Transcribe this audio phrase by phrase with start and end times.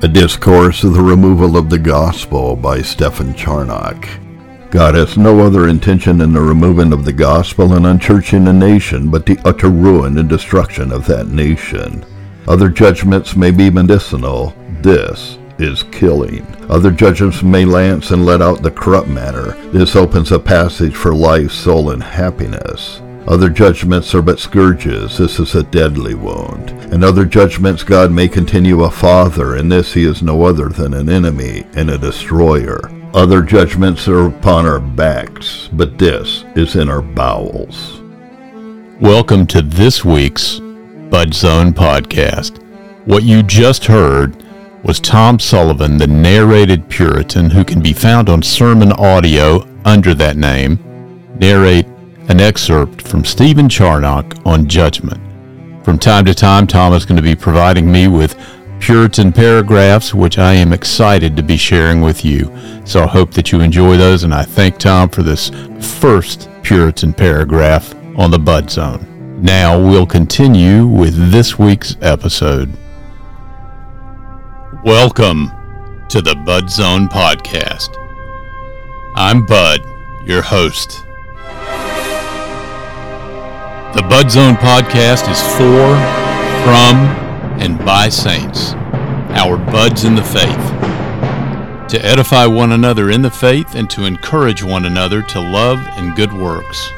[0.00, 4.08] A discourse of the removal of the gospel by Stephen Charnock.
[4.70, 9.10] God has no other intention in the removing of the gospel and unchurching a nation
[9.10, 12.06] but the utter ruin and destruction of that nation.
[12.46, 14.54] Other judgments may be medicinal.
[14.82, 16.46] This is killing.
[16.70, 19.54] Other judgments may lance and let out the corrupt matter.
[19.72, 23.02] This opens a passage for life, soul, and happiness.
[23.28, 25.18] Other judgments are but scourges.
[25.18, 26.70] This is a deadly wound.
[26.90, 29.54] And other judgments God may continue a father.
[29.56, 32.80] In this he is no other than an enemy and a destroyer.
[33.12, 38.00] Other judgments are upon our backs, but this is in our bowels.
[38.98, 40.58] Welcome to this week's
[41.10, 42.62] Bud Zone podcast.
[43.04, 44.42] What you just heard
[44.84, 50.38] was Tom Sullivan, the narrated Puritan, who can be found on sermon audio under that
[50.38, 50.78] name,
[51.38, 51.84] narrate
[52.28, 55.18] an excerpt from Stephen Charnock on judgment.
[55.82, 58.38] From time to time, Tom is going to be providing me with
[58.80, 62.54] Puritan paragraphs, which I am excited to be sharing with you.
[62.84, 67.14] So I hope that you enjoy those, and I thank Tom for this first Puritan
[67.14, 69.40] paragraph on the Bud Zone.
[69.42, 72.70] Now we'll continue with this week's episode.
[74.84, 75.50] Welcome
[76.10, 77.96] to the Bud Zone Podcast.
[79.16, 79.80] I'm Bud,
[80.26, 81.07] your host.
[83.94, 85.96] The Bud Zone podcast is for,
[86.62, 87.08] from,
[87.58, 88.74] and by saints,
[89.30, 94.62] our buds in the faith, to edify one another in the faith and to encourage
[94.62, 96.92] one another to love and good works.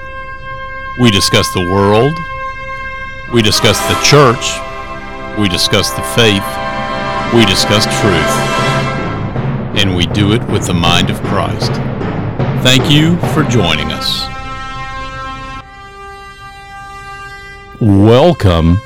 [1.00, 2.18] We discuss the world,
[3.32, 4.58] we discuss the church,
[5.38, 6.42] we discuss the faith,
[7.32, 8.34] we discuss truth,
[9.78, 11.70] and we do it with the mind of Christ.
[12.64, 14.39] Thank you for joining us.
[17.80, 18.76] Welcome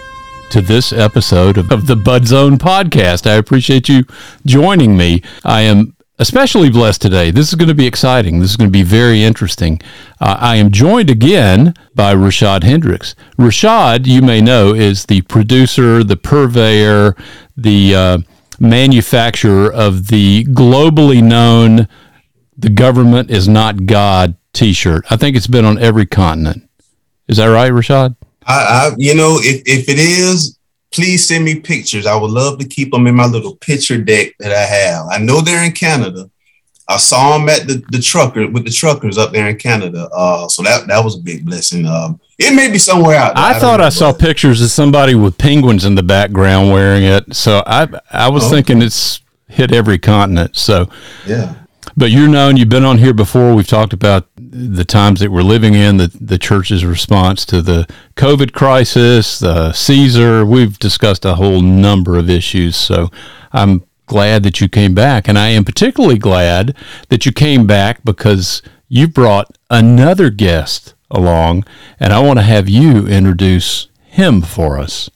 [0.50, 3.28] to this episode of, the Bud Zone podcast.
[3.28, 4.04] I appreciate you
[4.46, 5.20] joining me.
[5.44, 7.32] I am especially blessed today.
[7.32, 8.38] This is going to be exciting.
[8.38, 9.80] This is going to be very interesting.
[10.20, 13.16] Uh, I am joined again by Rochadd Hendrix.
[13.36, 17.16] Rochadd, you may know, is the producer, the purveyor,
[17.56, 18.18] the uh,
[18.60, 21.88] manufacturer of the globally known
[22.56, 25.04] "The Government Is Not God" T-shirt.
[25.10, 26.70] I think it's been on every continent.
[27.26, 28.14] Is that right, Rochadd?
[28.46, 30.58] I, I, you know, if, if it is,
[30.92, 32.06] please send me pictures.
[32.06, 35.06] I would love to keep them in my little picture deck that I have.
[35.10, 36.30] I know they're in Canada.
[36.86, 40.08] I saw them at the, the trucker with the truckers up there in Canada.
[40.12, 41.86] Uh, so that that was a big blessing.
[41.86, 43.34] Um, it may be somewhere out.
[43.34, 43.44] There.
[43.44, 47.34] I, I thought I saw pictures of somebody with penguins in the background wearing it.
[47.34, 48.56] So I I was okay.
[48.56, 50.56] thinking it's hit every continent.
[50.56, 50.90] So
[51.26, 51.54] yeah.
[51.96, 53.54] But you're known, you've been on here before.
[53.54, 57.88] We've talked about the times that we're living in, the, the church's response to the
[58.14, 60.46] COVID crisis, the Caesar.
[60.46, 62.76] We've discussed a whole number of issues.
[62.76, 63.10] So
[63.52, 65.26] I'm glad that you came back.
[65.26, 66.76] And I am particularly glad
[67.08, 71.64] that you came back because you brought another guest along.
[71.98, 75.10] And I want to have you introduce him for us.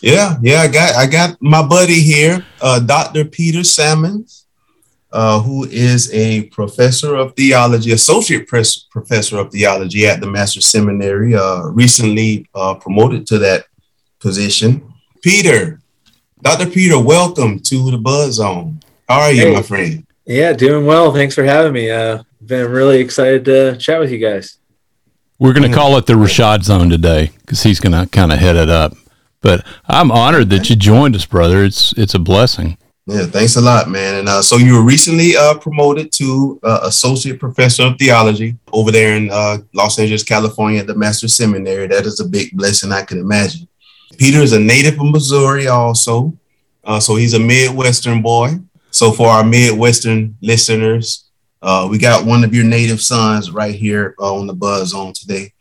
[0.00, 3.26] Yeah, yeah, I got I got my buddy here, uh, Dr.
[3.26, 4.46] Peter Sammons
[5.12, 11.34] uh, who is a professor of theology, associate professor of theology at the Master Seminary,
[11.34, 13.64] uh, recently uh, promoted to that
[14.20, 14.92] position.
[15.22, 15.80] Peter,
[16.42, 16.70] Dr.
[16.70, 18.80] Peter, welcome to the Bud Zone.
[19.08, 19.54] How are you, hey.
[19.54, 20.06] my friend?
[20.24, 21.12] Yeah, doing well.
[21.12, 21.90] Thanks for having me.
[21.90, 24.58] Uh, been really excited to chat with you guys.
[25.38, 28.38] We're going to call it the Rochadd Zone today because he's going to kind of
[28.38, 28.92] head it up.
[29.40, 31.64] But I'm honored that you joined us, brother.
[31.64, 32.76] It's it's a blessing.
[33.10, 34.20] Yeah, thanks a lot, man.
[34.20, 38.92] And uh, so you were recently uh, promoted to uh, associate professor of theology over
[38.92, 41.88] there in uh, Los Angeles, California, at the Master Seminary.
[41.88, 43.66] That is a big blessing, I can imagine.
[44.16, 46.32] Peter is a native of Missouri, also,
[46.84, 48.60] uh, so he's a Midwestern boy.
[48.92, 51.30] So for our Midwestern listeners,
[51.62, 55.52] uh, we got one of your native sons right here on the Bud Zone today.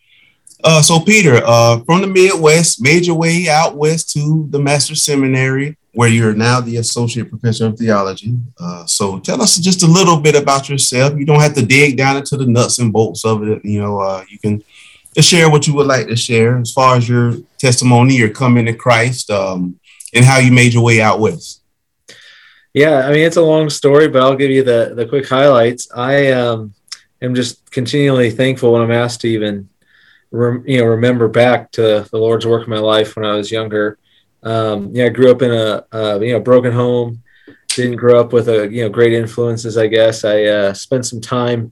[0.84, 6.10] so Peter, from the Midwest, made your way out west to the Master Seminary where
[6.10, 8.36] you're now the associate professor of theology.
[8.60, 11.18] Uh, so tell us just a little bit about yourself.
[11.18, 13.66] You don't have to dig down into the nuts and bolts of it.
[13.66, 14.64] You know, uh, you can
[15.16, 18.66] just share what you would like to share as far as your testimony, your coming
[18.66, 19.80] to Christ, um,
[20.14, 21.62] and how you made your way out west.
[22.74, 25.90] Yeah, I mean it's a long story, but I'll give you the the quick highlights.
[25.94, 26.76] I um,
[27.20, 29.70] am just continually thankful when I'm asked to even,
[30.30, 33.52] rem- you know, remember back to the Lord's work in my life when I was
[33.52, 33.98] younger
[34.44, 37.24] um, yeah, I grew up in a, uh, you know broken home.
[37.68, 39.78] Didn't grow up with a you know great influences.
[39.78, 41.72] I guess I uh, spent some time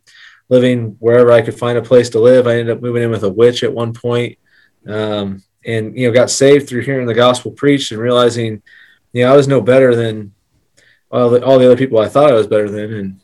[0.50, 2.48] living wherever I could find a place to live.
[2.48, 4.38] I ended up moving in with a witch at one point,
[4.88, 8.62] um, and you know got saved through hearing the gospel preached and realizing,
[9.14, 10.34] you know, I was no better than
[11.12, 13.22] all the, all the other people I thought I was better than, and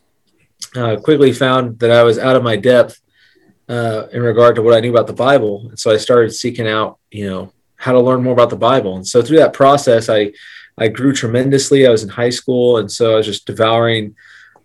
[0.76, 3.00] uh, quickly found that I was out of my depth
[3.68, 5.66] uh, in regard to what I knew about the Bible.
[5.68, 8.96] And so I started seeking out, you know, how to learn more about the Bible.
[8.96, 10.32] And so through that process, I
[10.76, 11.86] I grew tremendously.
[11.86, 14.16] I was in high school, and so I was just devouring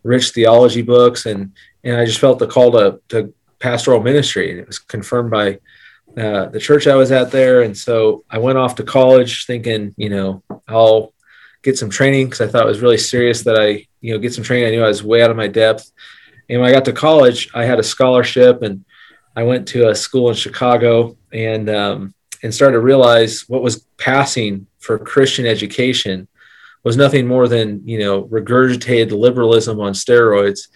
[0.03, 1.51] rich theology books, and
[1.83, 5.59] and I just felt the call to to pastoral ministry, and it was confirmed by
[6.17, 7.61] uh, the church I was at there.
[7.61, 11.13] And so I went off to college, thinking, you know, I'll
[11.61, 14.33] get some training because I thought it was really serious that I, you know, get
[14.33, 14.67] some training.
[14.67, 15.91] I knew I was way out of my depth.
[16.49, 18.83] And when I got to college, I had a scholarship, and
[19.35, 22.13] I went to a school in Chicago, and um,
[22.43, 26.27] and started to realize what was passing for Christian education
[26.83, 30.67] was nothing more than you know regurgitated liberalism on steroids,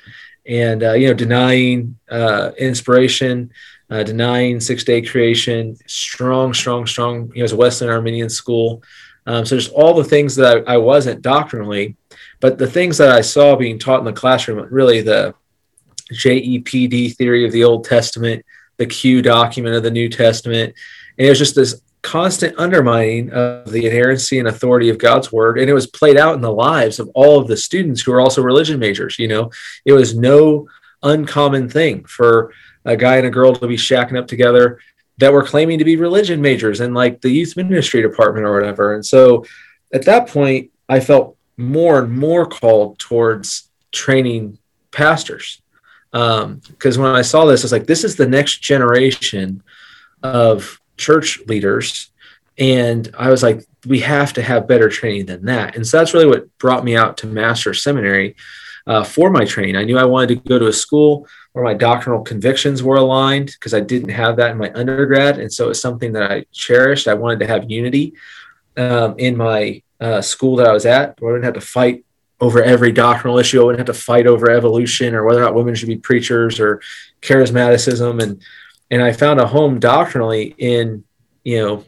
[0.45, 3.51] and uh, you know denying uh, inspiration,
[3.89, 7.31] uh, denying six day creation, strong, strong, strong.
[7.33, 8.83] You know, as a Wesleyan Arminian school,
[9.25, 11.95] um, so just all the things that I, I wasn't doctrinally,
[12.39, 15.33] but the things that I saw being taught in the classroom, really the
[16.11, 18.45] JEPD theory of the Old Testament,
[18.77, 20.73] the Q document of the New Testament,
[21.17, 25.57] and it was just this constant undermining of the inerrancy and authority of God's word.
[25.57, 28.19] And it was played out in the lives of all of the students who are
[28.19, 29.17] also religion majors.
[29.17, 29.51] You know,
[29.85, 30.67] it was no
[31.01, 32.51] uncommon thing for
[32.85, 34.79] a guy and a girl to be shacking up together
[35.17, 38.93] that were claiming to be religion majors in like the youth ministry department or whatever.
[38.93, 39.45] And so
[39.93, 44.57] at that point, I felt more and more called towards training
[44.91, 45.61] pastors.
[46.13, 49.63] Because um, when I saw this, I was like, this is the next generation
[50.21, 52.11] of church leaders.
[52.57, 55.75] And I was like, we have to have better training than that.
[55.75, 58.35] And so that's really what brought me out to master seminary
[58.85, 59.75] uh, for my training.
[59.75, 63.47] I knew I wanted to go to a school where my doctrinal convictions were aligned
[63.47, 65.39] because I didn't have that in my undergrad.
[65.39, 67.07] And so it's something that I cherished.
[67.07, 68.13] I wanted to have unity
[68.77, 72.05] um, in my uh, school that I was at, where I didn't have to fight
[72.43, 73.61] over every doctrinal issue.
[73.61, 76.59] I wouldn't have to fight over evolution or whether or not women should be preachers
[76.59, 76.81] or
[77.21, 78.21] charismaticism.
[78.21, 78.41] And
[78.91, 81.05] and I found a home doctrinally in
[81.45, 81.85] you know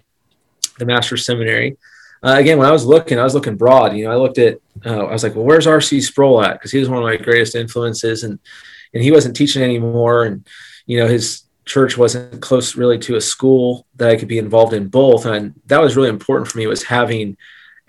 [0.80, 1.76] the master's seminary.
[2.24, 3.98] Uh, again, when I was looking, I was looking broad.
[3.98, 6.02] You know, I looked at, uh, I was like, well, where's R.C.
[6.02, 6.54] Sproul at?
[6.54, 8.40] Because he was one of my greatest influences, and
[8.94, 10.48] and he wasn't teaching anymore, and
[10.86, 14.74] you know, his church wasn't close really to a school that I could be involved
[14.74, 17.36] in both, and that was really important for me was having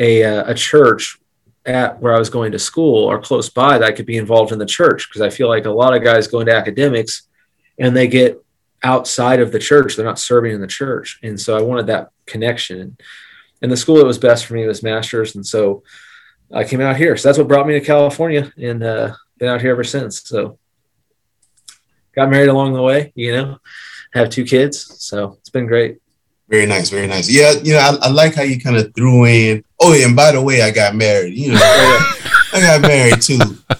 [0.01, 1.21] a uh, a church
[1.67, 4.53] at where I was going to school or close by that I could be involved
[4.53, 7.29] in the church because I feel like a lot of guys go into academics
[7.79, 8.43] and they get
[8.83, 9.97] outside of the church.
[9.97, 11.19] They're not serving in the church.
[11.23, 12.97] And so I wanted that connection.
[13.63, 15.35] And the school that was best for me was Masters.
[15.35, 15.83] And so
[16.53, 17.17] I came out here.
[17.17, 20.23] So that's what brought me to California and uh, been out here ever since.
[20.29, 20.59] So
[22.15, 23.59] got married along the way, you know,
[24.13, 25.03] have two kids.
[25.05, 25.99] So it's been great.
[26.49, 27.29] Very nice, very nice.
[27.29, 29.65] Yeah, you know, I, I like how you kind of threw in.
[29.81, 31.35] Oh, yeah, and by the way, I got married.
[31.35, 31.59] You know,
[32.53, 33.39] I got married too.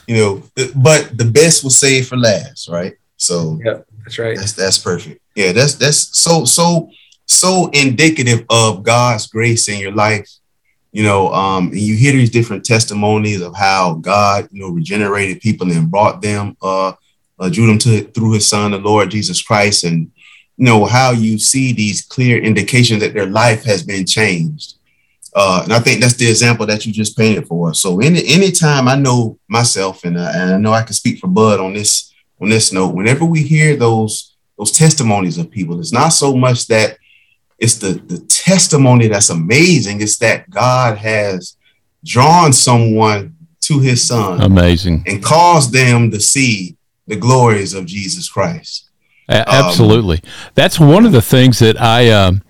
[0.09, 0.43] You know,
[0.75, 2.95] but the best was saved for last, right?
[3.17, 3.81] So yeah.
[4.07, 4.37] That's right.
[4.37, 5.21] That's that's perfect.
[5.35, 6.91] Yeah, that's that's so so
[7.27, 10.31] so indicative of God's grace in your life.
[10.93, 15.41] You know, um, and you hear these different testimonies of how God, you know, regenerated
[15.41, 16.93] people and brought them, uh,
[17.41, 20.13] uh drew them to through His Son, the Lord Jesus Christ, and
[20.59, 24.75] know how you see these clear indications that their life has been changed.
[25.35, 27.81] Uh, and I think that's the example that you just painted for us.
[27.81, 31.27] So any anytime I know myself, and, uh, and I know I can speak for
[31.27, 35.93] Bud on this on this note, whenever we hear those those testimonies of people, it's
[35.93, 36.97] not so much that
[37.59, 40.01] it's the the testimony that's amazing.
[40.01, 41.59] It's that God has
[42.03, 46.77] drawn someone to His Son, amazing, and caused them to see
[47.07, 48.86] the glories of Jesus Christ.
[49.29, 52.11] Absolutely, um, that's one of the things that I.
[52.11, 52.43] Um,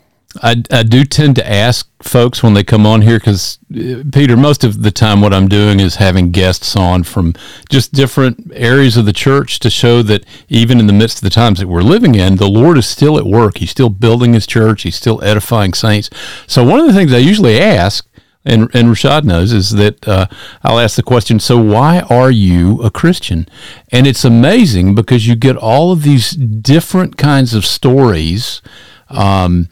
[0.42, 4.37] I, I do tend to ask folks when they come on here because uh, Peter,
[4.37, 7.35] most of the time, what I'm doing is having guests on from
[7.68, 11.30] just different areas of the church to show that even in the midst of the
[11.30, 13.59] times that we're living in, the Lord is still at work.
[13.59, 14.83] He's still building His church.
[14.83, 16.11] He's still edifying saints.
[16.47, 18.06] So one of the things I usually ask,
[18.47, 20.26] and and Rashad knows, is that uh,
[20.62, 23.49] I'll ask the question: So why are you a Christian?
[23.91, 28.62] And it's amazing because you get all of these different kinds of stories.
[29.09, 29.69] Um,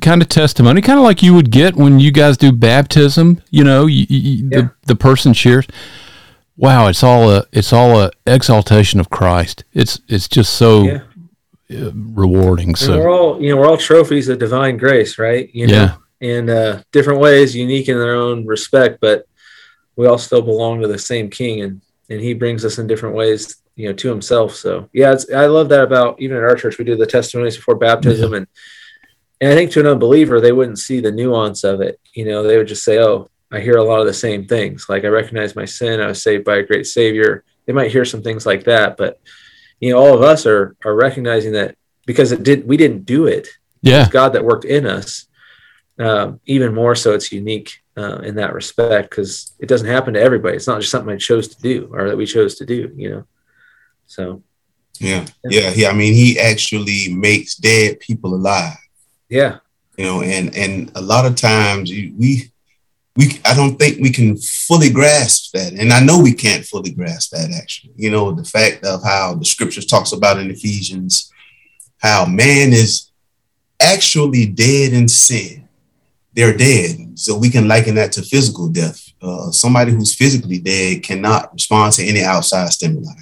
[0.00, 3.40] kind of testimony, kind of like you would get when you guys do baptism.
[3.50, 4.60] You know, you, you, yeah.
[4.60, 5.66] the the person shares.
[6.56, 9.64] Wow, it's all a it's all a exaltation of Christ.
[9.72, 11.00] It's it's just so yeah.
[11.70, 12.68] Uh, rewarding.
[12.68, 15.48] And so we're all you know we're all trophies of divine grace, right?
[15.54, 15.96] You know, yeah.
[16.20, 19.26] In uh, different ways, unique in their own respect, but
[19.96, 23.14] we all still belong to the same King, and and He brings us in different
[23.14, 24.54] ways, you know, to Himself.
[24.54, 26.78] So yeah, I love that about even at our church.
[26.78, 28.38] We do the testimonies before baptism, yeah.
[28.38, 28.46] and
[29.40, 32.00] and I think to an unbeliever, they wouldn't see the nuance of it.
[32.14, 34.86] You know, they would just say, "Oh, I hear a lot of the same things.
[34.88, 36.00] Like I recognize my sin.
[36.00, 37.44] I was saved by a great Savior.
[37.66, 39.20] They might hear some things like that, but
[39.80, 43.26] you know, all of us are are recognizing that because it did we didn't do
[43.26, 43.48] it.
[43.80, 45.26] Yeah, God that worked in us.
[45.98, 50.20] Um, even more so, it's unique uh, in that respect because it doesn't happen to
[50.20, 50.56] everybody.
[50.56, 52.92] It's not just something I chose to do or that we chose to do.
[52.96, 53.26] You know,
[54.06, 54.42] so
[54.98, 55.88] yeah, yeah, yeah.
[55.88, 58.76] I mean, he actually makes dead people alive.
[59.28, 59.58] Yeah,
[59.96, 62.50] you know, and and a lot of times we
[63.16, 66.90] we I don't think we can fully grasp that, and I know we can't fully
[66.90, 67.52] grasp that.
[67.56, 71.30] Actually, you know, the fact of how the scriptures talks about in Ephesians
[72.04, 73.10] how man is
[73.80, 75.63] actually dead in sin.
[76.34, 79.00] They're dead, so we can liken that to physical death.
[79.22, 83.12] Uh, somebody who's physically dead cannot respond to any outside stimuli.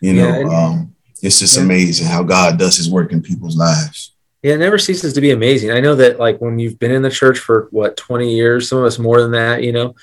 [0.00, 1.62] You know, yeah, um, it's just yeah.
[1.62, 4.12] amazing how God does His work in people's lives.
[4.42, 5.70] Yeah, it never ceases to be amazing.
[5.70, 8.78] I know that like when you've been in the church for what 20 years, some
[8.78, 9.94] of us more than that, you know,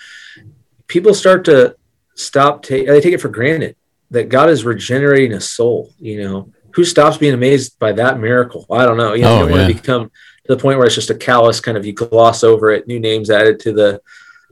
[0.88, 1.76] people start to
[2.16, 3.76] stop take they take it for granted
[4.12, 6.52] that God is regenerating a soul, you know.
[6.72, 8.66] Who stops being amazed by that miracle?
[8.72, 9.14] I don't know.
[9.14, 9.58] You, know, oh, you don't yeah.
[9.58, 10.12] want to become
[10.46, 13.00] to the point where it's just a callous kind of you gloss over it, new
[13.00, 14.02] names added to the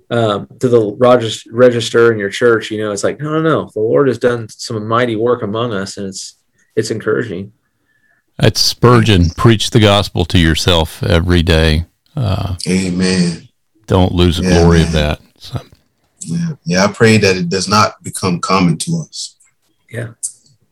[0.10, 2.69] um, to the Rogers register in your church.
[2.69, 3.69] You know, it's like no, no, no.
[3.74, 6.36] The Lord has done some mighty work among us, and it's
[6.75, 7.53] it's encouraging.
[8.38, 9.29] That's Spurgeon.
[9.29, 11.86] Preach the gospel to yourself every day.
[12.15, 13.48] Uh, Amen.
[13.88, 14.88] Don't lose the yeah, glory man.
[14.88, 15.21] of that.
[15.38, 15.62] So.
[16.21, 16.86] Yeah, yeah.
[16.86, 19.38] I pray that it does not become common to us.
[19.89, 20.13] Yeah.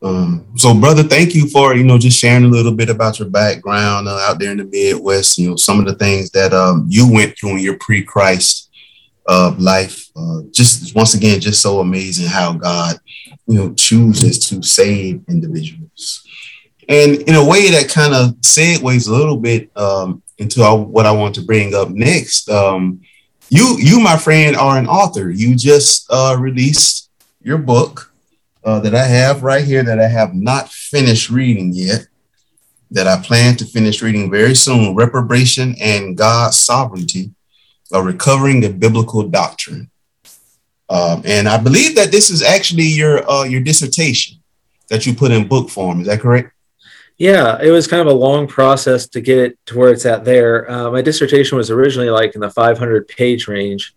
[0.02, 3.28] Um, so, brother, thank you for you know just sharing a little bit about your
[3.28, 5.38] background uh, out there in the Midwest.
[5.38, 8.70] You know some of the things that um, you went through in your pre-Christ
[9.26, 10.08] uh, life.
[10.16, 12.96] Uh, just once again, just so amazing how God
[13.46, 16.26] you know chooses to save individuals
[16.90, 21.12] and in a way that kind of segues a little bit um, into what I
[21.12, 22.50] want to bring up next.
[22.50, 23.00] Um,
[23.48, 25.30] you, you, my friend, are an author.
[25.30, 27.08] You just uh, released
[27.42, 28.09] your book
[28.64, 32.06] uh, that I have right here that I have not finished reading yet.
[32.90, 34.96] That I plan to finish reading very soon.
[34.96, 37.30] Reprobation and God's sovereignty,
[37.92, 39.90] a recovering the biblical doctrine.
[40.88, 44.38] Um, and I believe that this is actually your uh, your dissertation
[44.88, 46.00] that you put in book form.
[46.00, 46.52] Is that correct?
[47.16, 50.24] Yeah, it was kind of a long process to get it to where it's at
[50.24, 50.68] there.
[50.70, 53.94] Uh, my dissertation was originally like in the 500 page range.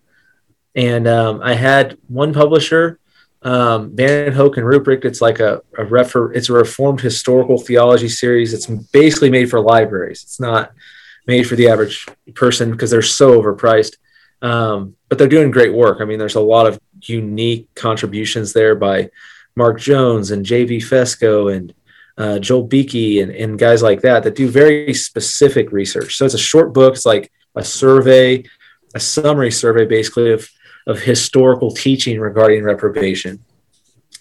[0.75, 2.99] And um, I had one publisher,
[3.43, 5.05] um, Vandenhoeck and Ruprecht.
[5.05, 8.53] It's like a, a refer, it's a reformed historical theology series.
[8.53, 10.23] It's basically made for libraries.
[10.23, 10.71] It's not
[11.27, 13.97] made for the average person because they're so overpriced.
[14.41, 15.99] Um, but they're doing great work.
[16.01, 19.09] I mean, there's a lot of unique contributions there by
[19.55, 20.79] Mark Jones and J.V.
[20.79, 21.73] Fesko and
[22.17, 26.17] uh, Joel Beeke and, and guys like that that do very specific research.
[26.17, 26.93] So it's a short book.
[26.93, 28.43] It's like a survey,
[28.93, 30.49] a summary survey, basically of
[30.87, 33.43] of historical teaching regarding reprobation.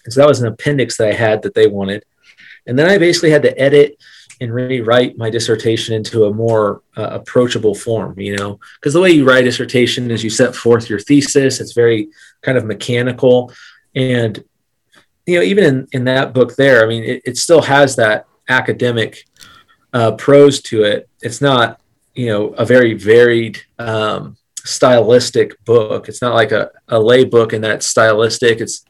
[0.09, 2.03] So that was an appendix that I had that they wanted,
[2.67, 3.97] and then I basically had to edit
[4.41, 8.19] and rewrite my dissertation into a more uh, approachable form.
[8.19, 11.61] You know, because the way you write a dissertation is you set forth your thesis.
[11.61, 12.09] It's very
[12.41, 13.53] kind of mechanical,
[13.95, 14.43] and
[15.25, 18.25] you know, even in, in that book there, I mean, it, it still has that
[18.49, 19.25] academic
[19.93, 21.07] uh, prose to it.
[21.21, 21.79] It's not,
[22.13, 26.09] you know, a very varied um, stylistic book.
[26.09, 28.61] It's not like a, a lay book in that stylistic.
[28.61, 28.85] It's,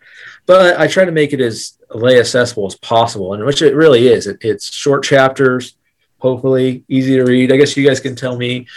[0.46, 4.08] but I try to make it as lay accessible as possible, and which it really
[4.08, 4.27] is.
[4.27, 5.75] It, it's short chapters,
[6.20, 7.51] hopefully easy to read.
[7.51, 8.68] I guess you guys can tell me,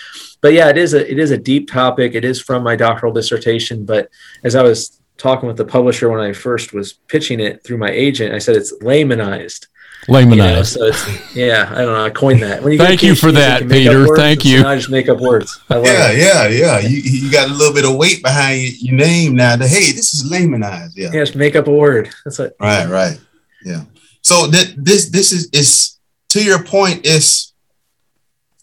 [0.40, 2.14] but yeah, it is a it is a deep topic.
[2.14, 4.08] It is from my doctoral dissertation, but
[4.44, 7.90] as I was talking with the publisher when I first was pitching it through my
[7.90, 8.34] agent.
[8.34, 9.66] I said it's laymanized.
[10.08, 10.76] Laymanized.
[10.76, 12.04] You know, so it's yeah, I don't know.
[12.04, 12.62] I coined that.
[12.62, 14.06] When you Thank you for that, you Peter.
[14.06, 14.64] Words, Thank you.
[14.64, 15.60] I just make up words.
[15.68, 16.18] yeah, it.
[16.18, 16.78] yeah, yeah.
[16.78, 19.56] You, you got a little bit of weight behind your name now.
[19.56, 20.92] That hey, this is laymanized.
[20.96, 21.10] Yeah.
[21.12, 22.10] Yeah, just make up a word.
[22.24, 22.54] That's it.
[22.60, 23.20] Right, right.
[23.64, 23.84] Yeah.
[24.22, 25.98] So that this this is is
[26.30, 27.00] to your point.
[27.04, 27.52] It's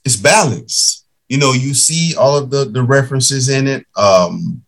[0.05, 1.05] it's balance.
[1.27, 3.85] You know, you see all of the the references in it.
[3.95, 4.63] Um,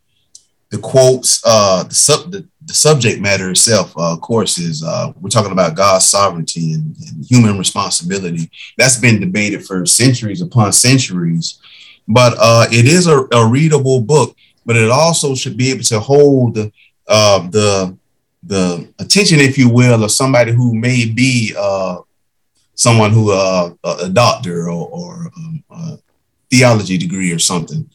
[0.71, 5.13] the quotes, uh, the sub the, the subject matter itself, uh, of course, is uh,
[5.21, 8.49] we're talking about God's sovereignty and, and, human responsibility.
[8.77, 11.59] That's been debated for centuries upon centuries,
[12.07, 14.35] but uh, it is a, a, readable book.
[14.65, 16.57] But it also should be able to hold
[17.07, 17.95] uh, the
[18.43, 21.97] the attention, if you will, of somebody who may be uh,
[22.73, 25.97] someone who uh, a doctor or, or um, a
[26.49, 27.89] theology degree or something.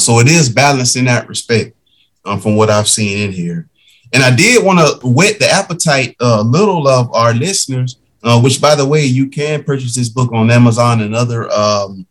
[0.00, 1.76] So it is balanced in that respect
[2.24, 3.68] um, from what I've seen in here.
[4.12, 8.40] And I did want to whet the appetite a uh, little of our listeners, uh,
[8.40, 12.06] which, by the way, you can purchase this book on Amazon and other um,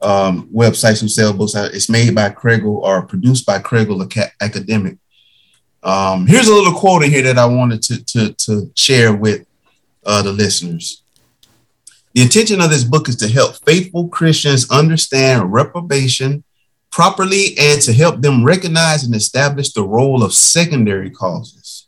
[0.00, 1.54] um, websites who sell books.
[1.54, 4.98] It's made by Kregel or produced by Kregel Academic.
[5.82, 9.46] Um, here's a little quote in here that I wanted to, to, to share with
[10.04, 11.02] uh, the listeners.
[12.14, 16.44] The intention of this book is to help faithful Christians understand reprobation
[16.90, 21.86] properly and to help them recognize and establish the role of secondary causes.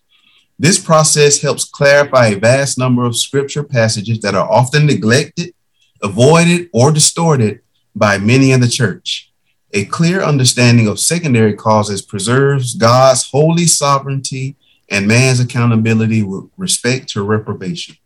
[0.59, 5.55] This process helps clarify a vast number of scripture passages that are often neglected,
[6.02, 7.61] avoided, or distorted
[7.95, 9.33] by many in the church.
[9.73, 14.57] A clear understanding of secondary causes preserves God's holy sovereignty
[14.90, 17.97] and man's accountability with respect to reprobation.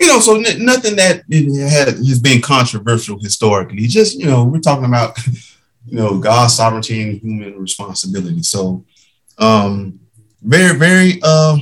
[0.00, 3.86] You know, so n- nothing that has been controversial historically.
[3.86, 5.16] Just you know, we're talking about
[5.86, 8.42] you know God's sovereignty and human responsibility.
[8.42, 8.84] So,
[9.38, 10.00] um,
[10.42, 11.58] very very uh,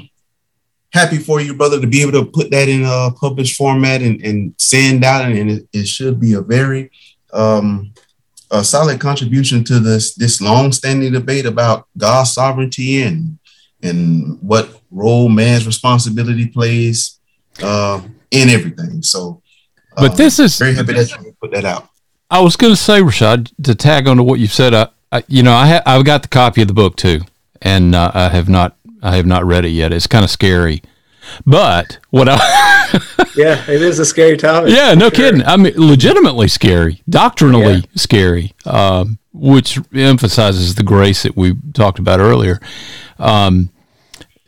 [0.92, 4.20] happy for you, brother, to be able to put that in a published format and,
[4.24, 6.90] and send out, and it, it should be a very
[7.32, 7.92] um,
[8.50, 13.38] a solid contribution to this this long-standing debate about God's sovereignty and
[13.82, 17.18] and what role man's responsibility plays
[17.62, 18.00] uh,
[18.30, 19.02] in everything.
[19.02, 19.42] So,
[19.96, 21.88] but um, this is very happy that you put that out.
[22.30, 24.74] I was going to say, Rochadd, to tag on to what you said.
[24.74, 27.20] I, I you know, I ha- I've got the copy of the book too,
[27.62, 29.92] and uh, I have not I have not read it yet.
[29.92, 30.82] It's kind of scary.
[31.46, 32.36] But what I
[33.36, 34.74] yeah, it is a scary topic.
[34.74, 35.10] Yeah, no sure.
[35.10, 35.42] kidding.
[35.42, 37.86] I mean, legitimately scary, doctrinally yeah.
[37.94, 42.60] scary, um, which emphasizes the grace that we talked about earlier.
[43.18, 43.70] Um,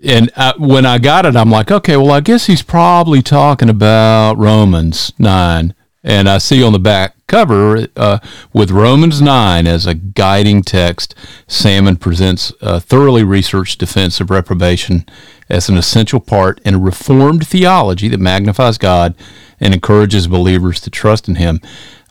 [0.04, 3.68] and I, when I got it, I'm like, okay, well, I guess he's probably talking
[3.68, 5.75] about Romans nine,
[6.07, 8.19] and I see on the back cover uh,
[8.53, 11.17] with Romans 9 as a guiding text,
[11.49, 15.05] Sammons presents a thoroughly researched defense of reprobation
[15.51, 19.17] as an essential part in a reformed theology that magnifies God
[19.59, 21.61] and encourages believers to trust in Him.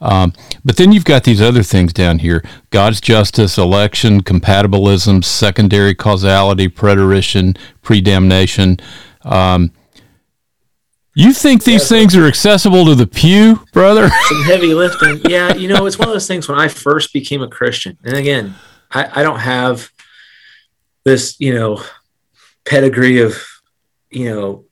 [0.02, 0.34] Um,
[0.66, 6.68] but then you've got these other things down here God's justice, election, compatibilism, secondary causality,
[6.68, 8.82] preterition, predamnation.
[9.24, 9.72] Um,
[11.16, 14.10] you think these yeah, things are accessible to the pew, brother?
[14.28, 15.22] Some heavy lifting.
[15.30, 17.98] Yeah, you know, it's one of those things when I first became a Christian.
[18.04, 18.54] And again,
[18.92, 19.90] I, I don't have
[21.06, 21.82] this, you know,
[22.66, 23.42] pedigree of,
[24.12, 24.66] you know,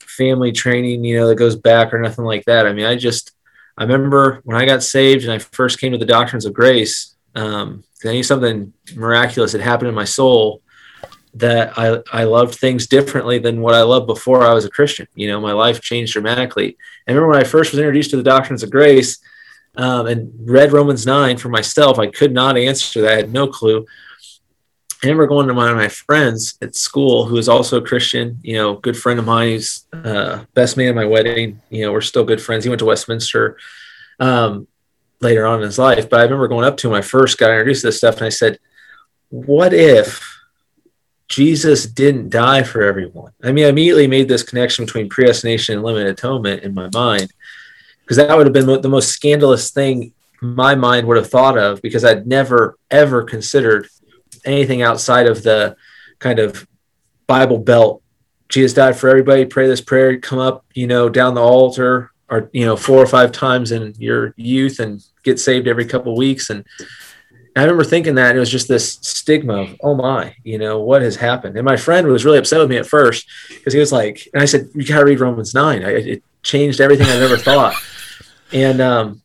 [0.00, 2.66] family training, you know, that goes back or nothing like that.
[2.66, 3.32] I mean, I just,
[3.76, 7.16] I remember when I got saved and I first came to the doctrines of grace,
[7.34, 10.62] um, I knew something miraculous had happened in my soul
[11.36, 15.06] that I, I loved things differently than what I loved before I was a Christian.
[15.14, 16.78] You know, my life changed dramatically.
[17.06, 19.18] I remember when I first was introduced to the doctrines of grace
[19.76, 23.12] um, and read Romans 9 for myself, I could not answer that.
[23.12, 23.84] I had no clue.
[25.02, 28.38] I remember going to one of my friends at school who was also a Christian,
[28.42, 29.48] you know, good friend of mine.
[29.48, 31.60] He's uh, best man at my wedding.
[31.68, 32.64] You know, we're still good friends.
[32.64, 33.58] He went to Westminster
[34.18, 34.66] um,
[35.20, 36.08] later on in his life.
[36.08, 38.24] But I remember going up to him, I first got introduced to this stuff, and
[38.24, 38.58] I said,
[39.28, 40.35] What if
[41.28, 43.32] Jesus didn't die for everyone.
[43.42, 47.32] I mean, I immediately made this connection between predestination and limited atonement in my mind,
[48.02, 51.82] because that would have been the most scandalous thing my mind would have thought of,
[51.82, 53.88] because I'd never, ever considered
[54.44, 55.76] anything outside of the
[56.18, 56.66] kind of
[57.26, 58.02] Bible belt.
[58.48, 59.44] Jesus died for everybody.
[59.44, 63.06] Pray this prayer, come up, you know, down the altar or, you know, four or
[63.06, 66.50] five times in your youth and get saved every couple weeks.
[66.50, 66.64] And
[67.56, 71.00] I remember thinking that it was just this stigma of, oh my, you know, what
[71.00, 71.56] has happened?
[71.56, 74.42] And my friend was really upset with me at first because he was like, and
[74.42, 75.82] I said, you got to read Romans 9.
[75.82, 77.74] I, it changed everything I've ever thought.
[78.52, 79.22] And, um,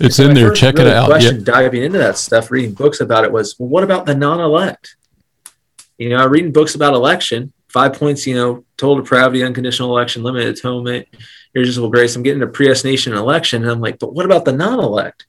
[0.00, 0.52] it's in there.
[0.52, 1.06] Check really it out.
[1.06, 4.96] Question diving into that stuff, reading books about it was, well, what about the non-elect?
[5.98, 10.22] You know, I'm reading books about election, five points, you know, total depravity, unconditional election,
[10.22, 11.08] limited atonement,
[11.54, 12.14] irresistible grace.
[12.14, 13.62] I'm getting to predestination and election.
[13.62, 15.26] And I'm like, but what about the non-elect?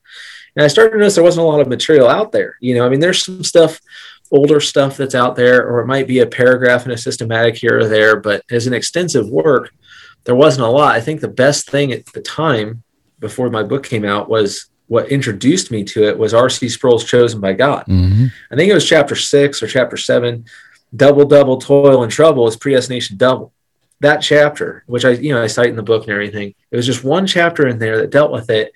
[0.58, 2.58] And I started to notice there wasn't a lot of material out there.
[2.60, 3.80] You know, I mean, there's some stuff,
[4.32, 7.82] older stuff that's out there, or it might be a paragraph in a systematic here
[7.82, 9.72] or there, but as an extensive work,
[10.24, 10.96] there wasn't a lot.
[10.96, 12.82] I think the best thing at the time
[13.20, 16.70] before my book came out was what introduced me to it was R.C.
[16.70, 17.86] Sproul's Chosen by God.
[17.86, 18.26] Mm-hmm.
[18.52, 20.46] I think it was chapter six or chapter seven.
[20.96, 23.54] Double, double, toil and trouble is predestination double.
[24.00, 26.86] That chapter, which I, you know, I cite in the book and everything, it was
[26.88, 28.72] just one chapter in there that dealt with it.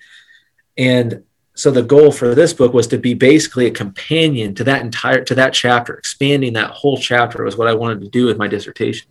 [0.76, 4.82] And so the goal for this book was to be basically a companion to that
[4.82, 5.94] entire to that chapter.
[5.94, 9.08] Expanding that whole chapter was what i wanted to do with my dissertation.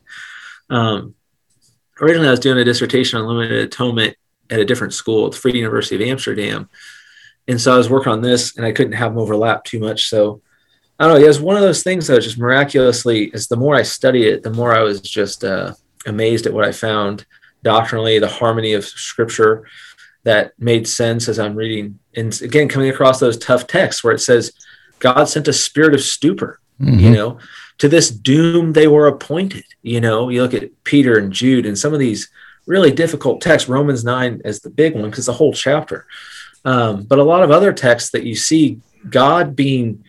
[0.69, 1.15] Um,
[1.99, 4.15] originally i was doing a dissertation on limited atonement
[4.49, 6.69] at a different school the free university of amsterdam.
[7.47, 10.10] And so i was working on this and i couldn't have them overlap too much.
[10.10, 10.41] So
[10.99, 13.56] i don't know it was one of those things that was just miraculously as the
[13.56, 15.73] more i studied it the more i was just uh,
[16.08, 17.25] amazed at what i found
[17.63, 19.67] doctrinally the harmony of scripture
[20.23, 24.19] that made sense as I'm reading and again, coming across those tough texts where it
[24.19, 24.52] says,
[25.00, 27.00] God sent a spirit of stupor, mm-hmm.
[27.00, 27.39] you know,
[27.80, 29.65] to this doom they were appointed.
[29.82, 32.30] You know, you look at Peter and Jude and some of these
[32.67, 36.06] really difficult texts, Romans 9 is the big one, because the whole chapter.
[36.63, 40.04] Um, but a lot of other texts that you see God being,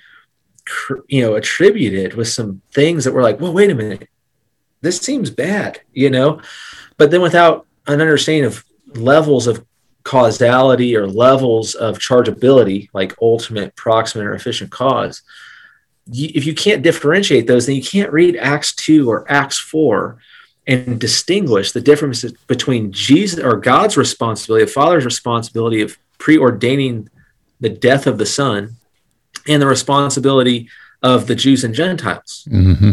[1.08, 4.08] you know, attributed with some things that were like, well, wait a minute,
[4.82, 6.42] this seems bad, you know,
[6.98, 9.64] but then without an understanding of levels of
[10.04, 15.22] causality or levels of chargeability, like ultimate, proximate, or efficient cause,
[16.10, 20.18] you, if you can't differentiate those, then you can't read Acts 2 or Acts 4
[20.66, 27.08] and distinguish the differences between Jesus or God's responsibility, a father's responsibility of preordaining
[27.60, 28.76] the death of the son,
[29.48, 30.68] and the responsibility
[31.02, 32.46] of the Jews and Gentiles.
[32.50, 32.92] Mm-hmm.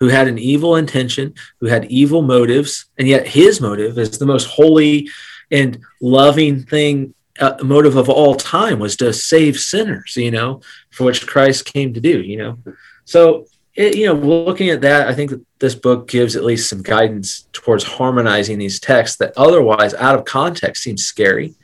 [0.00, 4.26] Who had an evil intention, who had evil motives, and yet his motive is the
[4.26, 5.08] most holy
[5.50, 11.04] and loving thing uh, motive of all time was to save sinners you know for
[11.04, 12.58] which christ came to do you know.
[13.04, 16.68] So it, you know looking at that i think that this book gives at least
[16.68, 21.54] some guidance towards harmonizing these texts that otherwise out of context seem scary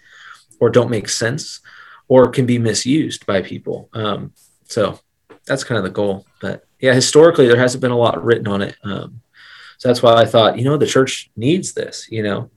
[0.60, 1.60] or don't make sense
[2.08, 3.88] or can be misused by people.
[3.94, 4.32] Um,
[4.64, 5.00] so
[5.46, 6.26] that's kind of the goal.
[6.40, 8.76] But yeah historically there hasn't been a lot written on it.
[8.84, 9.22] Um,
[9.78, 12.48] so that's why i thought you know the church needs this you know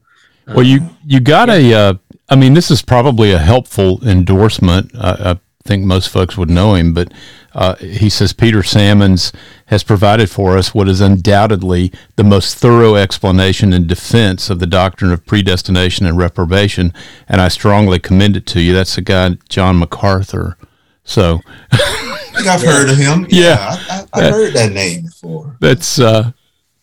[0.47, 1.73] well, you you got a.
[1.73, 1.93] Uh,
[2.29, 4.91] I mean, this is probably a helpful endorsement.
[4.95, 7.11] I, I think most folks would know him, but
[7.53, 9.31] uh, he says Peter Sammons
[9.67, 14.67] has provided for us what is undoubtedly the most thorough explanation and defense of the
[14.67, 16.93] doctrine of predestination and reprobation,
[17.27, 18.73] and I strongly commend it to you.
[18.73, 20.57] That's the guy John MacArthur.
[21.03, 23.27] So, I think I've heard of him.
[23.29, 25.55] Yeah, yeah I, I, have heard that name before.
[25.59, 26.31] That's uh,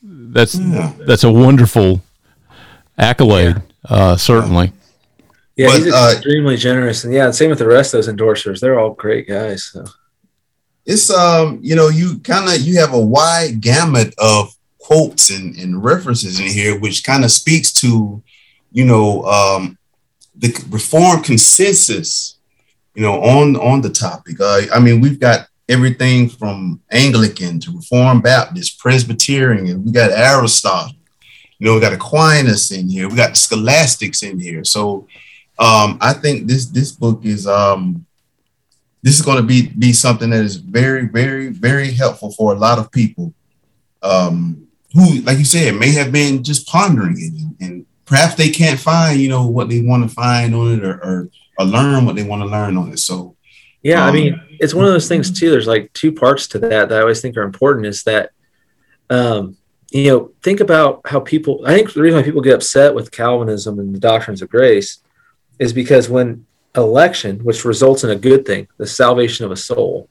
[0.02, 0.92] that's yeah.
[1.06, 2.00] that's a wonderful
[2.98, 3.96] accolade, yeah.
[3.96, 4.72] uh, certainly.
[5.56, 8.14] Yeah, but, he's uh, extremely uh, generous, and yeah, same with the rest of those
[8.14, 8.60] endorsers.
[8.60, 9.64] They're all great guys.
[9.64, 9.84] So.
[10.84, 15.54] It's um, you know, you kind of you have a wide gamut of quotes and,
[15.56, 18.22] and references in here, which kind of speaks to,
[18.72, 19.78] you know, um,
[20.34, 22.38] the reform consensus,
[22.94, 24.40] you know, on on the topic.
[24.40, 30.96] Uh, I mean, we've got everything from Anglican to Reformed Baptist, Presbyterian, we got Aristotle,
[31.62, 33.08] you know, we got Aquinas in here.
[33.08, 34.64] We got Scholastics in here.
[34.64, 35.06] So
[35.60, 38.04] um, I think this this book is um,
[39.00, 42.58] this is going to be be something that is very very very helpful for a
[42.58, 43.32] lot of people
[44.02, 48.50] um, who, like you said, may have been just pondering it, and, and perhaps they
[48.50, 51.28] can't find you know what they want to find on it or, or,
[51.60, 52.98] or learn what they want to learn on it.
[52.98, 53.36] So
[53.84, 55.50] yeah, um, I mean, it's one of those things too.
[55.50, 57.86] There's like two parts to that that I always think are important.
[57.86, 58.30] Is that
[59.08, 59.56] um,
[59.92, 63.10] you know, think about how people, I think the reason why people get upset with
[63.10, 64.98] Calvinism and the doctrines of grace
[65.58, 70.08] is because when election, which results in a good thing, the salvation of a soul,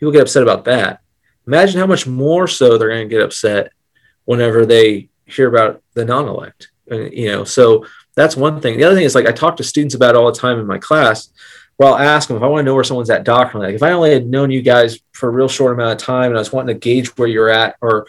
[0.00, 1.00] people get upset about that.
[1.46, 3.72] Imagine how much more so they're going to get upset
[4.24, 6.70] whenever they hear about the non elect.
[6.90, 8.76] You know, so that's one thing.
[8.76, 10.78] The other thing is like I talk to students about all the time in my
[10.78, 11.30] class
[11.76, 13.68] where I'll ask them if I want to know where someone's at doctrinally.
[13.68, 16.30] Like if I only had known you guys for a real short amount of time
[16.30, 18.06] and I was wanting to gauge where you're at or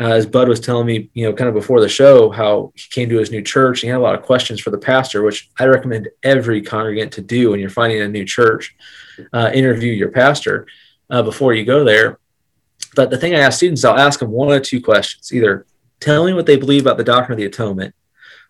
[0.00, 2.88] uh, as Bud was telling me, you know, kind of before the show, how he
[2.88, 3.82] came to his new church.
[3.82, 7.12] And he had a lot of questions for the pastor, which I recommend every congregant
[7.12, 8.74] to do when you're finding a new church.
[9.34, 10.66] Uh, interview your pastor
[11.10, 12.18] uh, before you go there.
[12.96, 15.66] But the thing I ask students, I'll ask them one or two questions: either
[16.00, 17.94] tell me what they believe about the doctrine of the atonement,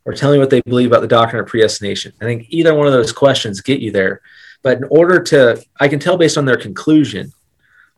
[0.04, 2.12] or tell me what they believe about the doctrine of predestination.
[2.20, 4.20] I think either one of those questions get you there.
[4.62, 7.32] But in order to, I can tell based on their conclusion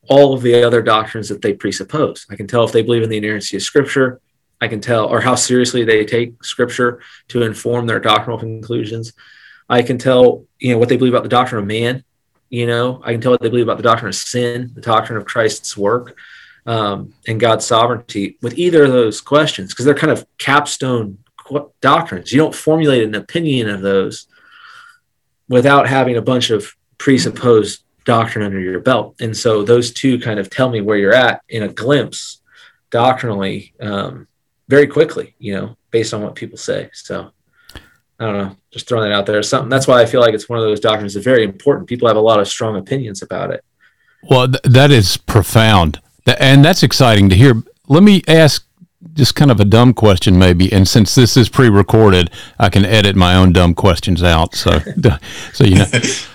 [0.08, 2.26] all of the other doctrines that they presuppose.
[2.30, 4.20] I can tell if they believe in the inerrancy of Scripture.
[4.60, 9.12] I can tell, or how seriously they take Scripture to inform their doctrinal conclusions.
[9.68, 12.04] I can tell, you know, what they believe about the doctrine of man.
[12.50, 15.16] You know, I can tell what they believe about the doctrine of sin, the doctrine
[15.16, 16.16] of Christ's work,
[16.66, 21.18] um, and God's sovereignty with either of those questions, because they're kind of capstone
[21.80, 22.30] doctrines.
[22.30, 24.26] You don't formulate an opinion of those
[25.48, 29.16] without having a bunch of presupposed doctrine under your belt.
[29.20, 32.40] And so those two kind of tell me where you're at in a glimpse
[32.90, 34.26] doctrinally um,
[34.68, 36.90] very quickly, you know, based on what people say.
[36.92, 37.32] So
[37.74, 39.42] I don't know, just throwing that out there.
[39.42, 41.88] Something that's why I feel like it's one of those doctrines that's very important.
[41.88, 43.64] People have a lot of strong opinions about it.
[44.22, 46.00] Well, th- that is profound.
[46.38, 47.62] And that's exciting to hear.
[47.88, 48.64] Let me ask
[49.14, 50.72] just kind of a dumb question, maybe.
[50.72, 54.54] And since this is pre recorded, I can edit my own dumb questions out.
[54.54, 54.78] So,
[55.52, 55.86] so you know.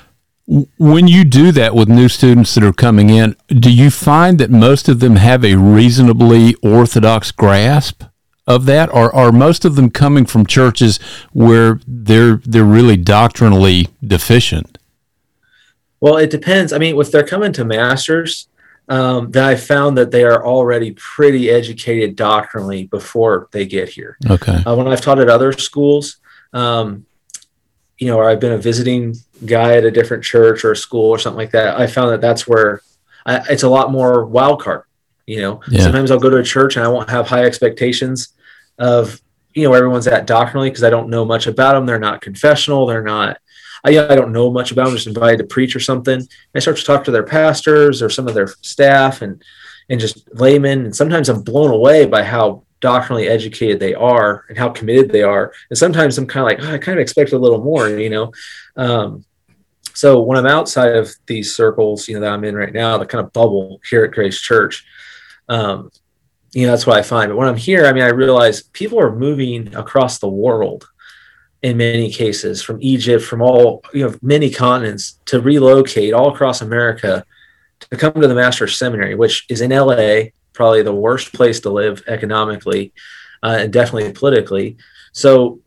[0.48, 4.50] When you do that with new students that are coming in, do you find that
[4.50, 8.04] most of them have a reasonably orthodox grasp
[8.48, 11.00] of that, or are most of them coming from churches
[11.34, 14.78] where they're they're really doctrinally deficient?
[16.00, 16.72] Well, it depends.
[16.72, 18.48] I mean, if they're coming to masters,
[18.88, 24.18] um, then I found that they are already pretty educated doctrinally before they get here.
[24.30, 24.64] Okay.
[24.66, 26.18] Uh, when I've taught at other schools,
[26.54, 27.06] um,
[27.98, 31.10] you know, or I've been a visiting guy at a different church or a school
[31.10, 32.82] or something like that, I found that that's where
[33.26, 34.84] I, it's a lot more wild card.
[35.26, 35.82] You know, Yeah.
[35.84, 38.30] sometimes I'll go to a church and I won't have high expectations
[38.80, 39.20] of
[39.54, 41.86] you know everyone's at doctrinally because I don't know much about them.
[41.86, 42.86] They're not confessional.
[42.86, 43.38] They're not.
[43.84, 44.96] I, I don't know much about them.
[44.96, 46.28] Just invited to preach or something.
[46.56, 49.42] I start to talk to their pastors or some of their staff and
[49.90, 50.86] and just laymen.
[50.86, 55.24] And sometimes I'm blown away by how doctrinally educated they are and how committed they
[55.24, 55.54] are.
[55.70, 58.10] And sometimes I'm kind of like, oh, I kind of expected a little more, you
[58.10, 58.32] know.
[58.76, 59.26] Um,
[59.94, 63.06] so when I'm outside of these circles, you know, that I'm in right now, the
[63.06, 64.86] kind of bubble here at Grace Church,
[65.50, 65.92] um,
[66.54, 67.30] you know, that's what I find.
[67.30, 70.88] But when I'm here, I mean, I realize people are moving across the world
[71.64, 76.62] in many cases from Egypt, from all, you know, many continents to relocate all across
[76.62, 77.26] America
[77.80, 81.70] to come to the Master's Seminary, which is in LA, probably the worst place to
[81.70, 82.92] live economically
[83.44, 84.76] uh, and definitely politically.
[85.14, 85.60] So,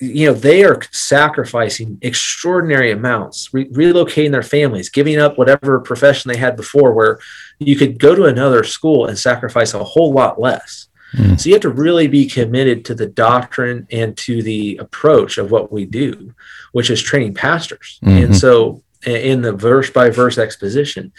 [0.00, 6.30] you know, they are sacrificing extraordinary amounts, re- relocating their families, giving up whatever profession
[6.30, 7.18] they had before, where
[7.58, 10.86] you could go to another school and sacrifice a whole lot less.
[11.16, 11.40] Mm.
[11.40, 15.50] So you have to really be committed to the doctrine and to the approach of
[15.50, 16.32] what we do,
[16.72, 17.98] which is training pastors.
[18.04, 18.24] Mhm.
[18.24, 21.12] And so in the verse by verse exposition,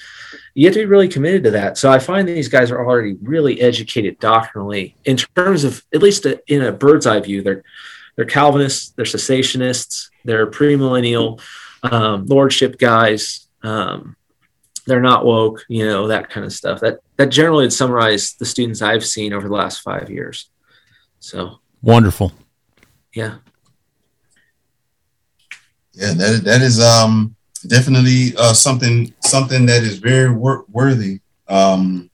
[0.54, 1.78] you have to be really committed to that.
[1.78, 6.26] So I find these guys are already really educated doctrinally in terms of at least
[6.26, 7.42] a, in a bird's eye view.
[7.42, 7.64] They're
[8.16, 11.42] they're Calvinists, they're cessationists, they're premillennial
[11.84, 13.48] um, lordship guys.
[13.64, 14.18] Um,
[14.86, 16.82] they're not woke, you know, that kind of stuff.
[16.82, 20.50] That that generally would summarize the students I've seen over the last five years.
[21.20, 22.34] So Wonderful.
[23.14, 23.36] yeah,
[25.94, 27.36] Yeah, that that is um
[27.68, 32.10] definitely uh something something that is very wor- worthy um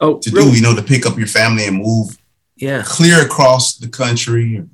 [0.00, 0.56] oh, to real- do.
[0.56, 2.16] You know, to pick up your family and move
[2.56, 2.82] yeah.
[2.84, 4.64] clear across the country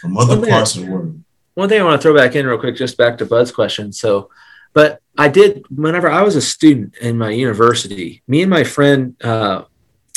[0.00, 1.22] from other parts of the world.
[1.54, 3.92] one thing I want to throw back in real quick, just back to Bud's question.
[3.92, 4.30] So,
[4.72, 9.16] but I did whenever I was a student in my university, me and my friend,
[9.22, 9.64] uh,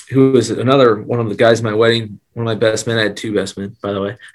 [0.09, 2.97] who was another one of the guys in my wedding, one of my best men.
[2.97, 4.17] I had two best men, by the way.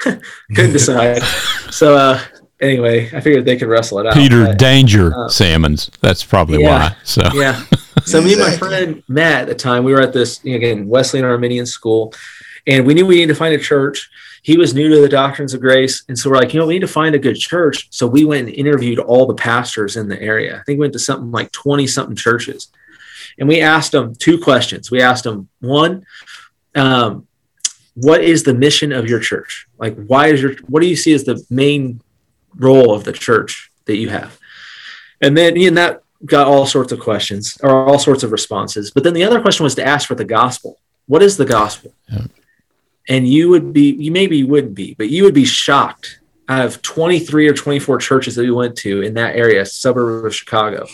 [0.54, 1.22] Couldn't decide.
[1.70, 2.20] so, uh,
[2.64, 4.14] anyway, I figured they could wrestle it out.
[4.14, 5.90] Peter but- Danger uh, Sammons.
[6.00, 6.90] That's probably yeah.
[6.90, 6.96] why.
[7.04, 7.64] So yeah.
[8.06, 10.56] So me and my friend Matt at the time, we were at this you know,
[10.56, 12.12] again Wesleyan Arminian school,
[12.66, 14.10] and we knew we needed to find a church.
[14.42, 16.74] He was new to the doctrines of grace, and so we're like, you know, we
[16.74, 17.86] need to find a good church.
[17.90, 20.56] So we went and interviewed all the pastors in the area.
[20.56, 22.68] I think we went to something like twenty something churches,
[23.38, 24.90] and we asked them two questions.
[24.90, 26.04] We asked them one,
[26.74, 27.26] um,
[27.94, 29.66] what is the mission of your church?
[29.78, 32.00] Like, why is your what do you see as the main
[32.56, 34.38] role of the church that you have?
[35.20, 38.90] And then and that got all sorts of questions or all sorts of responses.
[38.90, 40.78] But then the other question was to ask for the gospel.
[41.06, 41.92] What is the gospel?
[42.10, 42.26] Yeah.
[43.08, 46.80] And you would be, you maybe wouldn't be, but you would be shocked out of
[46.80, 50.86] 23 or 24 churches that we went to in that area, suburb of Chicago.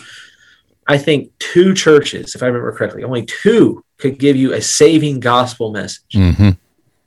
[0.89, 5.21] I think two churches, if I remember correctly, only two could give you a saving
[5.21, 6.15] gospel message.
[6.15, 6.57] mhm.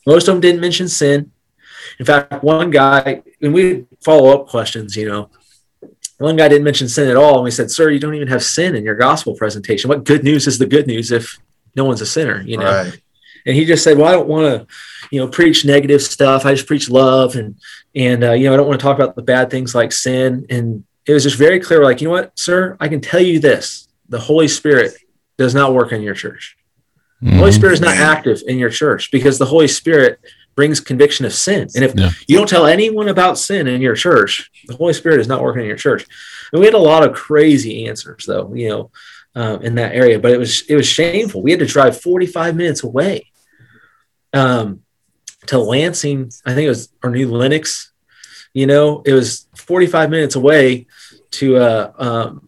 [0.06, 1.32] Most of them didn't mention sin.
[2.00, 5.30] In fact, one guy, and we follow up questions, you know,
[6.18, 7.36] one guy didn't mention sin at all.
[7.36, 9.89] And we said, Sir, you don't even have sin in your gospel presentation.
[9.89, 11.39] What good news is the good news if
[11.76, 12.66] no one's a sinner, you know?
[12.66, 13.02] Right.
[13.46, 14.76] And he just said, Well, I don't want to,
[15.12, 16.46] you know, preach negative stuff.
[16.46, 17.36] I just preach love.
[17.36, 17.56] And,
[17.94, 20.46] and, uh, you know, I don't want to talk about the bad things like sin.
[20.50, 23.39] And it was just very clear, like, you know what, sir, I can tell you
[23.39, 24.94] this the Holy Spirit
[25.38, 26.58] does not work in your church.
[27.22, 27.52] The Holy.
[27.54, 30.20] Spirit is not active in your church because the Holy Spirit
[30.56, 31.68] brings conviction of sin.
[31.76, 32.12] And if Yeah.
[32.28, 35.62] you don't tell anyone about sin in your church, the Holy Spirit is not working
[35.62, 36.06] in your church.
[36.52, 38.92] And we had a lot of crazy answers, though, you know,
[39.36, 40.20] um, in that area.
[40.20, 41.42] But it was it was shameful.
[41.42, 43.32] We had to drive 45 minutes away
[44.34, 44.82] um,
[45.48, 46.32] to Lansing.
[46.46, 47.92] I think it was or New Lenox.
[48.54, 50.86] You know, it was 45 minutes away
[51.32, 52.48] to uh, um,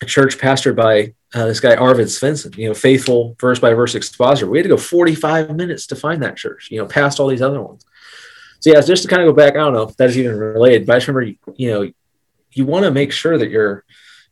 [0.00, 3.94] a church pastored by uh, this guy Arvid Svensson, you know, faithful verse by verse
[3.94, 4.50] expositor.
[4.50, 7.42] We had to go 45 minutes to find that church, you know, past all these
[7.42, 7.84] other ones.
[8.60, 10.36] So yeah, just to kind of go back, I don't know if that is even
[10.36, 11.92] related, but I just remember, you know,
[12.52, 13.84] you want to make sure that you're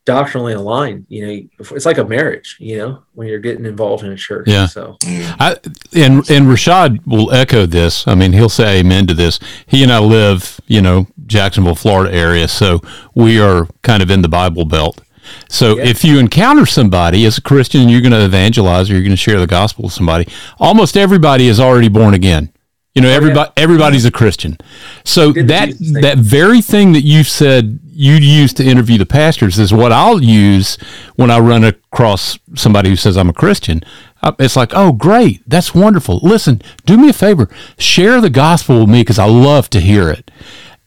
[0.07, 1.05] doctrinally aligned.
[1.09, 4.47] You know, it's like a marriage, you know, when you're getting involved in a church.
[4.47, 4.65] Yeah.
[4.65, 5.57] So I,
[5.93, 8.07] and and Rochadd will echo this.
[8.07, 9.39] I mean, he'll say amen to this.
[9.67, 12.81] He and I live, you know, Jacksonville, Florida area, so
[13.13, 15.01] we are kind of in the Bible Belt.
[15.49, 15.85] So Yeah.
[15.85, 19.11] if you encounter somebody as a Christian and you're going to evangelize or you're going
[19.11, 20.27] to share the gospel with somebody,
[20.59, 22.49] almost everybody is already born again.
[22.95, 24.57] You know, everybody everybody's a Christian.
[25.03, 25.69] So that
[26.01, 30.23] that very thing that you said you use to interview the pastors is what I'll
[30.23, 30.77] use
[31.15, 33.81] when I run across somebody who says I'm a Christian.
[34.23, 36.19] Uh, it's like, oh, great, that's wonderful.
[36.23, 40.09] Listen, do me a favor, share the gospel with me because I love to hear
[40.09, 40.31] it.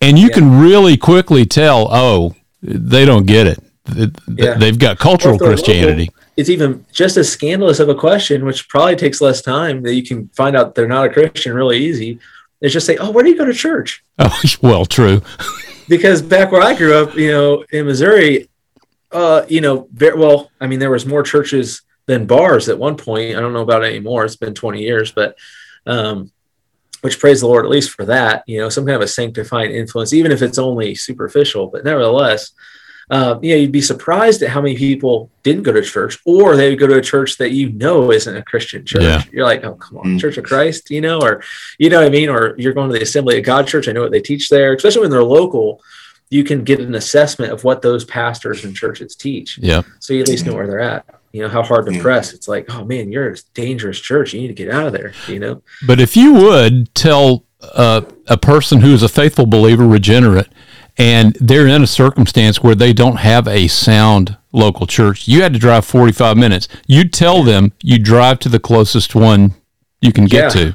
[0.01, 0.35] And you yeah.
[0.35, 3.63] can really quickly tell, oh, they don't get it.
[4.29, 4.55] Yeah.
[4.55, 6.07] They've got cultural Christianity.
[6.07, 9.95] Local, it's even just as scandalous of a question, which probably takes less time that
[9.95, 12.19] you can find out they're not a Christian really easy.
[12.61, 14.05] It's just say, oh, where do you go to church?
[14.19, 15.23] Oh, well, true.
[15.89, 18.51] because back where I grew up, you know, in Missouri,
[19.13, 22.97] uh, you know, very, well, I mean, there was more churches than bars at one
[22.97, 23.37] point.
[23.37, 24.25] I don't know about anymore.
[24.25, 25.37] It's been 20 years, but
[25.87, 26.31] um,
[27.01, 28.45] which praise the Lord at least for that.
[28.47, 31.69] You know, some kind of a sanctifying influence, even if it's only superficial.
[31.69, 32.53] But nevertheless,
[33.11, 36.57] uh, you know, you'd be surprised at how many people didn't go to church, or
[36.57, 39.03] they would go to a church that you know isn't a Christian church.
[39.03, 39.23] Yeah.
[39.33, 40.19] You're like, oh, come on, mm-hmm.
[40.19, 41.43] Church of Christ, you know, or
[41.79, 43.89] you know what I mean, or you're going to the Assembly of God church.
[43.89, 45.83] I know what they teach there, especially when they're local.
[46.29, 49.59] You can get an assessment of what those pastors and churches teach.
[49.59, 49.83] Yeah.
[49.99, 51.05] So you at least know where they're at.
[51.33, 52.33] You know how hard to press.
[52.33, 54.33] It's like, oh man, you're a dangerous church.
[54.33, 55.15] You need to get out of there.
[55.27, 55.63] You know.
[55.85, 60.49] But if you would tell uh, a person who is a faithful believer, regenerate,
[61.01, 65.27] and they're in a circumstance where they don't have a sound local church.
[65.27, 66.69] You had to drive 45 minutes.
[66.87, 69.55] You tell them you drive to the closest one
[70.03, 70.63] you can get yeah.
[70.73, 70.75] to.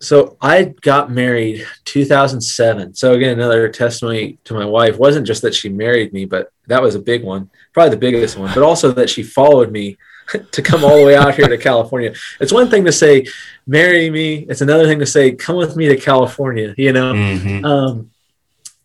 [0.00, 2.94] So I got married 2007.
[2.94, 6.80] So again, another testimony to my wife wasn't just that she married me, but that
[6.80, 9.98] was a big one, probably the biggest one, but also that she followed me
[10.52, 12.14] to come all the way out here to California.
[12.40, 13.26] It's one thing to say,
[13.66, 14.46] marry me.
[14.48, 17.12] It's another thing to say, come with me to California, you know?
[17.12, 17.64] Mm-hmm.
[17.64, 18.10] Um,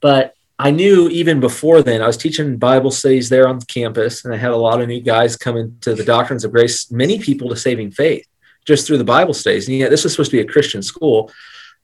[0.02, 4.34] but I knew even before then, I was teaching Bible studies there on campus, and
[4.34, 7.50] I had a lot of new guys coming to the doctrines of grace, many people
[7.50, 8.28] to saving faith
[8.63, 9.67] just through the Bible studies.
[9.67, 11.32] And yet, this was supposed to be a Christian school.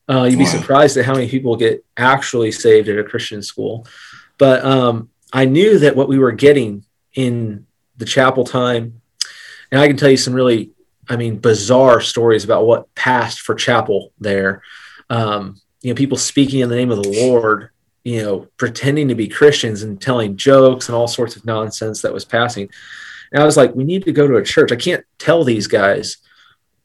[0.08, 0.50] Uh, you'd be wow.
[0.50, 3.84] surprised at how many people get actually saved at a Christian school.
[4.38, 9.02] But um, I knew that what we were getting in the chapel time,
[9.72, 10.70] and I can tell you some really,
[11.08, 14.62] I mean, bizarre stories about what passed for chapel there.
[15.10, 17.70] Um, you know, people speaking in the name of the Lord
[18.08, 22.14] you know, pretending to be Christians and telling jokes and all sorts of nonsense that
[22.14, 22.70] was passing.
[23.30, 24.72] And I was like, we need to go to a church.
[24.72, 26.16] I can't tell these guys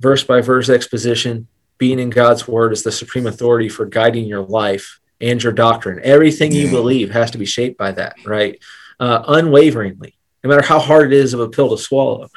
[0.02, 1.48] verse by verse exposition.
[1.78, 6.02] Being in God's word is the supreme authority for guiding your life and your doctrine.
[6.04, 8.62] Everything you believe has to be shaped by that, right?
[9.00, 12.28] Uh, unwaveringly, no matter how hard it is of a pill to swallow.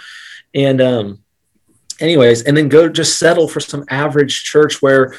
[0.55, 1.25] And, um,
[1.99, 5.17] anyways, and then go just settle for some average church where,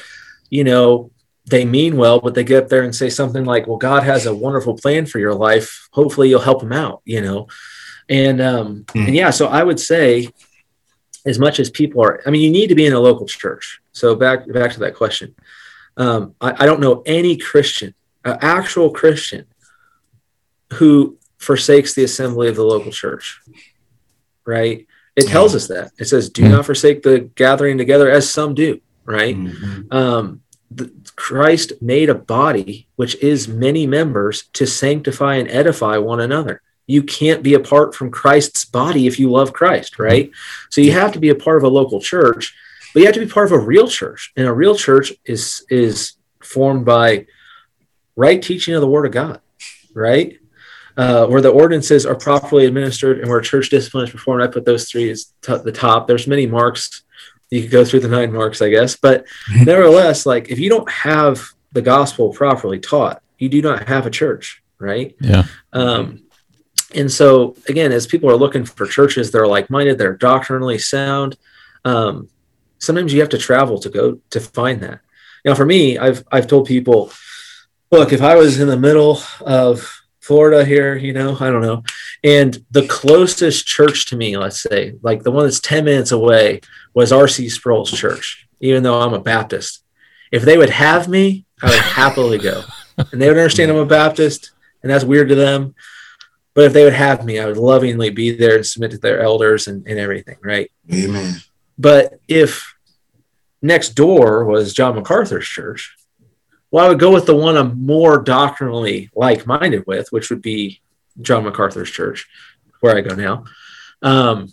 [0.48, 1.10] you know,
[1.48, 4.26] they mean well, but they get up there and say something like, "Well, God has
[4.26, 5.88] a wonderful plan for your life.
[5.92, 7.48] Hopefully, you'll help him out." You know,
[8.08, 9.06] and um, mm.
[9.06, 10.28] and yeah, so I would say,
[11.26, 13.80] as much as people are, I mean, you need to be in a local church.
[13.92, 15.34] So back back to that question,
[15.96, 19.46] um, I, I, don't know any Christian, uh, actual Christian,
[20.74, 23.40] who forsakes the assembly of the local church.
[24.44, 24.86] Right?
[25.16, 26.50] It tells us that it says, "Do mm.
[26.50, 28.80] not forsake the gathering together," as some do.
[29.04, 29.36] Right?
[29.36, 29.92] Mm-hmm.
[29.92, 36.20] Um, the, Christ made a body, which is many members, to sanctify and edify one
[36.20, 36.62] another.
[36.86, 40.30] You can't be apart from Christ's body if you love Christ, right?
[40.70, 42.54] So you have to be a part of a local church,
[42.94, 44.32] but you have to be part of a real church.
[44.36, 47.26] And a real church is is formed by
[48.14, 49.40] right teaching of the Word of God,
[49.94, 50.38] right?
[50.96, 54.42] Uh, where the ordinances are properly administered and where church discipline is performed.
[54.42, 56.06] I put those three as t- the top.
[56.06, 57.02] There's many marks
[57.50, 58.96] you could go through the nine marks, I guess.
[58.96, 59.26] But
[59.64, 64.10] nevertheless, like if you don't have the gospel properly taught, you do not have a
[64.10, 65.14] church, right?
[65.20, 65.44] Yeah.
[65.72, 66.24] Um,
[66.94, 71.36] and so again, as people are looking for churches that are like-minded, they're doctrinally sound,
[71.84, 72.28] um,
[72.78, 75.00] sometimes you have to travel to go to find that.
[75.44, 77.12] Now, for me, I've I've told people,
[77.90, 79.97] look, if I was in the middle of
[80.28, 81.82] Florida here, you know, I don't know,
[82.22, 86.60] and the closest church to me, let's say, like the one that's 10 minutes away,
[86.92, 87.48] was R.C.
[87.48, 89.82] Sproul's church, even though I'm a Baptist.
[90.30, 92.62] If they would have me, I would happily go.
[93.12, 94.50] And they would understand I'm a Baptist,
[94.82, 95.76] and that's weird to them.
[96.52, 99.20] But if they would have me, I would lovingly be there and submit to their
[99.20, 100.68] elders and, and everything, right?
[100.92, 101.36] Amen.
[101.78, 102.74] But if
[103.62, 105.96] next door was John MacArthur's church,
[106.70, 110.42] well, I would go with the one I'm more doctrinally like minded with, which would
[110.42, 110.80] be
[111.20, 112.28] John MacArthur's church,
[112.80, 113.44] where I go now.
[114.02, 114.52] Um,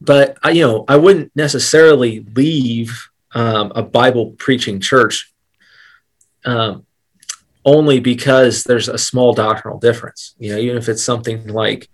[0.00, 5.32] but I, you know, I wouldn't necessarily leave um, a Bible preaching church
[6.44, 6.84] um,
[7.64, 10.34] only because there's a small doctrinal difference.
[10.38, 11.88] You know, even if it's something like,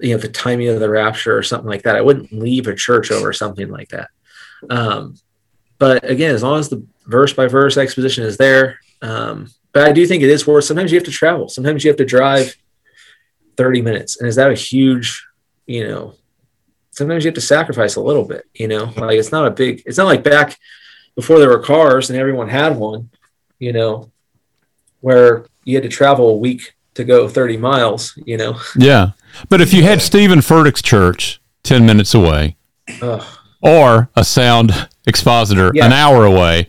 [0.00, 2.74] you know, the timing of the rapture or something like that, I wouldn't leave a
[2.74, 4.10] church over something like that.
[4.68, 5.16] Um,
[5.78, 9.92] but again, as long as the verse by verse exposition is there, um, but I
[9.92, 10.64] do think it is worth.
[10.64, 11.48] Sometimes you have to travel.
[11.48, 12.54] Sometimes you have to drive
[13.56, 15.26] 30 minutes, and is that a huge,
[15.66, 16.14] you know?
[16.92, 18.92] Sometimes you have to sacrifice a little bit, you know.
[18.96, 19.82] Like it's not a big.
[19.86, 20.58] It's not like back
[21.14, 23.10] before there were cars and everyone had one,
[23.58, 24.10] you know,
[25.00, 28.58] where you had to travel a week to go 30 miles, you know.
[28.76, 29.10] Yeah.
[29.48, 32.56] But if you had Steven Furtick's church 10 minutes away
[33.00, 33.24] Ugh.
[33.62, 35.86] or a sound expositor Yeah.
[35.86, 36.68] an hour away,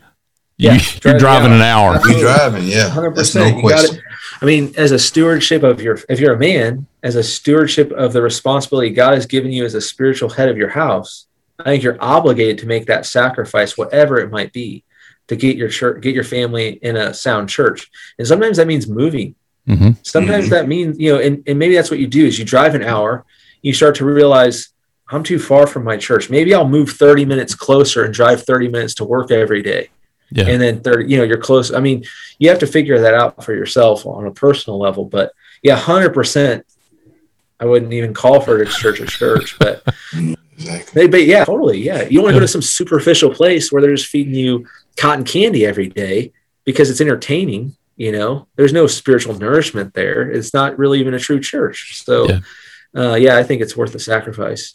[0.60, 1.92] you, drive you're an driving hour.
[1.96, 2.10] an hour.
[2.10, 2.90] You're driving, yeah.
[2.90, 3.56] hundred That's percent.
[3.56, 3.96] no You got question.
[3.98, 4.04] it.
[4.42, 8.14] I mean, as a stewardship of your, if you're a man, as a stewardship of
[8.14, 11.26] the responsibility God has given you as a spiritual head of your house,
[11.60, 14.84] I think you're obligated to make that sacrifice, whatever it might be,
[15.28, 17.90] to get your church, get your family in a sound church.
[18.18, 19.36] And sometimes that means moving.
[19.68, 20.50] hmm Sometimes Mhm.
[20.52, 22.84] that means, you know, and, and maybe that's what you do is you drive an
[22.84, 23.26] hour,
[23.62, 24.70] you start to realize
[25.12, 26.30] I'm too far from my church.
[26.30, 29.90] Maybe I'll move 30 minutes closer and drive 30 minutes to work every day
[30.32, 30.48] Yeah.
[30.48, 32.04] and then 30 you know you're close i mean
[32.38, 35.32] you have to figure that out for yourself on a personal level but
[35.64, 36.64] yeah 100%
[37.60, 39.84] i wouldn't even call for it a church a church but
[40.60, 41.02] Exactly.
[41.04, 43.82] they, but yeah totally yeah you don't want to go to some superficial place where
[43.82, 44.68] they're just feeding you
[44.98, 46.34] cotton candy every day
[46.66, 51.20] because it's entertaining you know there's no spiritual nourishment there it's not really even a
[51.20, 52.40] true church so Yeah.
[53.12, 54.74] uh, yeah i think it's worth the sacrifice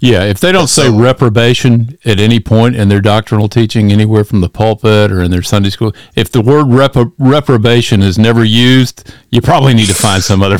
[0.00, 4.24] Yeah, if they don't say So- reprobation at any point in their doctrinal teaching, anywhere
[4.24, 8.44] from the pulpit or in their Sunday school, if the word repro- reprobation is never
[8.44, 10.58] used, you probably need to find some other.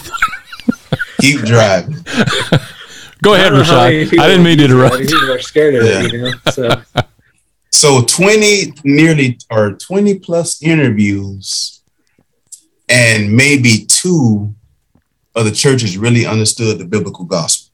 [1.21, 1.95] Keep driving.
[3.23, 4.19] Go ahead, I don't know how many Rochadd.
[4.21, 4.99] I didn't mean to interrupt.
[4.99, 6.03] people are scared of Yeah.
[6.05, 6.83] it you know so
[7.71, 11.81] So 20 nearly or 20 plus interviews
[12.89, 14.55] and maybe two
[15.35, 17.73] of the churches really understood the biblical gospel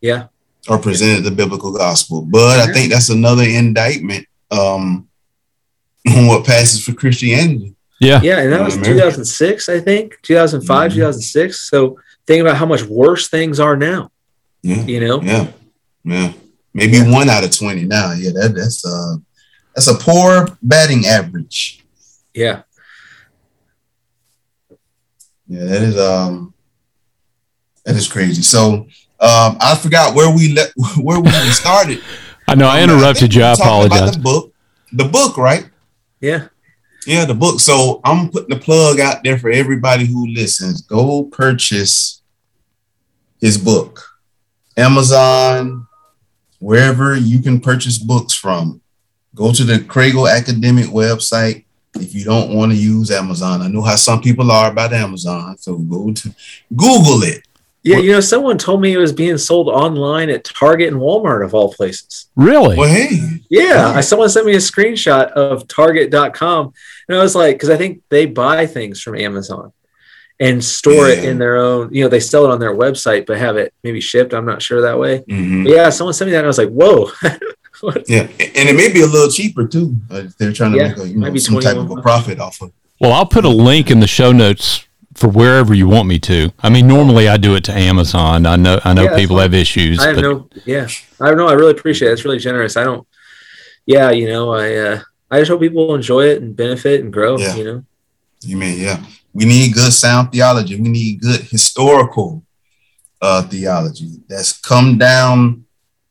[0.00, 0.28] yeah
[0.68, 2.22] or presented the biblical gospel.
[2.22, 5.08] But I think that's another indictment um,
[6.08, 7.74] on what passes for Christianity.
[8.00, 10.94] Yeah, Yeah, and that was 2006, I think, 2005, Mhm.
[10.94, 11.68] 2006.
[11.70, 14.10] So think about how much worse things are now.
[14.62, 14.84] Yeah.
[14.84, 15.48] You know, Yeah.
[16.04, 16.32] Yeah.
[16.74, 18.12] Maybe one out of 20 now.
[18.12, 19.16] Yeah, that, that's uh
[19.74, 21.84] that's a poor batting average.
[22.34, 22.62] yeah,
[25.48, 26.54] Yeah, that is um
[27.84, 28.42] that is crazy.
[28.42, 28.86] So
[29.22, 32.02] um I forgot where we let where we started.
[32.48, 32.68] I know.
[32.68, 33.42] I interrupted think you.
[33.42, 34.16] I were about apologize.
[34.16, 34.52] The book,
[34.92, 35.68] the book, right?
[36.20, 36.48] yeah,
[37.06, 37.60] Yeah, the book.
[37.60, 40.82] So I'm putting the plug out there for everybody who listens.
[40.82, 42.20] Go purchase
[43.40, 44.02] his book.
[44.76, 45.86] Amazon,
[46.58, 48.80] wherever you can purchase books from.
[49.34, 51.64] Go to the Kregel Academic website
[51.94, 53.62] if you don't want to use Amazon.
[53.62, 55.56] I know how some people are about Amazon.
[55.58, 56.34] So go to
[56.74, 57.46] Google it.
[57.82, 57.98] Yeah.
[57.98, 61.54] You know, someone told me it was being sold online at Target and Walmart of
[61.54, 62.28] all places.
[62.36, 62.76] Really?
[62.76, 66.72] Well, hey, Yeah, I someone sent me a screenshot of Target.com,
[67.08, 69.72] and I was like, because I think they buy things from Amazon
[70.40, 71.92] and store it in their own.
[71.94, 74.32] You know, they sell it on their website, but have it maybe shipped.
[74.34, 75.20] I'm not sure that way.
[75.28, 75.68] Mhm.
[75.68, 77.10] Yeah, someone sent me that, and I was like, whoa.
[78.06, 79.96] yeah, and it may be a little cheaper too.
[80.10, 82.60] Uh, they're trying to Yeah, make a, you know, some type of a profit off
[82.62, 82.72] of.
[83.00, 86.50] Well, I'll put a link in the show notes for wherever you want me to.
[86.62, 88.46] I mean, normally I do it to Amazon.
[88.46, 88.80] I know.
[88.84, 89.98] I know Yeah, people have issues.
[90.00, 90.88] I have but no, yeah,
[91.20, 91.48] I don't know.
[91.48, 92.12] I really appreciate it.
[92.12, 92.76] It's really generous.
[92.76, 93.06] I don't,
[93.86, 95.00] yeah, you know, I, uh,
[95.30, 97.38] I just hope people enjoy it and benefit and grow.
[97.38, 97.54] Yeah.
[97.56, 97.84] You know,
[98.42, 99.04] You mean, yeah.
[99.34, 100.78] We need good sound theology.
[100.80, 102.42] We need good historical
[103.20, 105.64] uh, theology that's come down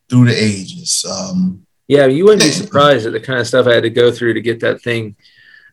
[0.08, 1.04] through the ages.
[1.08, 4.10] Um, yeah, you wouldn't be surprised at the kind of stuff I had to go
[4.10, 5.14] through to get that thing.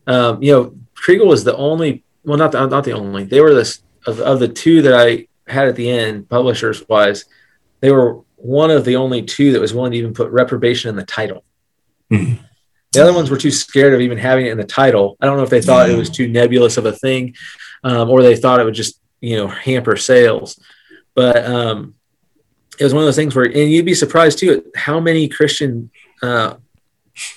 [0.06, 3.24] Um, you know, Kregel was the only, well, not the, not the only.
[3.24, 7.24] They were this of, of the two that I had at the end, publishers wise.
[7.80, 10.96] They were one of the only two that was willing to even put reprobation in
[10.96, 11.44] the title.
[12.10, 12.34] Hmm.
[12.92, 15.16] The other ones were too scared of even having it in the title.
[15.20, 17.36] I don't know if they thought it was too nebulous of a thing,
[17.84, 20.58] um, or they thought it would just you know hamper sales.
[21.14, 21.94] But um,
[22.78, 25.28] it was one of those things where, and you'd be surprised too at how many
[25.28, 25.90] Christian
[26.22, 26.54] uh,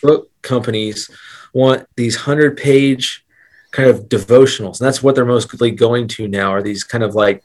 [0.02, 1.10] book companies
[1.54, 3.23] want these hundred page
[3.74, 6.54] kind of devotionals, and that's what they're mostly going to now.
[6.54, 7.44] Are these kind of like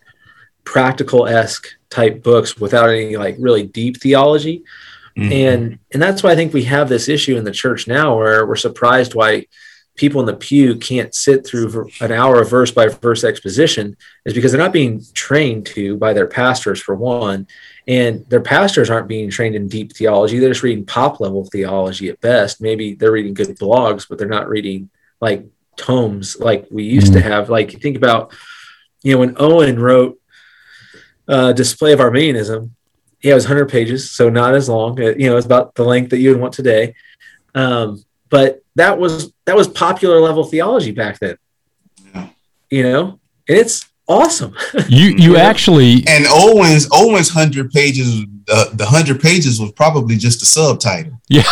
[0.62, 4.62] practical esque type books without any like really deep theology?
[5.16, 8.16] mm, and and that's why I think we have this issue in the church now,
[8.16, 9.46] where we're surprised why
[9.96, 14.34] people in the pew can't sit through an hour of verse by verse exposition, is
[14.34, 17.46] because they're not being trained to by their pastors for one,
[17.86, 20.38] and their pastors aren't being trained in deep theology.
[20.38, 22.60] They're just reading pop level theology at best.
[22.60, 24.90] Maybe they're reading good blogs, but they're not reading
[25.22, 25.46] like
[25.78, 27.48] tomes like we used to have.
[27.48, 28.34] Like think about,
[29.02, 30.18] you know, when Owen wrote
[31.28, 32.74] uh, "Display of Arminianism."
[33.20, 34.96] yeah, it was 100 pages, so not as long.
[35.02, 36.94] It, you know, it's about the length that you would want today.
[37.54, 41.36] Um, but that was that was popular level theology back then.
[42.70, 43.18] you know,
[43.48, 44.54] and it's awesome.
[44.88, 45.42] You you Yeah.
[45.50, 48.24] actually And Owens Owens hundred pages.
[48.50, 51.20] Uh, the hundred pages was probably just a subtitle.
[51.28, 51.42] yeah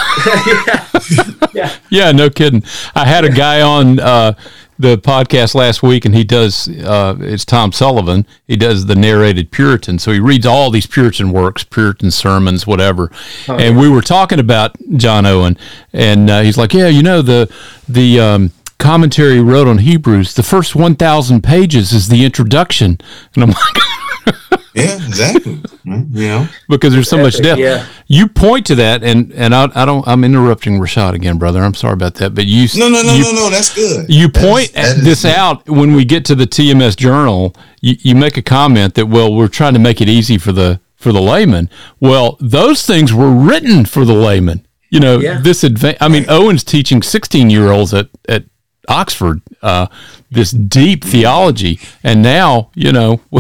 [1.52, 1.76] yeah.
[1.90, 2.62] yeah no kidding.
[2.94, 4.32] I had a guy on uh,
[4.78, 8.26] the podcast last week, and he does uh, it's Tom Sullivan.
[8.46, 13.10] He does the narrated Puritan, so he reads all these Puritan works, Puritan sermons, whatever.
[13.48, 15.56] Oh, and we were talking about John Owen,
[15.92, 17.52] and uh, he's like, yeah, you know the
[17.88, 20.34] the um, commentary he wrote on Hebrews.
[20.34, 22.98] The first one thousand pages is the introduction,
[23.34, 23.58] and I'm like.
[24.74, 25.54] Yeah, exactly.
[25.86, 27.60] Right, you know, because there's so much Epic, depth.
[27.60, 27.86] yeah.
[28.08, 30.06] You point to that, and and I, I don't.
[30.06, 31.62] I'm interrupting Rochadd again, brother.
[31.62, 33.48] I'm sorry about that, but you no, no, no, you, no, no.
[33.50, 34.04] That's good.
[34.10, 35.34] you That is- point that is this good.
[35.34, 37.56] out when we get to the TMS journal.
[37.80, 40.78] You, you make a comment that well, we're trying to make it easy for the
[40.94, 41.70] for the layman.
[41.98, 44.66] Well, those things were written for the layman.
[44.90, 45.40] You know, Yeah.
[45.40, 48.44] this adva- I mean, Owen's teaching 16 year olds at at
[48.88, 49.86] Oxford uh,
[50.30, 53.22] this deep theology, and now you know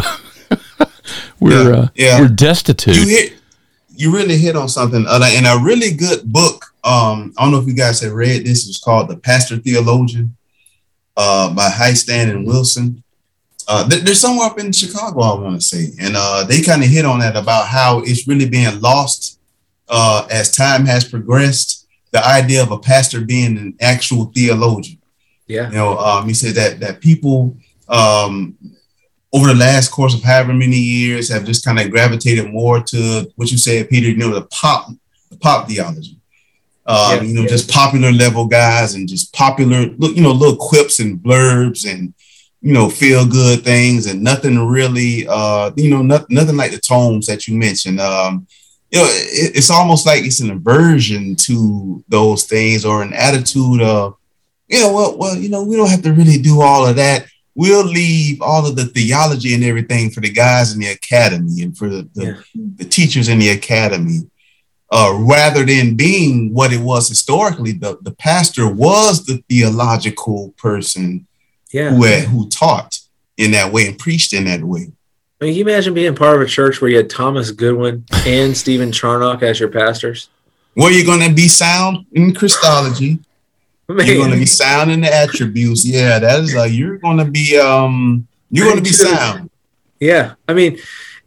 [1.40, 2.20] we're Yeah, uh, yeah.
[2.20, 2.96] we're destitute.
[2.96, 3.32] you hit
[3.98, 7.58] you really hit on something uh, and a really good book um i don't know
[7.58, 10.36] if you guys have read this it's called the pastor theologian
[11.16, 13.02] uh by Hiestand and wilson
[13.68, 16.88] uh they're somewhere up in chicago i want to say and uh they kind of
[16.90, 19.38] hit on that about how it's really being lost
[19.88, 24.98] uh as time has progressed the idea of a pastor being an actual theologian
[25.48, 25.68] Yeah.
[25.70, 27.56] you know, um, he said that that people
[27.88, 28.56] um,
[29.32, 33.30] over the last course of however many years have just kind of gravitated more to
[33.36, 34.08] what you said, Peter.
[34.08, 34.88] You know, the pop,
[35.30, 36.18] the pop theology.
[36.86, 37.48] Um, Yeah, you know, yeah.
[37.48, 42.14] just popular level guys and just popular, look, you know, little quips and blurbs and
[42.66, 46.78] you know, feel good things and nothing really, uh, you know, not, nothing like the
[46.78, 48.00] tomes that you mentioned.
[48.00, 48.46] Um,
[48.90, 53.82] you know, it, it's almost like it's an aversion to those things or an attitude
[53.82, 54.16] of,
[54.68, 57.26] you know, well, well, you know, we don't have to really do all of that.
[57.56, 61.76] We'll leave all of the theology and everything for the guys in the academy and
[61.76, 62.34] for the, the, Yeah.
[62.76, 64.28] the teachers in the academy.
[64.92, 71.26] Uh, rather than being what it was historically, the, the pastor was the theological person
[71.72, 71.90] Yeah.
[71.94, 72.98] who had, who taught
[73.38, 74.92] in that way and preached in that way.
[75.40, 78.04] I mean, can you imagine being part of a church where you had Thomas Goodwin
[78.26, 80.28] and Stephen Charnock as your pastors?
[80.74, 83.18] Where you're going to be sound in Christology,
[83.88, 85.84] Man, you're going to be sound in the attributes.
[85.84, 86.54] Yeah, that is.
[86.54, 87.56] like you're going to be.
[87.56, 89.50] Um, you're going to be sound.
[90.00, 90.78] Yeah, I mean,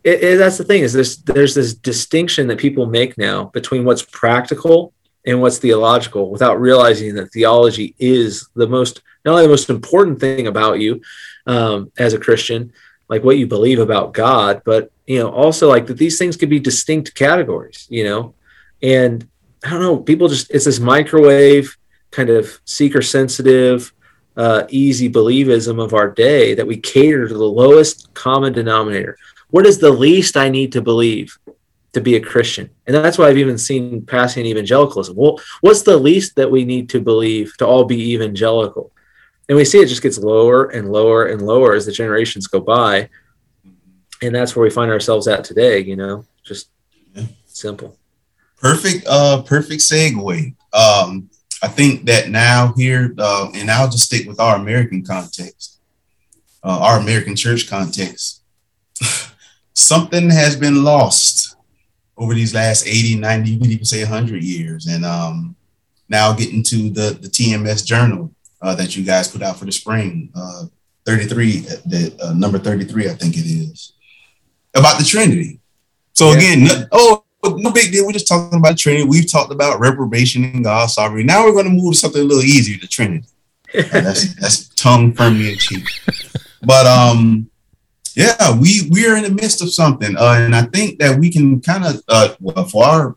[0.04, 1.18] it, it, that's the thing is this.
[1.18, 4.94] There's this distinction that people make now between what's practical
[5.26, 10.20] and what's theological, without realizing that theology is the most not only the most important
[10.20, 11.02] thing about you
[11.46, 12.72] um, as a Christian,
[13.10, 16.50] like what you believe about God, but you know also like that these things could
[16.50, 17.88] be distinct categories.
[17.90, 18.36] You know,
[18.82, 19.28] and
[19.64, 21.78] I don't know, people just it's this microwave
[22.12, 23.94] kind of seeker sensitive
[24.38, 29.18] uh, easy believism of our day that we cater to the lowest common denominator.
[29.50, 31.38] What is the least I need to believe
[31.94, 32.70] to be a Christian?
[32.88, 35.16] And that's why I've even seen passing evangelicalism.
[35.16, 38.92] Well, what's the least that we need to believe to all be evangelical?
[39.50, 42.62] And we see it just gets lower and lower and lower as the generations go
[42.62, 43.10] by.
[44.22, 46.70] And that's where we find ourselves at today, you know, just
[47.16, 47.24] Yeah.
[47.46, 47.98] simple.
[48.62, 49.06] Perfect.
[49.08, 50.54] Uh, perfect segue.
[50.72, 51.30] Um,
[51.62, 55.80] I think that now here, uh, and I'll just stick with our American context,
[56.64, 58.42] uh, our American church context.
[59.74, 61.56] Something has been lost
[62.18, 64.88] over these last 80, 90, you could even say 100 years.
[64.88, 65.56] And um,
[66.10, 69.72] now getting to the, the TMS journal uh, that you guys put out for the
[69.72, 70.66] spring, uh,
[71.06, 73.94] 33, the uh, number 33, I think it is,
[74.76, 75.60] about the Trinity.
[76.14, 76.38] So Yeah.
[76.38, 78.06] again, no, oh, no big deal.
[78.06, 79.06] We're just talking about Trinity.
[79.06, 81.26] We've talked about reprobation and God's sovereignty.
[81.26, 83.28] Now we're going to move to something a little easier, the Trinity.
[83.74, 85.86] That's that's tongue firmly in cheek.
[86.64, 87.52] But um,
[88.16, 91.32] yeah, we we are in the midst of something, uh, and I think that we
[91.32, 93.16] can kind of uh, well, for our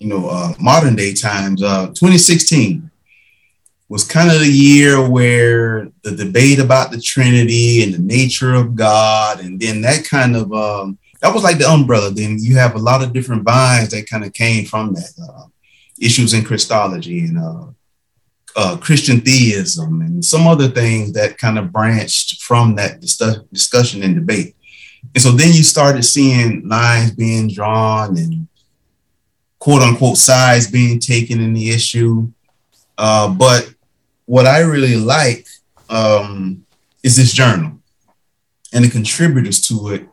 [0.00, 2.90] you know uh, modern day times, uh, 2016
[3.88, 8.74] was kind of the year where the debate about the Trinity and the nature of
[8.74, 12.10] God, and then that kind of um, that was like the umbrella.
[12.10, 15.44] Then you have a lot of different vines that kind of came from that uh,
[16.00, 17.66] issues in Christology and uh,
[18.56, 24.02] uh, Christian theism and some other things that kind of branched from that dis- discussion
[24.02, 24.56] and debate.
[25.14, 28.48] And so then you started seeing lines being drawn and
[29.60, 32.28] quote unquote sides being taken in the issue.
[32.98, 33.72] Uh, but
[34.26, 35.46] what I really like
[35.88, 36.66] um,
[37.04, 37.78] is this journal
[38.72, 40.08] and the contributors to it.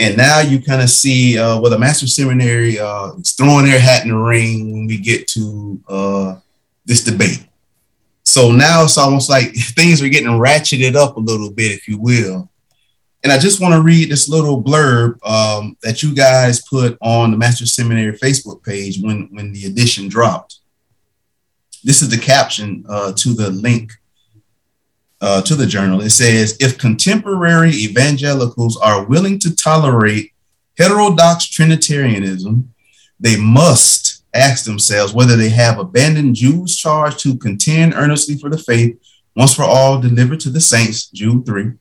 [0.00, 3.78] And now you kind of see uh, well, the Master Seminary uh, is throwing their
[3.78, 6.36] hat in the ring when we get to uh,
[6.86, 7.46] this debate.
[8.24, 11.98] So now it's almost like things are getting ratcheted up a little bit, if you
[11.98, 12.48] will.
[13.22, 17.30] And I just want to read this little blurb um, that you guys put on
[17.30, 20.60] the Master Seminary Facebook page when, when the edition dropped.
[21.84, 23.92] This is the caption uh, to the link
[25.20, 26.00] uh, to the journal.
[26.00, 30.32] It says If contemporary evangelicals are willing to tolerate
[30.78, 32.72] heterodox Trinitarianism,
[33.18, 38.58] they must ask themselves whether they have abandoned Jude's charge to contend earnestly for the
[38.58, 38.98] faith
[39.36, 41.72] once for all delivered to the saints, Jude 3.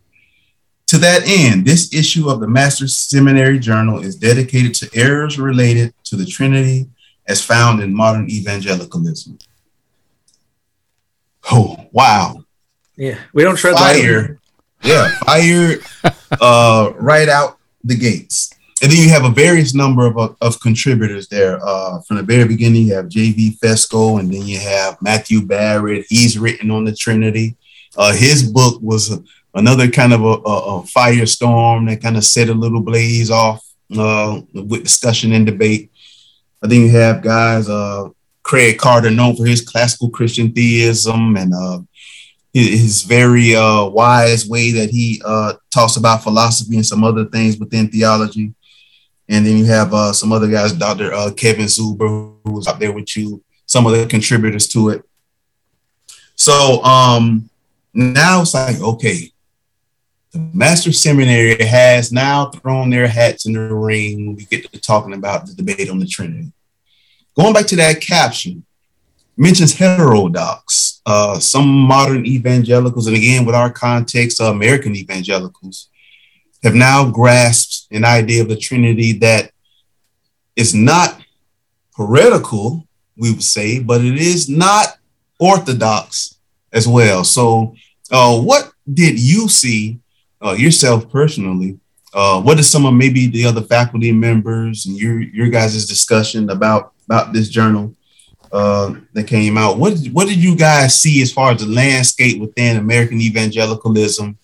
[0.87, 5.93] To that end, this issue of the Master's Seminary Journal is dedicated to errors related
[6.05, 6.89] to the Trinity
[7.27, 9.37] as found in modern evangelicalism.
[11.51, 12.43] Oh, wow.
[12.99, 14.39] Yeah, we don't tread fire.
[14.83, 15.77] Yeah, fire
[16.39, 21.27] uh, right out the gates and then you have a various number of, of contributors
[21.27, 21.59] there.
[21.61, 23.57] Uh, from the very beginning, you have J.V.
[23.61, 26.05] Fesko, and then you have Matthew Barrett.
[26.07, 27.57] He's written on the Trinity.
[27.97, 29.21] Uh, his book was a,
[29.53, 33.65] another kind of a, a, a, firestorm that kind of set a little blaze off
[33.97, 35.91] uh, with discussion and debate.
[36.63, 38.09] I think you have guys, uh,
[38.43, 41.79] Craig Carter, known for his classical Christian theism and uh,
[42.53, 47.57] his very uh, wise way that he uh, talks about philosophy and some other things
[47.57, 48.53] within theology.
[49.27, 51.13] And then you have uh, some other guys, Dr.
[51.13, 55.03] Uh, Kevin Zuber, who was out there with you, some of the contributors to it.
[56.35, 57.49] So um,
[57.93, 59.31] now it's like, okay,
[60.31, 64.79] the Master Seminary has now thrown their hats in the ring when we get to
[64.79, 66.51] talking about the debate on the Trinity.
[67.35, 68.65] Going back to that caption,
[69.39, 71.01] mentions heterodox.
[71.05, 75.87] Uh, some modern evangelicals, and again, with our context, uh, American evangelicals,
[76.61, 79.51] have now grasped an idea of the Trinity that
[80.55, 81.19] is not
[81.95, 82.85] heretical,
[83.17, 84.97] we would say, but it is not
[85.39, 86.37] orthodox
[86.73, 87.23] as well.
[87.23, 87.75] So,
[88.11, 89.99] uh, what did you see
[90.43, 91.79] uh, yourself personally?
[92.13, 96.49] Uh, what is some of maybe the other faculty members and your your guys' discussion
[96.49, 97.95] about about this journal
[98.51, 99.77] uh, that came out?
[99.77, 104.37] What what did you guys see as far as the landscape within American evangelicalism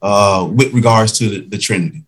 [0.00, 2.04] uh, with regards to the, the Trinity?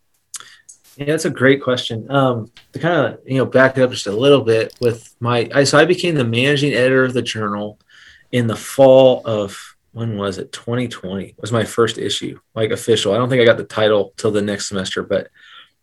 [0.97, 2.09] Yeah, that's a great question.
[2.11, 5.65] Um, to kind of you know back up just a little bit with my, I,
[5.65, 7.79] so I became the managing editor of the journal
[8.33, 13.17] in the fall of when was it 2020 was my first issue like official i
[13.17, 15.29] don't think i got the title till the next semester but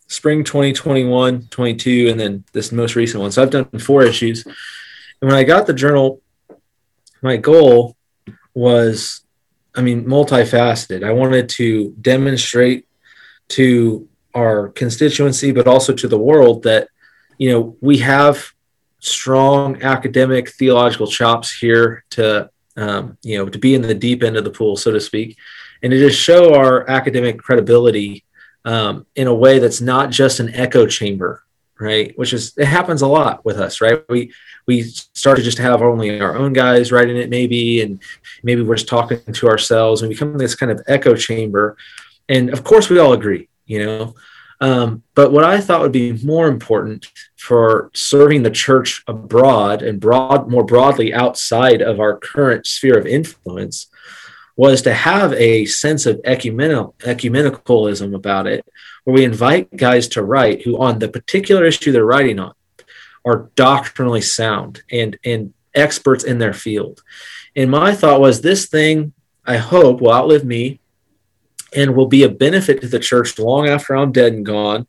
[0.08, 4.46] spring 2021 22 and then this most recent one so i've done four issues
[5.22, 6.22] and when i got the journal
[7.22, 7.96] my goal
[8.54, 9.22] was
[9.76, 11.04] I mean, multifaceted.
[11.04, 12.88] I wanted to demonstrate
[13.50, 16.90] to our constituency, but also to the world that,
[17.38, 18.52] you know, we have
[19.00, 24.38] strong academic theological chops here to, um, you know, to be in the deep end
[24.38, 25.38] of the pool, so to speak,
[25.82, 28.24] and to just show our academic credibility
[28.66, 31.44] um, in a way that's not just an echo chamber,
[31.82, 32.18] right?
[32.18, 34.04] Which is, it happens a lot with us, right?
[34.08, 34.32] We,
[34.68, 38.02] we started just to have only our own guys writing it maybe and
[38.44, 41.78] maybe we're just talking to ourselves and become this kind of echo chamber
[42.30, 44.16] and of course we all agree you know
[44.62, 50.00] um, but what i thought would be more important for serving the church abroad and
[50.00, 53.88] broad more broadly outside of our current sphere of influence
[54.58, 58.64] was to have a sense of ecumenical, ecumenicalism about it
[59.04, 62.54] where we invite guys to write who on the particular issue they're writing on
[63.26, 67.02] are doctrinally sound and and experts in their field.
[67.56, 69.14] And my thought was this thing
[69.46, 70.80] I hope will outlive me
[71.74, 74.88] and will be a benefit to the church long after I'm dead and gone.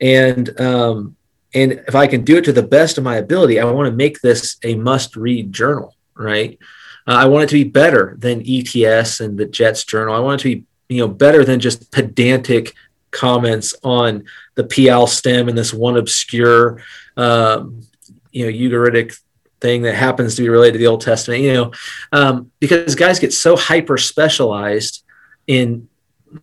[0.00, 1.16] And um,
[1.54, 3.96] and if I can do it to the best of my ability, I want to
[3.96, 6.58] make this a must-read journal, right?
[7.06, 10.14] Uh, I want it to be better than ETS and the JETS journal.
[10.14, 12.74] I want it to be you know better than just pedantic
[13.16, 16.82] comments on the Piel stem and this one obscure
[17.16, 17.82] um,
[18.30, 19.18] you know, Ugaritic
[19.60, 21.72] thing that happens to be related to the Old Testament, you know,
[22.12, 25.02] um, because guys get so hyper specialized
[25.46, 25.88] in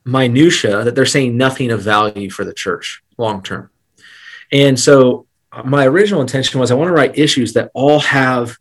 [0.05, 3.69] minutia that they're saying nothing of value for the church long term.
[4.51, 5.27] And so
[5.63, 8.57] my original intention was I want to write issues that all have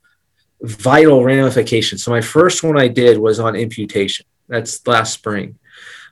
[0.61, 2.05] vital ramifications.
[2.05, 4.27] So my first one I did was on imputation.
[4.49, 5.59] That's last spring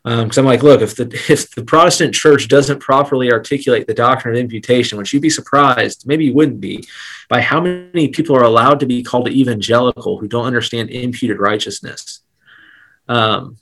[0.05, 3.94] because um, I'm like, look, if the if the Protestant Church doesn't properly articulate the
[3.94, 6.84] doctrine of imputation, which you'd be surprised, maybe you wouldn't be,
[7.28, 12.20] by how many people are allowed to be called evangelical who don't understand imputed righteousness.
[13.09, 13.57] Um,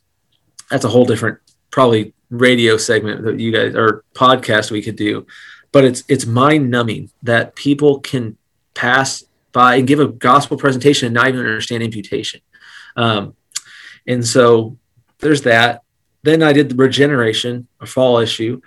[0.70, 1.38] that's a whole different,
[1.70, 5.26] probably radio segment that you guys or podcast we could do,
[5.72, 8.36] but it's it's mind numbing that people can
[8.74, 12.40] pass by and give a gospel presentation and not even understand imputation.
[12.96, 13.34] Um,
[14.06, 14.76] and so
[15.18, 15.82] there's that.
[16.22, 18.60] Then I did the regeneration, a fall issue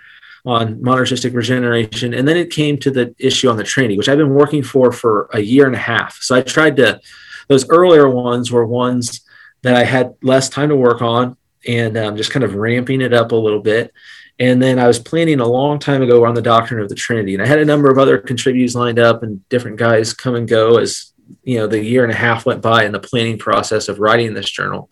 [0.45, 2.13] on monergistic regeneration.
[2.13, 4.91] And then it came to the issue on the Trinity, which I've been working for
[4.91, 6.17] for a year and a half.
[6.21, 6.99] So I tried to,
[7.47, 9.21] those earlier ones were ones
[9.61, 11.37] that I had less time to work on
[11.67, 13.93] and um, just kind of ramping it up a little bit.
[14.39, 17.35] And then I was planning a long time ago on the doctrine of the Trinity.
[17.35, 20.47] And I had a number of other contributors lined up and different guys come and
[20.47, 23.87] go as, you know, the year and a half went by in the planning process
[23.87, 24.89] of writing this journal.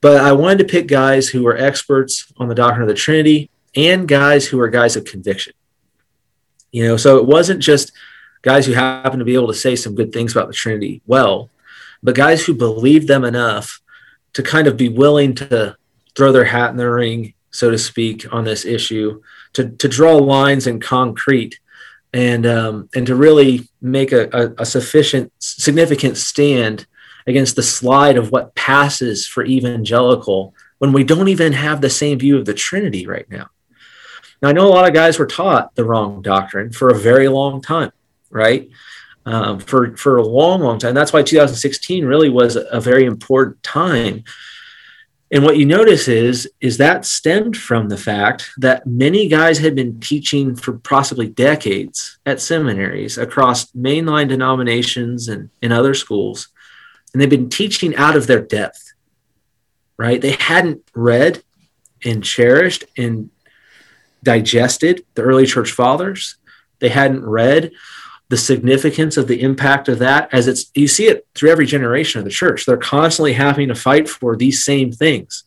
[0.00, 3.50] But I wanted to pick guys who were experts on the doctrine of the Trinity
[3.76, 5.52] and guys who are guys of conviction.
[6.72, 7.92] You know, so it wasn't just
[8.42, 11.50] guys who happen to be able to say some good things about the Trinity well,
[12.02, 13.80] but guys who believed them enough
[14.32, 15.76] to kind of be willing to
[16.16, 19.20] throw their hat in the ring, so to speak, on this issue,
[19.52, 21.58] to, to draw lines in concrete
[22.12, 26.86] and um, and to really make a, a, a sufficient significant stand
[27.26, 32.18] against the slide of what passes for evangelical when we don't even have the same
[32.18, 33.50] view of the Trinity right now.
[34.42, 37.28] Now, I know a lot of guys were taught the wrong doctrine for a very
[37.28, 37.92] long time,
[38.30, 38.68] right?
[39.26, 40.94] Um, for for a long, long time.
[40.94, 44.24] That's why 2016 really was a very important time.
[45.30, 49.76] And what you notice is is that stemmed from the fact that many guys had
[49.76, 56.48] been teaching for possibly decades at seminaries across mainline denominations and in other schools,
[57.12, 58.92] and they've been teaching out of their depth.
[59.96, 60.20] Right?
[60.20, 61.42] They hadn't read
[62.04, 63.30] and cherished and
[64.22, 66.36] digested the early church fathers.
[66.78, 67.72] They hadn't read
[68.30, 72.20] the significance of the impact of that as it's you see it through every generation
[72.20, 72.64] of the church.
[72.64, 75.44] They're constantly having to fight for these same things.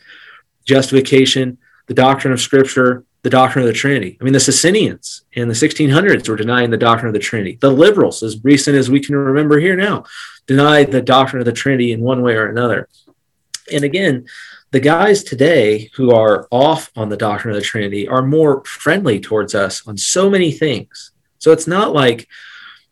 [0.66, 1.58] Justification,
[1.88, 4.18] the doctrine of scripture, the doctrine of the Trinity.
[4.20, 7.58] I mean, the Socinians in the 1600s were denying the doctrine of the Trinity.
[7.60, 10.04] The liberals, as recent as we can remember here now,
[10.48, 12.88] denied the doctrine of the Trinity in one way or another.
[13.72, 14.26] And again,
[14.72, 19.20] the guys today who are off on the doctrine of the Trinity are more friendly
[19.20, 21.12] towards us on so many things.
[21.38, 22.28] So it's not like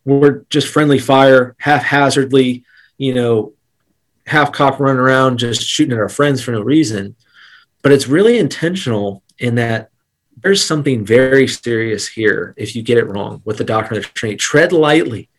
[0.06, 2.64] we're just friendly fire, haphazardly,
[2.98, 3.54] you know,
[4.28, 7.16] half cock running around just shooting at our friends for no reason.
[7.82, 9.90] But it's really intentional in that
[10.38, 14.10] there's something very serious here if you get it wrong with the doctrine of the
[14.14, 14.38] Trinity.
[14.38, 15.30] Tread lightly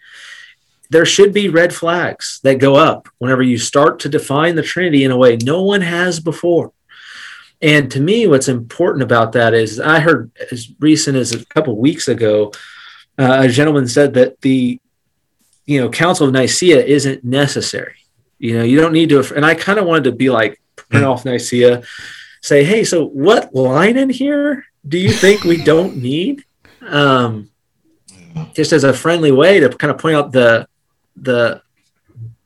[0.93, 5.05] there should be red flags that go up whenever you start to define the Trinity
[5.05, 6.73] in a way no one has before.
[7.63, 11.79] And to me, what's important about that is I heard as recent as a couple
[11.79, 12.53] weeks ago,
[13.19, 14.79] uh, a gentleman said that the
[15.65, 17.97] you know Council of Nicaea isn't necessary.
[18.39, 19.35] You know, you don't need to.
[19.35, 21.85] And I kind of wanted to be like print off Nicaea,
[22.43, 26.45] say, hey, so what line in here do you think we don't need?
[26.83, 27.49] Um,
[28.53, 30.67] just as a friendly way to kind of point out the
[31.17, 31.63] the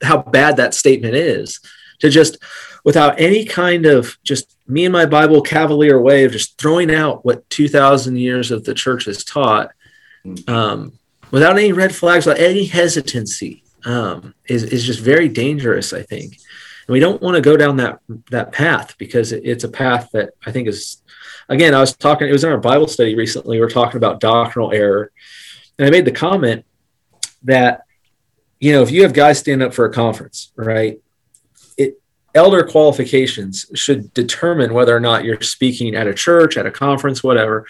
[0.03, 1.61] how bad that statement is
[2.01, 2.39] to just
[2.85, 7.25] without any kind of just me and my bible cavalier way of just throwing out
[7.25, 9.71] what 2000 years of the church has taught
[10.49, 10.93] um,
[11.31, 16.39] without any red flags without any hesitancy um, is, is just very dangerous i think.
[16.87, 18.01] And we don't want to go down that
[18.31, 21.03] that path because it's a path that i think is
[21.49, 24.21] again i was talking it was in our bible study recently we are talking about
[24.21, 25.11] doctrinal error.
[25.79, 26.65] And i made the comment
[27.43, 27.86] that
[28.59, 31.01] you know, if you have guys stand up for a conference, right?
[31.77, 32.01] It
[32.35, 37.23] elder qualifications should determine whether or not you're speaking at a church, at a conference,
[37.23, 37.67] whatever.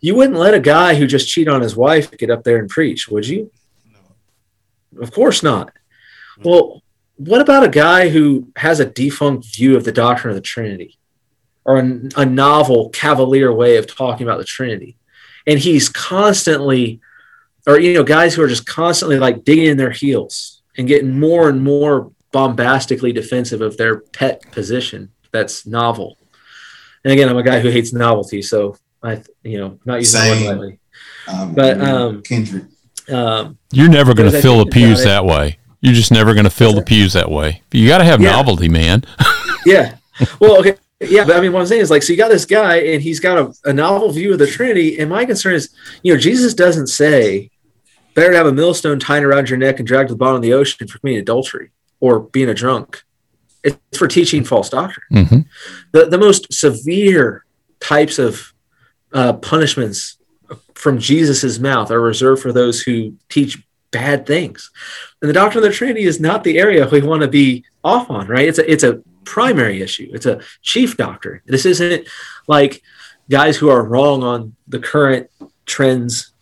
[0.00, 2.68] You wouldn't let a guy who just cheated on his wife get up there and
[2.68, 3.50] preach, would you?
[3.90, 5.02] No.
[5.02, 5.72] Of course not.
[6.42, 6.82] Well,
[7.16, 10.96] what about a guy who has a defunct view of the doctrine of the Trinity
[11.64, 14.96] or a, a novel cavalier way of talking about the Trinity?
[15.46, 17.00] And he's constantly
[17.68, 21.20] or you know guys who are just constantly like digging in their heels and getting
[21.20, 26.16] more and more bombastically defensive of their pet position that's novel.
[27.04, 30.42] And again i'm a guy who hates novelty so i you know not using Same.
[30.42, 30.80] the word lightly.
[31.28, 32.68] Um, but um kindred
[33.10, 35.58] um, you're never going to fill the pews that way.
[35.80, 37.62] You're just never going to fill the pews that way.
[37.72, 38.32] You got to have yeah.
[38.32, 39.04] novelty man.
[39.66, 39.96] Yeah.
[40.40, 40.76] Well okay.
[41.00, 43.02] Yeah, but I mean, what I'm saying is like, so you got this guy, and
[43.02, 45.70] he's got a, a, novel view of the Trinity, and my concern is,
[46.02, 47.50] you know, Jesus doesn't say
[48.18, 50.42] Better to have a millstone tied around your neck and dragged to the bottom of
[50.42, 53.04] the ocean for committing adultery or being a drunk.
[53.62, 55.06] It's for teaching false doctrine.
[55.12, 55.40] Mm-hmm.
[55.92, 57.44] The, the most severe
[57.78, 58.52] types of
[59.12, 60.18] uh, punishments
[60.74, 63.62] from Jesus's mouth are reserved for those who teach
[63.92, 64.72] bad things.
[65.22, 68.10] And the doctrine of the Trinity is not the area we want to be off
[68.10, 68.48] on, right?
[68.48, 70.10] It's a it's a primary issue.
[70.12, 71.40] It's a chief doctrine.
[71.46, 72.08] This isn't
[72.48, 72.82] like
[73.30, 75.30] guys who are wrong on the current
[75.66, 76.32] trends,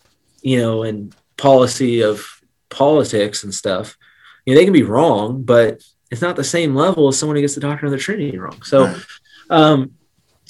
[0.41, 2.27] you know, and policy of
[2.69, 3.97] politics and stuff.
[4.45, 7.43] You know, they can be wrong, but it's not the same level as someone who
[7.43, 8.63] gets the doctrine of the Trinity wrong.
[8.63, 8.95] So,
[9.51, 9.93] um,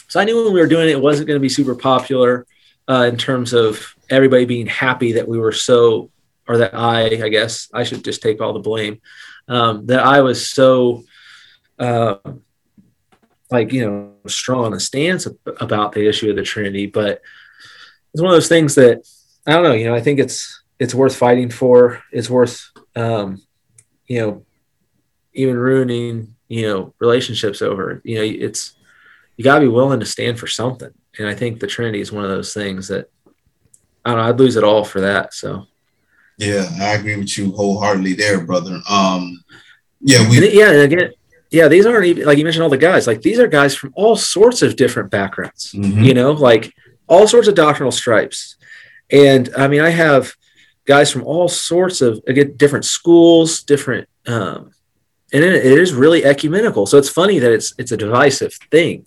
[0.08, 2.46] so I knew when we were doing it, it wasn't going to be super popular
[2.88, 6.10] uh, in terms of everybody being happy that we were so,
[6.46, 9.00] or that I, I guess I should just take all the blame,
[9.48, 11.04] um, that I was so,
[11.78, 12.16] uh,
[13.50, 16.86] like you know, strong in the stance about the issue of the Trinity.
[16.86, 17.22] But
[18.12, 19.06] it's one of those things that
[19.46, 19.72] I don't know.
[19.72, 22.02] You know, I think it's it's worth fighting for.
[22.12, 23.42] It's worth, um,
[24.06, 24.46] you know,
[25.32, 28.00] even ruining you know relationships over.
[28.04, 28.74] You know, it's
[29.36, 30.92] you got to be willing to stand for something.
[31.18, 33.10] And I think the Trinity is one of those things that
[34.04, 34.28] I don't know.
[34.28, 35.34] I'd lose it all for that.
[35.34, 35.66] So.
[36.38, 38.80] Yeah, I agree with you wholeheartedly there, brother.
[38.90, 39.42] Um,
[40.00, 40.36] yeah, we.
[40.36, 41.12] And yeah, again,
[41.50, 43.06] yeah, these aren't even like you mentioned all the guys.
[43.06, 45.72] Like these are guys from all sorts of different backgrounds.
[45.72, 46.02] Mm-hmm.
[46.02, 46.74] You know, like
[47.06, 48.56] all sorts of doctrinal stripes.
[49.10, 50.34] And I mean, I have
[50.86, 54.70] guys from all sorts of again different schools, different um,
[55.32, 56.86] and it, it is really ecumenical.
[56.86, 59.06] So it's funny that it's it's a divisive thing.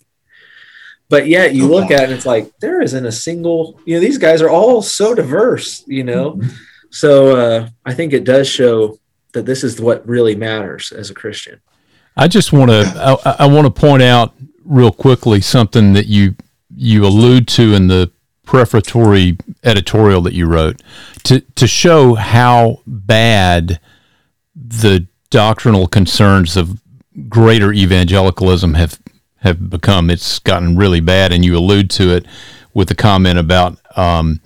[1.08, 4.00] But yet you look at it and it's like there isn't a single, you know,
[4.00, 6.34] these guys are all so diverse, you know.
[6.34, 6.48] Mm-hmm.
[6.90, 8.96] So uh, I think it does show
[9.32, 11.60] that this is what really matters as a Christian.
[12.16, 16.36] I just want to I, I want to point out real quickly something that you
[16.76, 18.12] you allude to in the
[18.50, 20.82] prefatory editorial that you wrote
[21.22, 23.78] to to show how bad
[24.56, 26.82] the doctrinal concerns of
[27.28, 29.00] greater evangelicalism have
[29.36, 30.10] have become.
[30.10, 32.26] It's gotten really bad, and you allude to it
[32.74, 34.40] with the comment about um,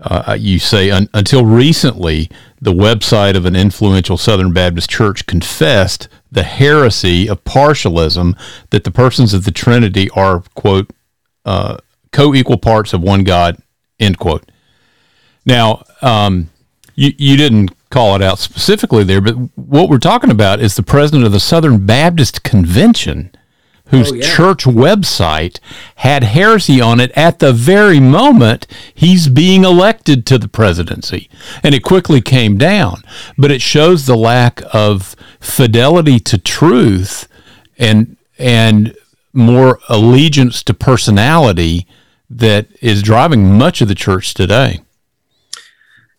[0.00, 2.30] uh, you say un- until recently
[2.60, 8.38] the website of an influential Southern Baptist church confessed the heresy of partialism
[8.70, 10.88] that the persons of the Trinity are quote
[11.44, 11.78] uh,
[12.14, 13.58] co-equal parts of one God
[13.98, 14.50] end quote.
[15.44, 16.48] Now, um,
[16.94, 20.82] you you didn't call it out specifically there, but what we're talking about is the
[20.82, 23.32] president of the Southern Baptist Convention,
[23.88, 24.34] whose oh, yeah.
[24.34, 25.58] church website
[25.96, 31.28] had heresy on it at the very moment he's being elected to the presidency.
[31.62, 33.02] And it quickly came down.
[33.36, 37.28] But it shows the lack of fidelity to truth
[37.76, 38.96] and and
[39.32, 41.86] more allegiance to personality
[42.30, 44.80] that is driving much of the church today.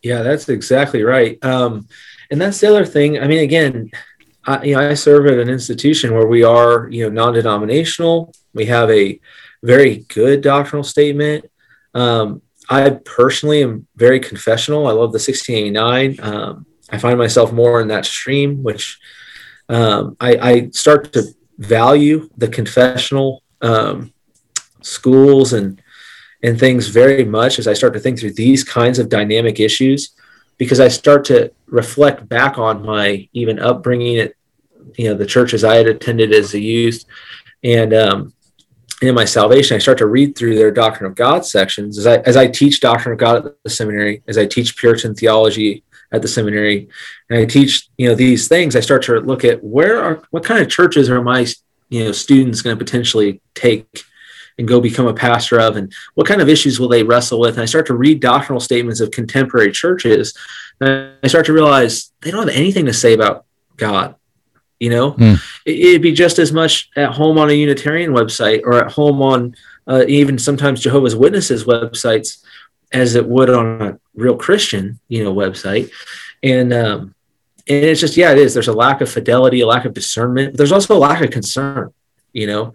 [0.01, 1.43] Yeah, that's exactly right.
[1.43, 1.87] Um,
[2.29, 3.19] and that's the other thing.
[3.19, 3.89] I mean, again,
[4.45, 8.33] I, you know, I serve at an institution where we are, you know, non-denominational.
[8.53, 9.19] We have a
[9.63, 11.49] very good doctrinal statement.
[11.93, 14.87] Um, I personally am very confessional.
[14.87, 16.19] I love the 1689.
[16.21, 18.99] Um, I find myself more in that stream, which
[19.69, 21.23] um, I, I, start to
[21.57, 24.13] value the confessional um,
[24.83, 25.81] schools and
[26.45, 30.11] and things very much as I start to think through these kinds of dynamic issues
[30.59, 34.33] because I start to reflect back on my even upbringing at
[34.95, 37.03] you know the churches I had attended as a youth.
[37.63, 38.33] And um,
[39.01, 41.97] in my salvation I start to read through their doctrine of God sections.
[41.97, 45.15] As I as I teach doctrine of God at the seminary as I teach Puritan
[45.15, 46.87] theology at the seminary
[47.27, 50.45] and I teach you know these things I start to look at where are what
[50.45, 51.47] kind of churches are my
[51.89, 54.03] you know students going to potentially take
[54.57, 57.55] and go become a pastor of and what kind of issues will they wrestle with?
[57.55, 60.33] And i start to read doctrinal statements of contemporary churches
[60.79, 63.45] and i start to realize they don't have anything to say about
[63.77, 64.15] god
[64.79, 65.13] you know?
[65.13, 65.41] Mm.
[65.65, 69.55] it'd be just as much at home on a unitarian website or at home on
[69.87, 72.43] uh, even sometimes jehovah's witnesses websites
[72.91, 75.91] as it would on a real christian you know website.
[76.43, 77.15] And um
[77.67, 78.53] and it's just yeah it is.
[78.53, 81.31] There's a lack of fidelity a lack of discernment but there's also a lack of
[81.31, 81.93] concern
[82.33, 82.73] you know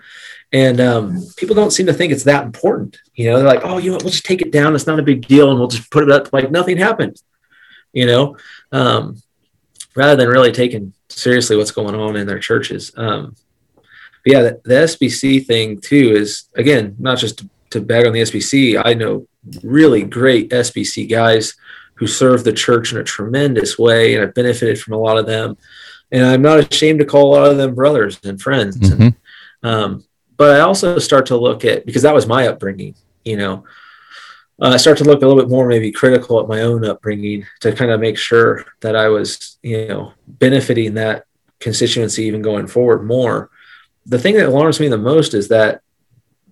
[0.52, 2.98] and um, people don't seem to think it's that important.
[3.14, 4.74] You know, they're like, oh, you know, we'll just take it down.
[4.74, 7.20] It's not a big deal, and we'll just put it up like nothing happened.
[7.92, 8.36] You know,
[8.72, 9.20] um,
[9.94, 12.92] rather than really taking seriously what's going on in their churches.
[12.96, 13.36] Um,
[13.76, 18.12] but yeah, the, the, SBC thing too is again not just to, to bag on
[18.12, 18.80] the SBC.
[18.84, 19.26] I know
[19.62, 21.54] really great SBC guys
[21.94, 25.26] who serve the church in a tremendous way, and I've benefited from a lot of
[25.26, 25.56] them.
[26.12, 28.76] And I'm not ashamed to call a lot of them brothers and friends.
[28.78, 29.02] Mm-hmm.
[29.02, 29.14] And,
[29.62, 30.04] um,
[30.40, 32.94] but I also start to look at because that was my upbringing,
[33.26, 33.64] you know.
[34.58, 37.46] Uh, I start to look a little bit more maybe critical at my own upbringing
[37.60, 41.26] to kind of make sure that I was, you know, benefiting that
[41.58, 43.50] constituency even going forward more.
[44.06, 45.82] The thing that alarms me the most is that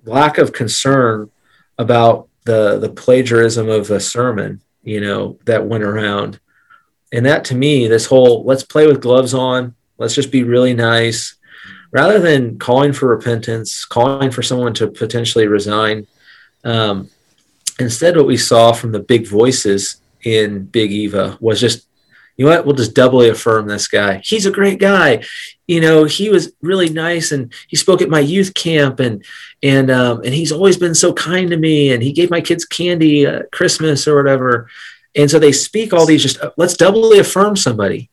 [0.04, 1.30] lack of concern
[1.78, 6.40] about the the plagiarism of a sermon, you know, that went around.
[7.10, 10.74] And that to me, this whole let's play with gloves on, let's just be really
[10.74, 11.37] nice,
[11.90, 16.06] rather than calling for repentance, calling for someone to potentially resign,
[16.64, 17.10] um,
[17.78, 21.86] instead, what we saw from the big voices in Big Eva was just,
[22.36, 22.66] you know what?
[22.66, 24.20] We'll just doubly affirm this guy.
[24.24, 25.24] He's a great guy.
[25.66, 29.24] You know, he was really nice and he spoke at my youth camp and
[29.62, 32.64] and um, and he's always been so kind to me and he gave my kids
[32.64, 34.70] candy at Christmas or whatever.
[35.16, 38.08] And so they speak all these just uh, let's doubly affirm somebody.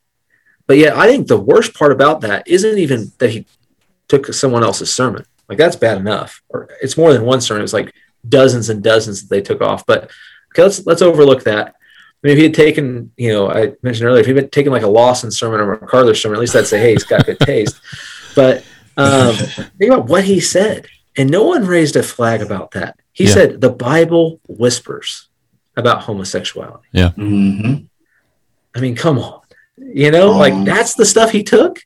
[0.65, 3.45] But yet I think the worst part about that isn't even that he
[4.08, 5.26] took someone else's sermon.
[5.49, 6.41] Like that's bad enough.
[6.49, 7.64] Or it's more than one sermon.
[7.64, 7.93] It's like
[8.28, 9.86] dozens and dozens that they took off.
[9.86, 10.12] But
[10.51, 11.76] okay, let's let's overlook that
[12.26, 14.82] mean, if he had taken, you know, I mentioned earlier, if he'd been taken like
[14.82, 17.39] a Lawson sermon or a MacArthur sermon, at least I'd say, hey, he's got good
[17.39, 17.80] taste.
[18.36, 18.66] But
[18.97, 19.36] um,
[19.78, 20.88] think about what he said.
[21.16, 22.99] And no one raised a flag about that.
[23.14, 23.34] He yeah.
[23.34, 25.30] said, the Bible whispers
[25.78, 26.88] about homosexuality.
[26.91, 27.12] Yeah.
[27.12, 27.86] Mm-hmm.
[28.76, 29.41] I mean, come on.
[29.78, 31.86] You know, um, like that's the stuff he took.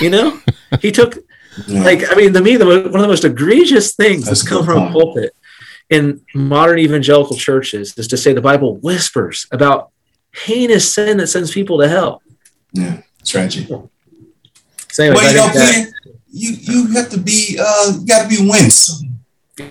[0.00, 0.40] You know,
[0.80, 1.16] he took,
[1.66, 1.82] yeah.
[1.82, 4.64] like, I mean, to me, the, one of the most egregious things that's, that's come
[4.64, 5.34] from a pulpit
[5.90, 9.90] in modern evangelical churches is to say the Bible whispers about
[10.34, 12.22] heinous sin that sends people to hell.
[12.72, 13.68] Yeah, tragic.
[13.68, 15.92] So anyway, well, you know, that,
[16.30, 19.20] you you have to be uh, you got to be winsome.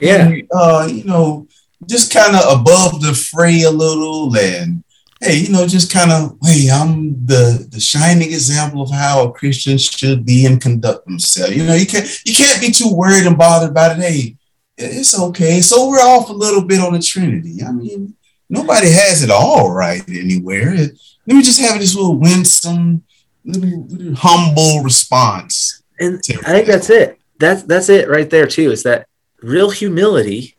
[0.02, 0.36] Yeah.
[0.52, 1.48] uh, you know,
[1.86, 4.84] just kind of above the fray a little, and
[5.22, 9.32] hey, you know, just kind of hey, I'm the the shining example of how a
[9.32, 11.56] Christian should be and conduct themselves.
[11.56, 14.04] You know, you can't you can't be too worried and bothered about it.
[14.04, 14.38] Hey,
[14.78, 15.62] it's okay.
[15.62, 17.64] So we're off a little bit on the Trinity.
[17.64, 18.16] I mean,
[18.50, 20.76] nobody has it all right anywhere.
[20.76, 23.04] Let me just have this little winsome,
[23.44, 25.84] little, little humble response.
[26.00, 27.20] And I think that's it.
[27.40, 28.72] That's that's it right there too.
[28.72, 29.08] Is that
[29.42, 30.56] real humility?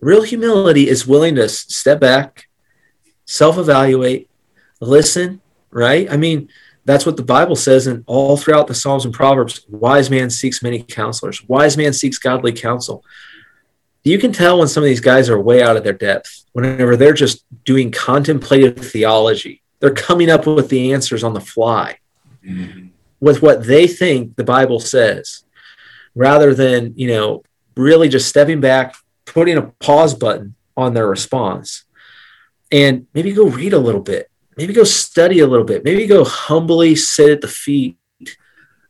[0.00, 2.48] Real humility is willing to step back,
[3.24, 4.28] self-evaluate,
[4.80, 5.40] listen.
[5.70, 6.10] Right?
[6.10, 6.48] I mean,
[6.84, 10.62] that's what the Bible says, and all throughout the Psalms and Proverbs, wise man seeks
[10.62, 11.42] many counselors.
[11.48, 13.04] Wise man seeks godly counsel
[14.04, 16.94] you can tell when some of these guys are way out of their depth whenever
[16.96, 21.98] they're just doing contemplative theology they're coming up with the answers on the fly
[22.44, 22.86] mm-hmm.
[23.20, 25.44] with what they think the bible says
[26.14, 27.42] rather than you know
[27.76, 28.94] really just stepping back
[29.24, 31.83] putting a pause button on their response
[32.74, 36.24] and maybe go read a little bit maybe go study a little bit maybe go
[36.24, 37.96] humbly sit at the feet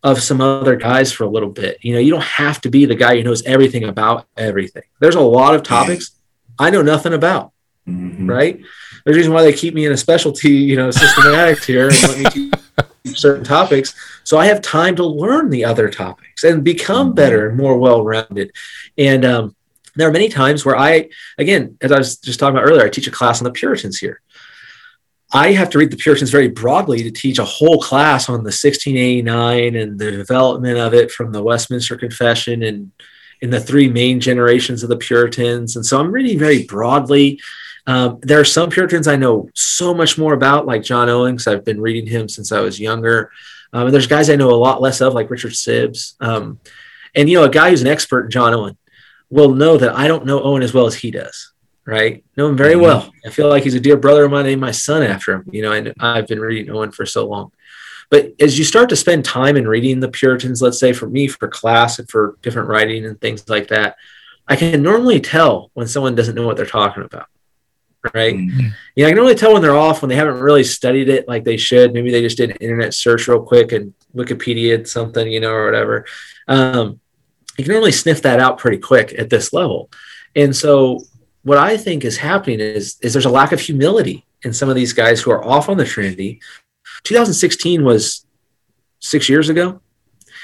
[0.05, 1.78] of some other guys for a little bit.
[1.80, 4.82] You know, you don't have to be the guy who knows everything about everything.
[5.01, 6.11] There's a lot of topics
[6.59, 7.53] I know nothing about,
[7.89, 8.28] mm-hmm.
[8.28, 8.61] right?
[9.05, 12.03] There's a reason why they keep me in a specialty, you know, systematic here and
[12.03, 12.53] let me teach
[13.18, 13.95] certain topics.
[14.24, 17.16] So I have time to learn the other topics and become mm-hmm.
[17.16, 18.53] better and more well-rounded.
[18.99, 19.57] And um,
[19.97, 22.88] there are many times where I, again, as I was just talking about earlier, I
[22.88, 24.20] teach a class on the Puritans here.
[25.32, 28.55] I have to read the Puritans very broadly to teach a whole class on the
[28.55, 32.92] 1689 and the development of it from the Westminster Confession and
[33.40, 35.76] in the three main generations of the Puritans.
[35.76, 37.40] And so I'm reading very broadly.
[37.86, 41.64] Um, there are some Puritans I know so much more about, like John because I've
[41.64, 43.30] been reading him since I was younger.
[43.72, 46.14] Um, and there's guys I know a lot less of, like Richard Sibbes.
[46.20, 46.61] Um,
[47.14, 48.76] and, you know, a guy who's an expert in John Owen
[49.35, 51.55] will know that I don't know Owen as well as he does
[51.87, 52.24] right?
[52.37, 52.82] Know him very mm-hmm.
[52.82, 53.12] well.
[53.26, 54.47] I feel like he's a dear brother of mine.
[54.47, 55.45] named my son after him.
[55.53, 57.53] You know, and I've been reading Owen for so long.
[58.11, 61.26] But as you start to spend time in reading the Puritans, let's say for me,
[61.26, 63.97] for class and for different writing and things like that,
[64.47, 67.26] I can normally tell when someone doesn't know what they're talking about.
[68.12, 68.35] Right.
[68.35, 68.68] Mm-hmm.
[68.95, 71.26] You know, I can only tell when they're off when they haven't really studied it
[71.26, 71.95] like they should.
[71.95, 75.64] Maybe they just did an internet search real quick and Wikipedia something, you know, or
[75.64, 76.05] whatever.
[76.47, 77.01] Um,
[77.57, 79.91] you can normally sniff that out pretty quick at this level.
[80.35, 81.01] And so
[81.43, 84.75] what I think is happening is, is there's a lack of humility in some of
[84.75, 86.41] these guys who are off on the Trinity.
[87.05, 88.27] 2016 was
[89.01, 89.81] six years ago.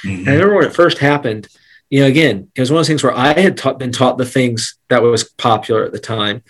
[0.05, 0.21] Mm-hmm.
[0.21, 1.49] And I remember when it first happened,
[1.89, 4.17] you know, again, it was one of those things where I had taught, been taught
[4.17, 6.43] the things that was popular at the time.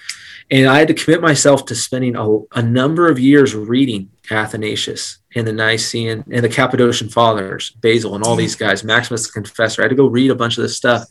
[0.51, 5.19] And I had to commit myself to spending a, a number of years reading Athanasius
[5.35, 9.83] and the Nicene and the Cappadocian Fathers, Basil, and all these guys, Maximus the Confessor.
[9.83, 11.05] I had to go read a bunch of this stuff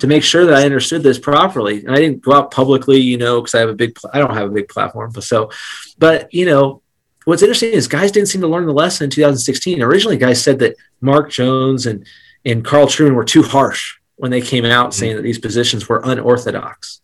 [0.00, 1.84] to make sure that I understood this properly.
[1.84, 4.34] And I didn't go out publicly, you know, because I have a big, I don't
[4.34, 5.50] have a big platform, but so,
[5.98, 6.82] but you know,
[7.24, 9.82] what's interesting is guys didn't seem to learn the lesson in 2016.
[9.82, 12.06] Originally, guys said that Mark Jones and
[12.44, 14.98] and Carl Trueman were too harsh when they came out mm-hmm.
[14.98, 17.00] saying that these positions were unorthodox.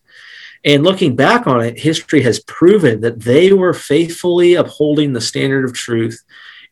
[0.65, 5.65] And looking back on it, history has proven that they were faithfully upholding the standard
[5.65, 6.23] of truth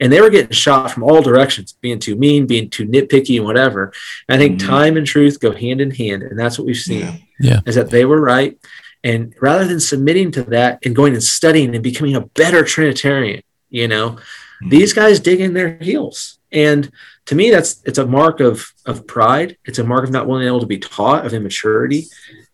[0.01, 3.45] and they were getting shot from all directions, being too mean, being too nitpicky, and
[3.45, 3.93] whatever.
[4.29, 4.69] And I think mm-hmm.
[4.69, 7.01] time and truth go hand in hand, and that's what we've seen.
[7.01, 7.17] Yeah.
[7.39, 7.61] yeah.
[7.67, 8.59] Is that they were right,
[9.05, 13.43] and rather than submitting to that and going and studying and becoming a better Trinitarian,
[13.69, 14.71] you know, mm-hmm.
[14.71, 16.91] these guys dig in their heels, and
[17.27, 19.59] to me, that's it's a mark of of pride.
[19.67, 22.07] It's a mark of not willing able to be taught, of immaturity,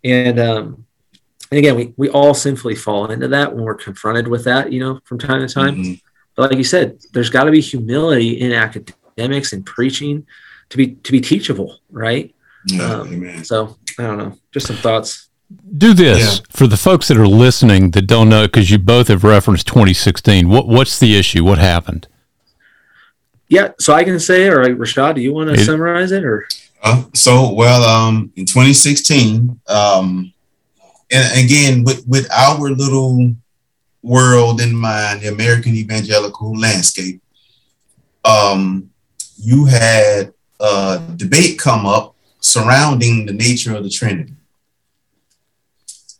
[0.03, 0.86] and um,
[1.51, 4.81] and again, we we all sinfully fall into that when we're confronted with that, you
[4.81, 5.77] know, from time to time.
[5.77, 5.95] Mm-hmm
[6.35, 10.27] But like you said, there's got to be humility in academics and preaching
[10.71, 12.35] to be to be teachable, right?
[12.67, 13.45] Yeah, um, amen.
[13.45, 15.29] So I don't know, just some thoughts.
[15.79, 16.45] Do this yeah.
[16.51, 20.49] for the folks that are listening that don't know, because you both have referenced 2016.
[20.49, 21.45] What what's the issue?
[21.45, 22.09] What happened?
[23.49, 26.49] Yeah, so I can say, all right, Rochadd, do you want to summarize it or?
[26.83, 30.33] Uh, so, well, um, in 2016, um,
[31.11, 33.35] and again, with, with our little
[34.03, 37.21] world in mind, the American evangelical landscape,
[38.25, 38.91] um,
[39.39, 44.33] you had a debate come up surrounding the nature of the Trinity.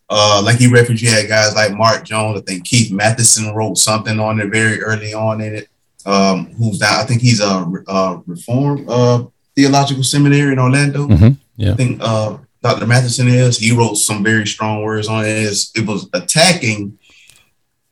[0.09, 2.41] Uh, like you referenced, you had guys like Mark Jones.
[2.41, 5.69] I think Keith Mathison wrote something on it very early on in it.
[6.05, 7.01] Um, who's now?
[7.01, 9.25] I think he's a, a reform uh,
[9.57, 11.09] theological seminary in Orlando.
[11.09, 11.31] Mm-hmm.
[11.57, 11.73] Yeah.
[11.73, 12.87] I think uh, Dr.
[12.87, 13.59] Mathison is.
[13.59, 15.53] He wrote some very strong words on it.
[15.75, 16.99] It was attacking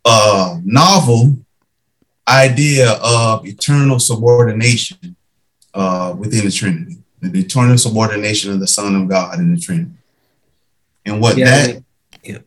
[0.04, 1.38] a novel
[2.26, 5.16] idea of eternal subordination
[5.74, 9.90] uh, within the Trinity, the eternal subordination of the Son of God in the Trinity.
[11.06, 11.84] And what yeah, that.
[12.22, 12.38] Yeah.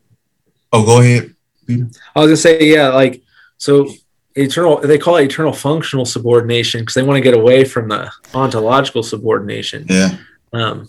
[0.73, 1.33] Oh, go ahead,
[1.65, 1.87] Peter.
[2.15, 3.21] I was gonna say, yeah, like
[3.57, 3.87] so
[4.35, 8.11] eternal they call it eternal functional subordination because they want to get away from the
[8.35, 10.15] ontological subordination yeah
[10.53, 10.87] um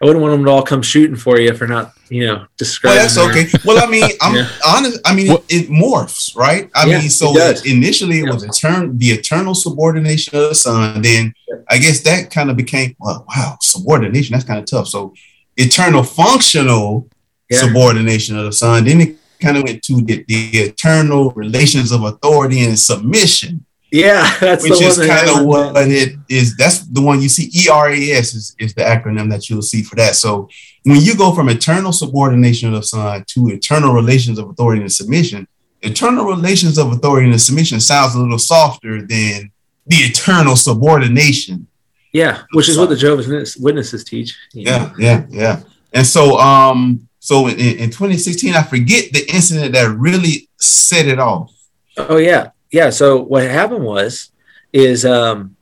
[0.00, 2.96] i wouldn't want them to all come shooting for you for not you know describing
[2.96, 4.48] well that's their, okay well i mean i'm yeah.
[4.66, 8.32] honest i mean it, it, morphs right i yeah, mean so it initially it yeah.
[8.32, 11.34] was etern- the eternal subordination of the son then
[11.68, 15.12] i guess that kind of became well wow subordination that's kind of tough so
[15.56, 17.08] eternal functional
[17.50, 22.02] subordination of the son then it kind of went to the, the eternal relations of
[22.02, 23.64] authority and submission.
[23.90, 26.56] Yeah, that's which is kind of what it is.
[26.56, 27.50] That's the one you see.
[27.68, 30.16] ERAS is, is the acronym that you'll see for that.
[30.16, 30.48] So
[30.84, 34.92] when you go from eternal subordination of the Son to eternal relations of authority and
[34.92, 35.46] submission,
[35.82, 39.52] eternal relations of authority and submission sounds a little softer than
[39.86, 41.66] the eternal subordination.
[42.12, 44.36] Yeah, which is what the Jehovah's Witnesses teach.
[44.52, 45.62] Yeah, yeah, yeah.
[45.92, 51.18] And so um so in, in 2016, I forget the incident that really set it
[51.18, 51.52] off.
[51.96, 52.90] Oh yeah, yeah.
[52.90, 54.30] So what happened was,
[54.72, 55.56] is um,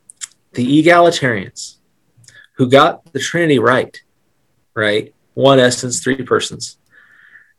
[0.54, 1.76] the egalitarians
[2.56, 4.00] who got the Trinity right,
[4.74, 6.78] right, one essence, three persons.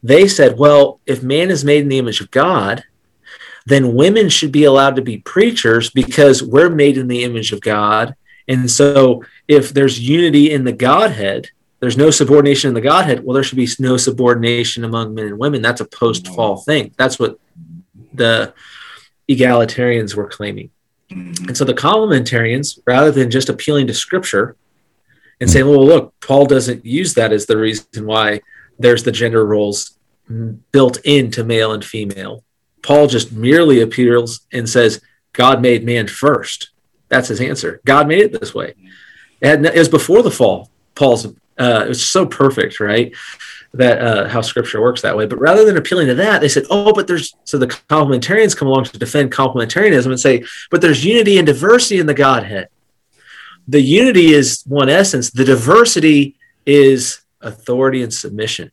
[0.04, 2.84] They said, well, if man is made in the image of God,
[3.66, 7.62] then women should be allowed to be preachers because we're made in the image of
[7.62, 8.16] God.
[8.48, 13.24] And so if there's unity in the Godhead, there's no subordination in the Godhead.
[13.24, 15.62] Well, there should be no subordination among men and women.
[15.62, 16.94] That's a post fall thing.
[16.98, 17.40] That's what
[18.14, 18.54] the
[19.30, 20.70] egalitarians were claiming.
[21.12, 21.48] Mm-hmm.
[21.48, 24.56] And so the complementarians, rather than just appealing to scripture
[25.40, 28.42] and saying, well, look, Paul doesn't use that as the reason why
[28.80, 29.98] there's the gender roles
[30.72, 32.44] built into male and female.
[32.82, 35.02] Paul just merely appeals and says,
[35.34, 36.70] God made man first.
[37.10, 37.82] That's his answer.
[37.86, 38.74] God made it this way.
[39.42, 40.72] It, it was before the fall.
[40.96, 43.14] Paul's uh, it's so perfect, right?
[43.78, 45.26] That uh, how scripture works that way.
[45.26, 48.70] But rather than appealing to that, they said, oh, but there's so the complementarians come
[48.70, 52.70] along to defend complementarianism and say, but there's unity and diversity in the Godhead.
[53.68, 58.72] The unity is one essence, the diversity is authority and submission,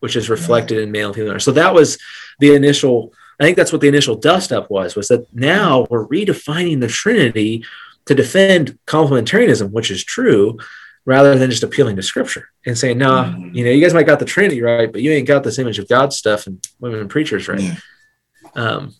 [0.00, 1.40] which is reflected in male and female.
[1.40, 1.98] So that was
[2.38, 6.06] the initial, I think that's what the initial dust up was, was that now we're
[6.06, 7.64] redefining the Trinity
[8.04, 10.58] to defend complementarianism, which is true,
[11.06, 13.54] rather than just appealing to scripture and saying, no, nah, mm-hmm.
[13.54, 15.78] you know, you guys might got the Trinity right, but you ain't got this image
[15.78, 17.60] of God stuff and women and preachers right.
[17.60, 17.76] Yeah.
[18.54, 18.94] Um,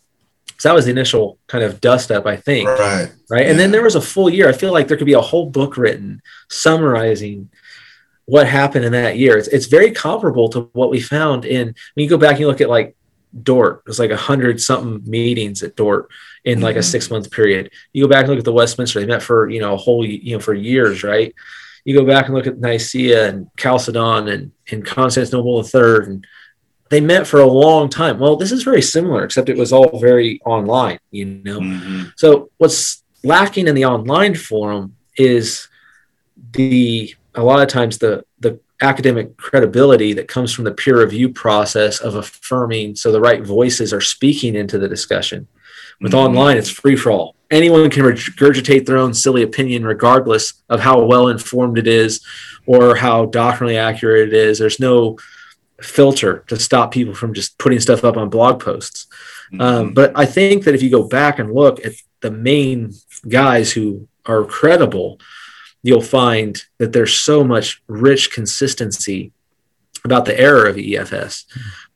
[0.59, 2.69] so that was the initial kind of dust up, I think.
[2.69, 3.13] Right.
[3.29, 3.45] Right.
[3.45, 3.51] Yeah.
[3.51, 4.49] And then there was a full year.
[4.49, 7.51] I feel like there could be a whole book written summarizing
[8.25, 9.37] what happened in that year.
[9.37, 12.47] It's, it's very comparable to what we found in, when you go back and you
[12.47, 12.97] look at like
[13.43, 16.09] Dort, it was like a hundred something meetings at Dort
[16.45, 16.81] in like mm-hmm.
[16.81, 17.71] a six month period.
[17.93, 20.07] You go back and look at the Westminster, they met for, you know, a whole,
[20.07, 21.35] you know, for years, right?
[21.87, 26.27] You go back and look at Nicaea and Chalcedon and, and Constantinople III, and
[26.91, 28.19] they met for a long time.
[28.19, 31.61] Well, this is very similar, except it was all very online, you know.
[31.61, 32.09] Mm-hmm.
[32.17, 35.69] So what's lacking in the online forum is
[36.53, 41.29] the a lot of times the the academic credibility that comes from the peer review
[41.29, 45.47] process of affirming so the right voices are speaking into the discussion.
[46.01, 46.27] With mm-hmm.
[46.27, 51.03] online, it's free for all anyone can regurgitate their own silly opinion regardless of how
[51.03, 52.25] well informed it is
[52.67, 54.59] or how doctrinally accurate it is.
[54.59, 55.19] There's no
[55.81, 59.07] filter to stop people from just putting stuff up on blog posts.
[59.53, 59.61] Mm-hmm.
[59.61, 62.93] um, but i think that if you go back and look at the main
[63.29, 65.21] guys who are credible
[65.87, 69.31] you'll find that there's so much rich consistency
[70.05, 71.45] about the error of EFS,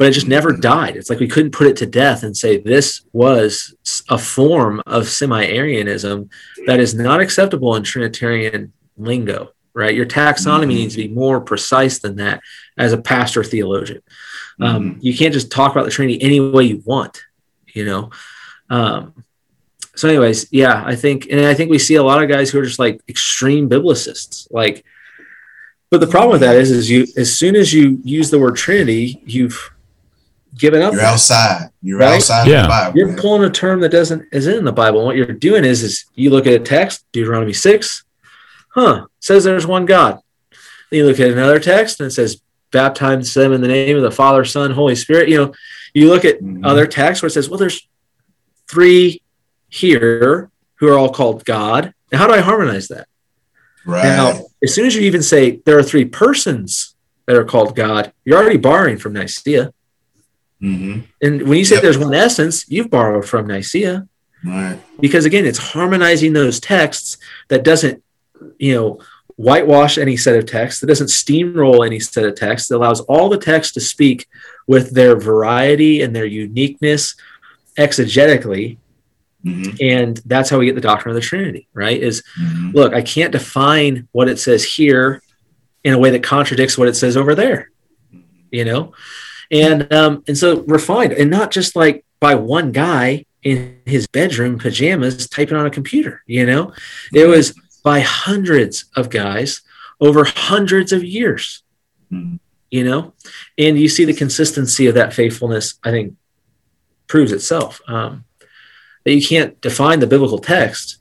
[0.01, 0.97] but it just never died.
[0.97, 3.75] It's like we couldn't put it to death and say this was
[4.09, 6.31] a form of semi-Arianism
[6.65, 9.53] that is not acceptable in Trinitarian lingo.
[9.75, 10.69] Right, your taxonomy mm-hmm.
[10.69, 12.41] needs to be more precise than that
[12.79, 14.03] as a pastor theologian.
[14.59, 14.99] Um, mm-hmm.
[15.03, 17.23] You can't just talk about the Trinity any way you want,
[17.69, 18.11] you know.
[18.69, 19.25] Um,
[19.95, 22.59] so, anyways, yeah, I think, and I think we see a lot of guys who
[22.59, 24.85] are just like extreme biblicists, like
[25.91, 28.57] but the problem with that is, is you as soon as you use the word
[28.57, 29.71] Trinity, you've
[30.61, 30.93] given up.
[30.93, 31.71] You're outside.
[31.83, 32.17] You're right?
[32.17, 32.63] outside yeah.
[32.63, 32.99] the Bible.
[32.99, 35.01] You're pulling a term that doesn't isn't in the Bible.
[35.01, 38.05] And what you're doing is, is you look at a text, Deuteronomy six,
[38.69, 39.07] huh?
[39.19, 40.21] Says there's one God.
[40.91, 44.03] Then you look at another text and it says, baptize them in the name of
[44.03, 45.29] the Father, Son, Holy Spirit.
[45.29, 45.55] You know,
[45.95, 46.65] you look at mm-hmm.
[46.65, 47.89] other texts where it says, well, there's
[48.69, 49.23] three
[49.69, 51.95] here who are all called God.
[52.13, 53.09] Now, how do I harmonize that?
[53.85, 54.05] Right.
[54.05, 56.95] Now, as soon as you even say there are three persons
[57.27, 59.73] that are called God, you're already borrowing from Nicaea.
[60.63, 61.01] Mm-hmm.
[61.23, 61.83] And when you say yep.
[61.83, 64.07] there's one essence, you've borrowed from Nicaea.
[64.45, 64.79] Right.
[65.01, 67.19] Because again, it's harmonizing those texts
[67.49, 68.03] that doesn't,
[68.59, 69.01] you know,
[69.37, 73.29] whitewash any set of texts, that doesn't steamroll any set of texts, that allows all
[73.29, 74.27] the texts to speak
[74.67, 77.15] with their variety and their uniqueness
[77.79, 78.77] exegetically
[79.45, 79.77] Mm-hmm.
[79.81, 82.01] And that's how we get the doctrine of the Trinity, right?
[82.01, 82.71] Is mm-hmm.
[82.73, 85.23] look, I can't define what it says here
[85.83, 87.71] in a way that contradicts what it says over there,
[88.51, 88.93] you know?
[89.51, 94.59] And um, and so refined, and not just like by one guy in his bedroom
[94.59, 96.73] pajamas typing on a computer, you know?
[97.13, 99.63] It was by hundreds of guys
[100.01, 101.63] over hundreds of years,
[102.13, 102.37] mm-hmm.
[102.71, 103.15] you know?
[103.57, 106.17] And you see the consistency of that faithfulness, I think,
[107.07, 107.81] proves itself.
[107.89, 108.25] Um,
[109.05, 110.99] that you can't define the biblical text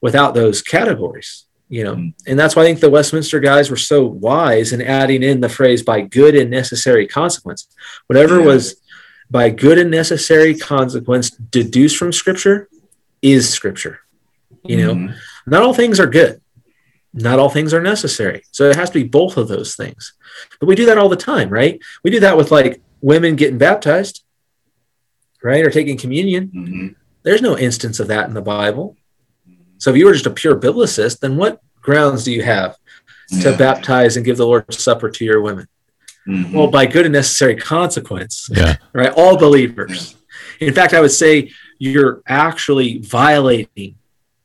[0.00, 1.94] without those categories you know
[2.26, 5.48] and that's why i think the westminster guys were so wise in adding in the
[5.48, 7.68] phrase by good and necessary consequence
[8.06, 8.46] whatever yeah.
[8.46, 8.80] was
[9.30, 12.68] by good and necessary consequence deduced from scripture
[13.22, 14.00] is scripture
[14.64, 15.14] you know mm.
[15.46, 16.40] not all things are good
[17.12, 20.14] not all things are necessary so it has to be both of those things
[20.60, 23.58] but we do that all the time right we do that with like women getting
[23.58, 24.24] baptized
[25.42, 26.88] right or taking communion mm-hmm.
[27.28, 28.96] There's no instance of that in the Bible.
[29.78, 32.76] So if you were just a pure biblicist, then what grounds do you have
[33.42, 33.56] to yeah.
[33.56, 35.68] baptize and give the Lord's Supper to your women?
[36.26, 36.52] Mm-hmm.
[36.52, 38.76] Well, by good and necessary consequence, yeah.
[38.92, 39.12] right?
[39.16, 40.14] All believers.
[40.60, 43.94] In fact, I would say you're actually violating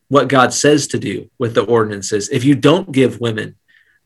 [0.08, 3.56] what God says to do with the ordinances if you don't give women,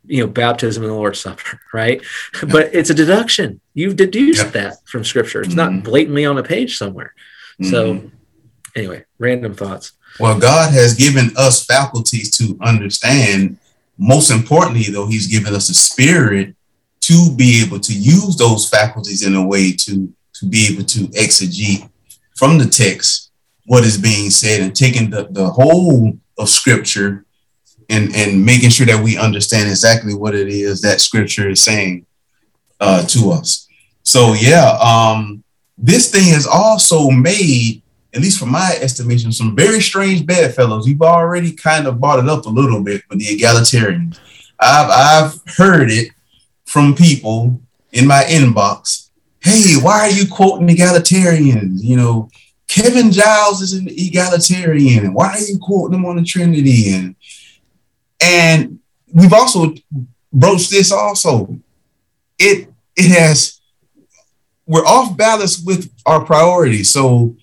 [0.05, 2.01] you know, baptism and the Lord's Supper, right?
[2.35, 2.49] Yeah.
[2.49, 3.61] But it's a deduction.
[3.73, 4.51] You've deduced yeah.
[4.51, 5.41] that from Scripture.
[5.41, 5.75] It's mm-hmm.
[5.75, 7.13] not blatantly on a page somewhere.
[7.61, 7.71] Mm-hmm.
[7.71, 8.11] So
[8.75, 9.91] anyway, random thoughts.
[10.19, 13.57] Well, God has given us faculties to understand.
[13.97, 16.55] Most importantly, though, He's given us a spirit
[17.01, 21.07] to be able to use those faculties in a way to, to be able to
[21.09, 21.89] exegete
[22.35, 23.31] from the text
[23.65, 27.25] what is being said and taking the, the whole of scripture
[27.89, 32.05] and, and making sure that we understand exactly what it is that scripture is saying
[32.79, 33.67] uh, to us.
[34.03, 35.43] So yeah, um,
[35.77, 37.81] this thing has also made
[38.13, 40.87] at least from my estimation, some very strange bedfellows.
[40.87, 44.19] You've already kind of brought it up a little bit with the egalitarians.
[44.59, 46.11] I've I've heard it
[46.65, 47.61] from people
[47.91, 49.09] in my inbox.
[49.39, 51.83] Hey, why are you quoting egalitarians?
[51.83, 52.29] You know,
[52.67, 55.13] Kevin Giles is an egalitarian.
[55.13, 56.93] Why are you quoting him on the Trinity?
[56.93, 57.15] And
[58.19, 58.79] and
[59.13, 59.73] we've also
[60.33, 61.57] broached this also.
[62.39, 63.59] It it has
[64.65, 66.89] we're off balance with our priorities.
[66.89, 67.35] So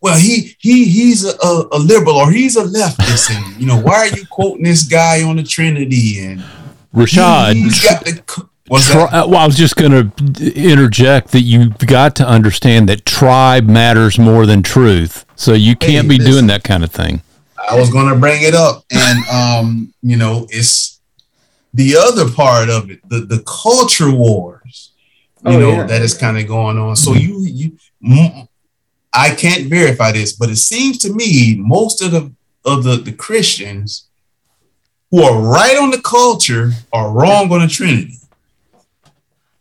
[0.00, 3.96] well, he he he's a, a, liberal or he's a leftist, and you know why
[3.96, 6.44] are you quoting this guy on the Trinity and
[6.94, 7.54] Rochadd?
[7.54, 8.48] He, has got the.
[8.68, 13.68] Uh, well, I was just going to interject that you've got to understand that tribe
[13.68, 15.24] matters more than truth.
[15.36, 17.22] So you can't hey, be listen, doing that kind of thing.
[17.68, 21.00] I was going to bring it up, and um, you know, it's
[21.74, 24.92] the other part of it, the the culture wars,
[25.44, 25.82] you oh, know, yeah.
[25.84, 26.96] that is kind of going on.
[26.96, 27.78] So you you
[29.16, 32.32] I can't verify this, but it seems to me most of the
[32.64, 34.08] of the, the Christians
[35.10, 38.18] who are right on the culture are wrong on the Trinity.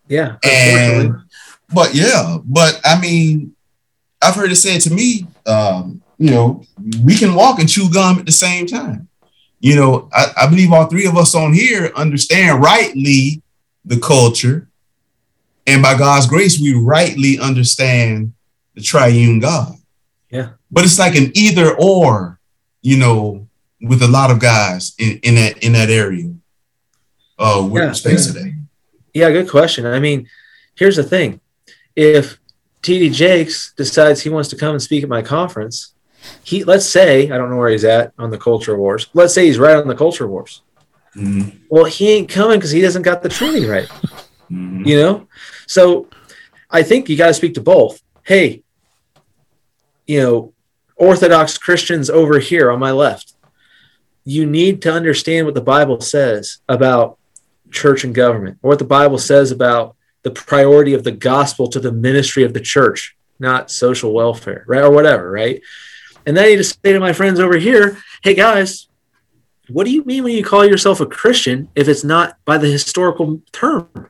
[0.07, 0.37] Yeah.
[0.43, 1.15] And
[1.73, 3.55] but yeah, but I mean,
[4.21, 6.63] I've heard it said to me, um, you know,
[7.03, 9.07] we can walk and chew gum at the same time.
[9.59, 13.41] You know, I, I believe all three of us on here understand rightly
[13.85, 14.67] the culture.
[15.65, 18.33] And by God's grace, we rightly understand
[18.75, 19.75] the triune God.
[20.29, 20.49] Yeah.
[20.71, 22.39] But it's like an either or,
[22.81, 23.47] you know,
[23.81, 26.33] with a lot of guys in, in that in that area.
[27.37, 28.25] Uh with yeah, respect yeah.
[28.25, 28.65] to that.
[29.13, 29.85] Yeah, good question.
[29.85, 30.27] I mean,
[30.75, 31.39] here's the thing:
[31.95, 32.37] if
[32.81, 35.93] TD Jakes decides he wants to come and speak at my conference,
[36.43, 39.07] he let's say I don't know where he's at on the culture wars.
[39.13, 40.61] Let's say he's right on the culture wars.
[41.15, 41.57] Mm-hmm.
[41.69, 43.87] Well, he ain't coming because he doesn't got the training right.
[44.51, 44.85] Mm-hmm.
[44.85, 45.27] You know,
[45.65, 46.09] so
[46.69, 48.01] I think you got to speak to both.
[48.23, 48.63] Hey,
[50.07, 50.53] you know,
[50.95, 53.33] Orthodox Christians over here on my left,
[54.23, 57.17] you need to understand what the Bible says about
[57.71, 61.79] church and government, or what the Bible says about the priority of the gospel to
[61.79, 64.83] the ministry of the church, not social welfare, right?
[64.83, 65.61] Or whatever, right?
[66.25, 68.87] And then need to say to my friends over here, hey guys,
[69.69, 72.67] what do you mean when you call yourself a Christian if it's not by the
[72.67, 73.89] historical term?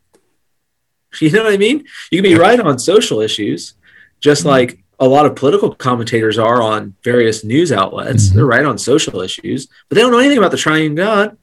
[1.22, 1.86] You know what I mean?
[2.12, 3.76] You can be right on social issues,
[4.20, 8.28] just like a lot of political commentators are on various news outlets.
[8.28, 8.36] Mm-hmm.
[8.36, 11.38] They're right on social issues, but they don't know anything about the triune God.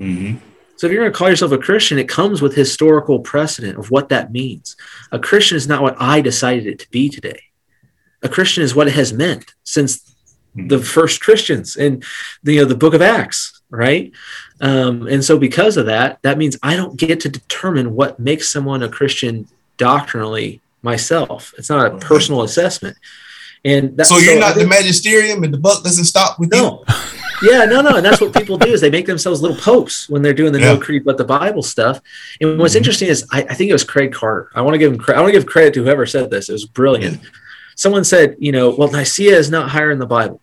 [0.00, 0.38] Mm-hmm.
[0.76, 3.90] So if you're going to call yourself a Christian, it comes with historical precedent of
[3.90, 4.76] what that means.
[5.12, 7.40] A Christian is not what I decided it to be today.
[8.22, 10.14] A Christian is what it has meant since
[10.54, 12.02] the first Christians in
[12.42, 14.12] the, you know, the book of Acts, right?
[14.60, 18.48] Um, and so because of that, that means I don't get to determine what makes
[18.48, 21.54] someone a Christian doctrinally myself.
[21.58, 22.96] It's not a personal assessment.
[23.64, 26.52] And that, so you're so not think, the magisterium and the buck doesn't stop with
[26.52, 26.84] no.
[27.42, 27.50] you.
[27.50, 27.96] yeah, no, no.
[27.96, 30.60] And that's what people do is they make themselves little popes when they're doing the
[30.60, 30.74] yeah.
[30.74, 32.00] no creed but the Bible stuff.
[32.40, 32.78] And what's mm-hmm.
[32.78, 34.50] interesting is I, I, think it was Craig Carter.
[34.54, 35.18] I want to give him credit.
[35.18, 36.50] I want to give credit to whoever said this.
[36.50, 37.22] It was brilliant.
[37.22, 37.28] Yeah.
[37.74, 40.40] Someone said, you know, well, Nicaea is not higher in the Bible.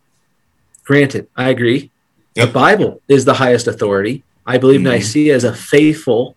[0.84, 1.91] Granted, I agree.
[2.35, 2.47] Yep.
[2.47, 4.23] The Bible is the highest authority.
[4.47, 4.93] I believe mm-hmm.
[4.93, 6.35] Nicaea is a faithful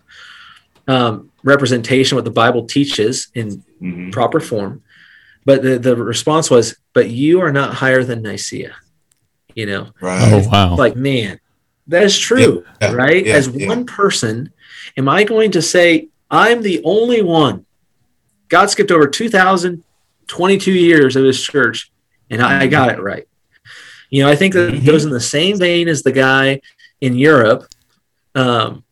[0.87, 4.11] um, representation what the Bible teaches in mm-hmm.
[4.11, 4.83] proper form.
[5.45, 8.75] But the, the response was, but you are not higher than Nicaea.
[9.55, 9.91] You know?
[10.01, 10.33] Right.
[10.33, 10.77] Oh, wow.
[10.77, 11.39] Like, man,
[11.89, 12.93] that is true, yeah.
[12.93, 13.25] right?
[13.25, 13.35] Yeah.
[13.35, 13.69] As yeah.
[13.69, 14.53] one person,
[14.97, 17.67] am I going to say, I'm the only one?
[18.49, 21.93] God skipped over 2,022 years of his church,
[22.31, 22.71] and I mm-hmm.
[22.71, 23.29] got it right.
[24.11, 24.87] You know, I think that mm-hmm.
[24.87, 26.61] goes in the same vein as the guy
[27.01, 27.67] in Europe,
[28.35, 28.85] um,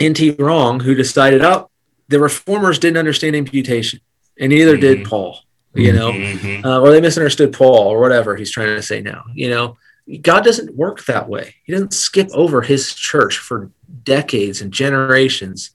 [0.00, 0.32] N.T.
[0.32, 1.70] Wrong, who decided, oh,
[2.08, 4.00] the reformers didn't understand imputation,
[4.38, 4.80] and neither mm-hmm.
[4.80, 5.40] did Paul.
[5.74, 6.64] You know, mm-hmm.
[6.64, 9.24] uh, or they misunderstood Paul, or whatever he's trying to say now.
[9.34, 9.76] You know,
[10.22, 11.54] God doesn't work that way.
[11.64, 13.70] He doesn't skip over His church for
[14.02, 15.70] decades and generations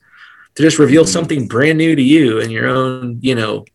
[0.55, 1.11] to just reveal mm-hmm.
[1.11, 3.65] something brand new to you in your own, you know,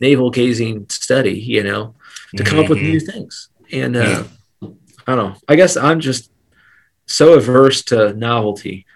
[0.00, 1.38] navel gazing study.
[1.38, 1.94] You know,
[2.36, 3.10] to come up with new mm-hmm.
[3.10, 3.48] things.
[3.72, 4.24] And uh,
[5.06, 5.36] I don't know.
[5.48, 6.30] I guess I'm just
[7.06, 8.86] so averse to novelty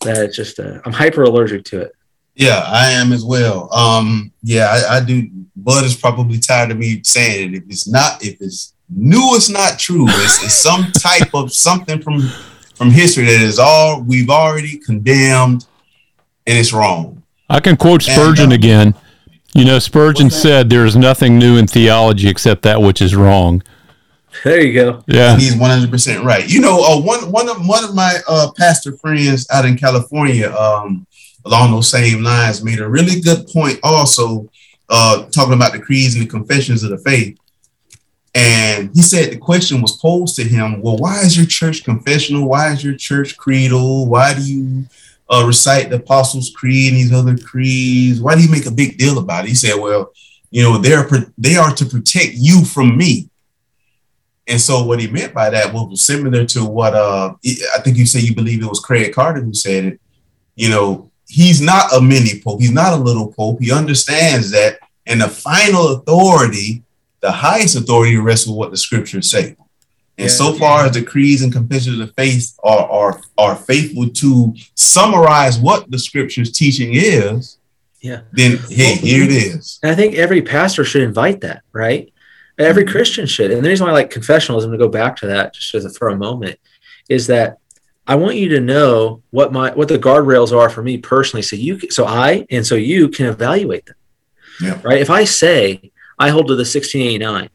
[0.00, 1.92] that it's just uh, I'm hyper allergic to it.
[2.34, 3.72] Yeah, I am as well.
[3.72, 5.28] Um, yeah, I, I, do.
[5.56, 7.56] Bud is probably tired of me saying it.
[7.56, 10.06] If it's not, if it's new, it's not true.
[10.06, 12.20] It's, it's some type of something from
[12.74, 15.66] from history that is all we've already condemned,
[16.46, 17.22] and it's wrong.
[17.48, 18.94] I can quote Spurgeon and, uh, again.
[19.54, 23.62] You know, Spurgeon said, "There is nothing new in theology except that which is wrong."
[24.44, 25.04] There you go.
[25.06, 26.48] Yeah, he's one hundred percent right.
[26.48, 30.50] You know, uh, one one of one of my uh, pastor friends out in California,
[30.52, 31.06] um,
[31.44, 33.78] along those same lines, made a really good point.
[33.82, 34.48] Also,
[34.88, 37.38] uh, talking about the creeds and the confessions of the faith,
[38.34, 42.48] and he said the question was posed to him: Well, why is your church confessional?
[42.48, 44.06] Why is your church creedal?
[44.06, 44.84] Why do you
[45.28, 48.20] uh, recite the Apostles' Creed and these other creeds?
[48.20, 49.48] Why do you make a big deal about it?
[49.48, 50.12] He said, Well,
[50.50, 53.28] you know, they're they are to protect you from me.
[54.48, 58.06] And so what he meant by that was similar to what uh, I think you
[58.06, 60.00] said you believe it was Craig Carter who said it.
[60.54, 62.60] You know, he's not a mini pope.
[62.60, 63.60] He's not a little pope.
[63.60, 66.82] He understands that, and the final authority,
[67.20, 69.56] the highest authority, rests with what the scriptures say.
[70.18, 70.86] And yeah, so far yeah.
[70.86, 75.98] as the creeds and confessions of faith are, are are faithful to summarize what the
[75.98, 77.58] scriptures teaching is,
[78.00, 79.78] yeah, then hey, here it is.
[79.82, 82.12] I think every pastor should invite that, right?
[82.58, 82.84] Every.
[82.84, 83.50] Christian should.
[83.50, 86.08] And the reason why I like confessionalism to go back to that just as for
[86.08, 86.58] a moment
[87.08, 87.58] is that
[88.06, 91.56] I want you to know what my what the guardrails are for me personally, so
[91.56, 93.96] you so I and so you can evaluate them.
[94.60, 94.80] Yeah.
[94.82, 95.00] Right.
[95.00, 97.50] If I say I hold to the 1689,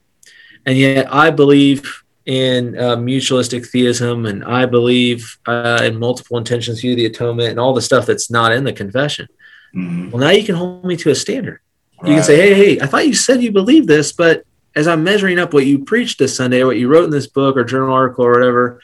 [0.66, 6.82] and yet I believe in uh, mutualistic theism, and I believe uh, in multiple intentions
[6.82, 9.28] view the atonement, and all the stuff that's not in the confession.
[9.74, 10.12] Mm-hmm.
[10.12, 11.62] Well, now you can hold me to a standard.
[12.02, 12.10] Right.
[12.10, 14.44] You can say, "Hey, hey, I thought you said you believe this, but
[14.76, 17.28] as I'm measuring up what you preached this Sunday, or what you wrote in this
[17.28, 18.82] book or journal article or whatever,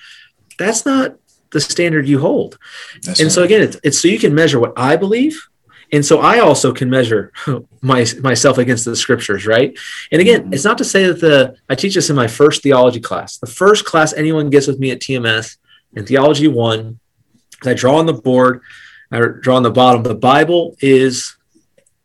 [0.58, 1.16] that's not
[1.52, 2.58] the standard you hold.
[3.04, 3.32] That's and right.
[3.32, 5.42] so again, it's, it's so you can measure what I believe.
[5.94, 7.32] And so I also can measure
[7.82, 9.78] my, myself against the scriptures, right?
[10.12, 10.54] And again, mm-hmm.
[10.54, 13.38] it's not to say that the I teach this in my first theology class.
[13.38, 15.58] The first class anyone gets with me at TMS
[15.96, 17.00] in theology one,
[17.64, 18.62] I draw on the board
[19.12, 20.04] I draw on the bottom.
[20.04, 21.37] The Bible is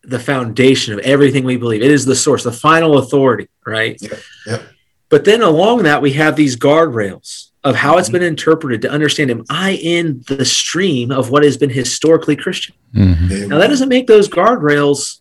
[0.04, 1.82] the foundation of everything we believe.
[1.82, 3.96] It is the source, the final authority, right?
[4.00, 4.20] Yep.
[4.46, 4.62] Yep.
[5.08, 9.30] But then along that, we have these guardrails of how it's been interpreted to understand
[9.30, 12.74] am I in the stream of what has been historically Christian?
[12.94, 13.48] Mhm.
[13.48, 15.20] Now that doesn't make those guardrails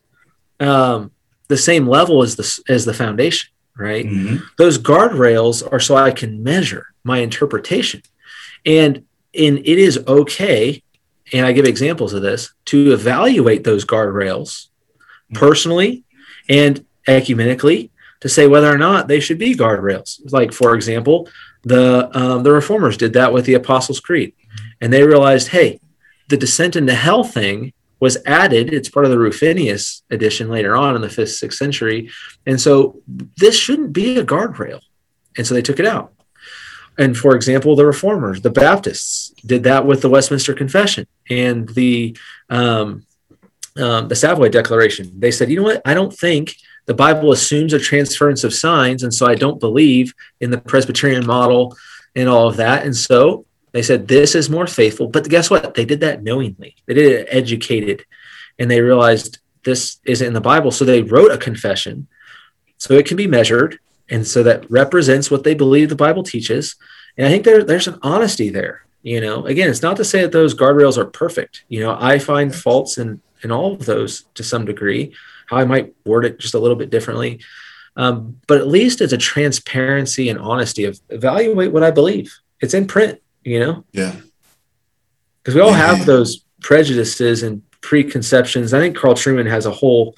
[0.60, 1.12] um,
[1.50, 4.06] the same level as the as the foundation, right?
[4.06, 4.42] Mhm.
[4.58, 8.02] Those guardrails are so I can measure my interpretation,
[8.66, 9.04] and
[9.38, 10.82] and it is okay.
[11.34, 14.68] And I give examples of this to evaluate those guardrails
[15.34, 16.04] personally
[16.50, 17.90] and ecumenically
[18.20, 20.20] to say whether or not they should be guardrails.
[20.32, 21.28] Like for example,
[21.64, 24.34] the um, the reformers did that with the Apostles' Creed,
[24.80, 25.80] and they realized, hey,
[26.30, 28.74] the descent into hell thing was added.
[28.74, 32.10] It's part of the Rufinus edition later on in the fifth, sixth century,
[32.46, 33.02] and so
[33.38, 34.82] this shouldn't be a guardrail,
[35.38, 36.14] and so they took it out.
[36.98, 42.18] And for example, the reformers, the Baptists, did that with the Westminster Confession and the
[42.50, 43.06] um,
[43.78, 45.12] um, the Savoy Declaration.
[45.20, 45.82] They said, you know what?
[45.86, 50.14] I don't think the Bible assumes a transference of signs, and so I don't believe
[50.40, 51.78] in the Presbyterian model
[52.16, 52.86] and all of that.
[52.86, 55.08] And so they said this is more faithful.
[55.08, 55.76] But guess what?
[55.76, 56.76] They did that knowingly.
[56.86, 58.06] They did it educated,
[58.60, 60.72] and they realized this isn't in the Bible.
[60.72, 62.08] So they wrote a confession,
[62.78, 63.80] so it can be measured,
[64.10, 66.76] and so that represents what they believe the Bible teaches.
[67.18, 68.86] And I think there, there's an honesty there.
[69.04, 71.64] You know, again, it's not to say that those guardrails are perfect.
[71.70, 75.14] You know, I find faults in in all of those to some degree.
[75.48, 77.40] How I might word it just a little bit differently,
[77.98, 82.34] um, but at least it's a transparency and honesty of evaluate what I believe.
[82.62, 83.20] It's in print.
[83.44, 84.16] You know, Yeah.
[85.42, 85.88] because we all Yeah.
[85.96, 88.72] have those prejudices and preconceptions.
[88.74, 90.16] I think Carl Trueman has a whole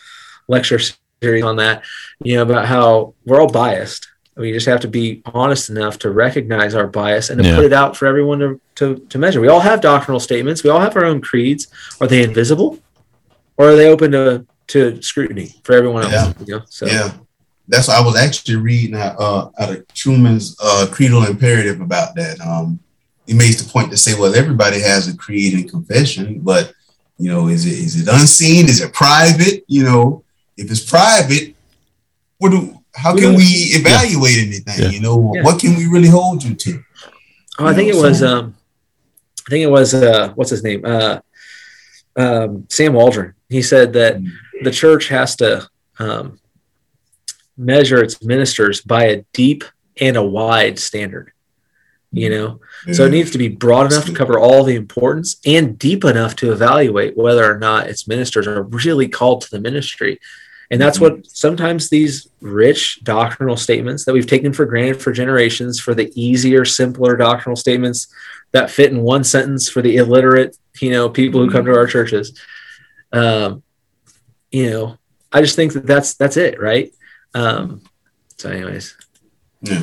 [0.49, 0.77] lecture
[1.21, 1.83] series on that,
[2.21, 4.09] you know, about how we're all biased.
[4.35, 7.55] We just have to be honest enough to recognize our bias and to Yeah.
[7.55, 9.39] put it out for everyone to, to, to measure.
[9.39, 10.63] We all have doctrinal statements.
[10.63, 11.67] We all have our own creeds.
[12.01, 12.79] Are they invisible
[13.57, 16.13] or are they open to, to scrutiny for everyone else?
[16.13, 16.33] Yeah.
[16.45, 16.61] You know?
[16.69, 17.11] So, Yeah.
[17.67, 22.13] That's what I was actually reading out, uh, out of Trueman's uh, creedal imperative about
[22.15, 22.41] that.
[22.41, 22.77] Um,
[23.25, 26.73] he makes the point to say, well, everybody has a creed and confession, but
[27.17, 28.65] you know, is it is it unseen?
[28.67, 29.63] Is it private?
[29.67, 30.23] You know,
[30.57, 31.55] if it's private,
[32.37, 33.45] what do how can we
[33.79, 34.83] evaluate anything?
[34.83, 34.89] Yeah.
[34.89, 35.43] You know, Yeah.
[35.43, 36.83] what can we really hold you to?
[37.59, 38.55] Oh, I think it Yeah, was so- um
[39.47, 40.83] I think it was uh what's his name?
[40.83, 41.19] Uh
[42.15, 43.33] um Sam Waldron.
[43.49, 44.17] He said that
[44.61, 45.67] the church has to
[45.99, 46.39] um
[47.57, 49.63] measure its ministers by a deep
[49.99, 51.31] and a wide standard.
[52.11, 52.59] You know,
[52.91, 56.35] so it needs to be broad enough to cover all the importance and deep enough
[56.37, 60.19] to evaluate whether or not its ministers are really called to the ministry.
[60.69, 65.79] And that's what sometimes these rich doctrinal statements that we've taken for granted for generations
[65.79, 68.07] for the easier, simpler doctrinal statements
[68.53, 71.87] that fit in one sentence for the illiterate, you know, people who come to our
[71.87, 72.39] churches.
[73.11, 73.63] Um,
[74.51, 74.97] you know,
[75.31, 76.91] I just think that that's that's it, right?
[77.33, 77.81] Um,
[78.37, 78.95] so, anyways,
[79.61, 79.81] Yeah.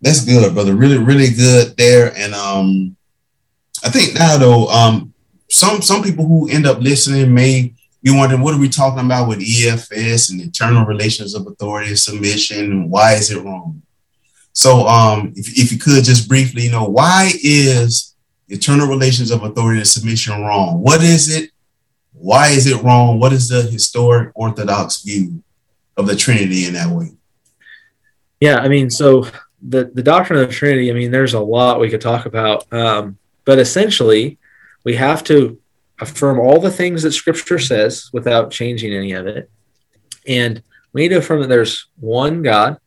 [0.00, 0.76] That's good, brother.
[0.76, 2.14] Really, really good there.
[2.16, 2.96] And um
[3.84, 5.12] I think now though, um
[5.50, 7.72] some some people who end up listening may
[8.02, 11.98] be wondering what are we talking about with EFS and eternal relations of authority and
[11.98, 12.88] submission?
[12.90, 13.82] Why is it wrong?
[14.64, 18.16] So um if, if you could just briefly, you know, why is
[18.48, 20.82] eternal relations of authority and submission wrong?
[20.82, 21.50] What is it?
[22.12, 23.20] Why is it wrong?
[23.20, 25.44] What is the historic orthodox view
[25.96, 27.10] of the Trinity in that way?
[28.40, 29.26] yeah, I mean, so
[29.62, 32.72] the the doctrine of the Trinity, I mean, there's a lot we could talk about,
[32.72, 34.38] um, but essentially,
[34.84, 35.58] we have to
[36.00, 39.50] affirm all the things that Scripture says without changing any of it,
[40.26, 40.62] and
[40.92, 42.78] we need to affirm that there's one God,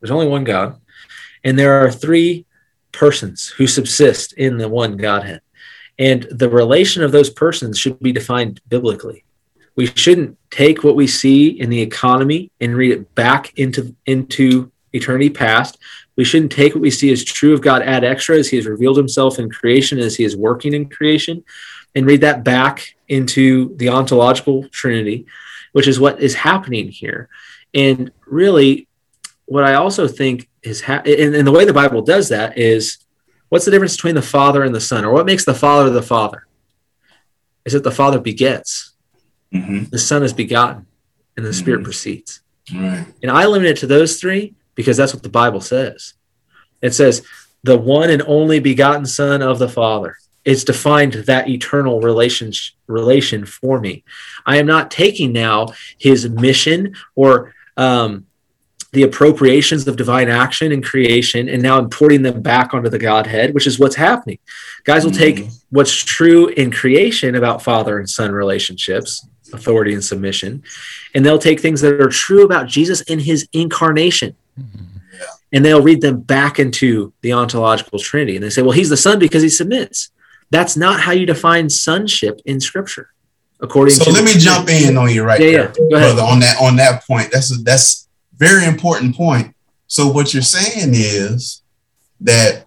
[0.00, 0.80] there's only one God,
[1.44, 2.46] and there are three
[2.92, 5.40] persons who subsist in the one Godhead,
[5.98, 9.24] and the relation of those persons should be defined biblically.
[9.76, 14.72] We shouldn't take what we see in the economy and read it back into into
[14.92, 15.78] eternity past.
[16.16, 18.66] We shouldn't take what we see as true of God ad extra as he has
[18.66, 21.44] revealed himself in creation, as he is working in creation,
[21.94, 25.26] and read that back into the ontological trinity,
[25.72, 27.28] which is what is happening here.
[27.74, 28.88] And really,
[29.46, 32.98] what I also think is, ha- and, and the way the Bible does that is
[33.48, 36.02] what's the difference between the Father and the Son, or what makes the Father the
[36.02, 36.46] Father?
[37.64, 38.94] Is that the Father begets,
[39.52, 39.84] Mm-hmm.
[39.90, 40.84] the Son is begotten,
[41.36, 41.84] and the Spirit Mhm.
[41.84, 42.40] proceeds.
[42.74, 43.06] Right.
[43.22, 46.12] And I limit it to those three because that's what the Bible says.
[46.82, 47.22] It says,
[47.64, 50.16] the one and only begotten Son of the Father.
[50.44, 52.52] It's defined that eternal relation,
[52.86, 54.04] relation for me.
[54.46, 55.68] I am not taking now
[55.98, 58.26] his mission or um,
[58.92, 63.52] the appropriations of divine action and creation and now importing them back onto the Godhead,
[63.52, 64.38] which is what's happening.
[64.84, 65.50] Guys will take mm-hmm.
[65.70, 70.62] what's true in creation about father and son relationships, authority and submission,
[71.14, 74.34] and they'll take things that are true about Jesus in his incarnation.
[74.58, 74.84] Mm-hmm.
[75.50, 78.36] And they'll read them back into the ontological trinity.
[78.36, 80.10] And they say, well, he's the son because he submits.
[80.50, 83.12] That's not how you define sonship in scripture.
[83.60, 85.98] According so let me jump in on you right yeah, there, yeah.
[85.98, 87.30] brother, on that on that point.
[87.32, 88.07] That's that's
[88.38, 89.54] very important point.
[89.86, 91.62] So what you're saying is
[92.20, 92.66] that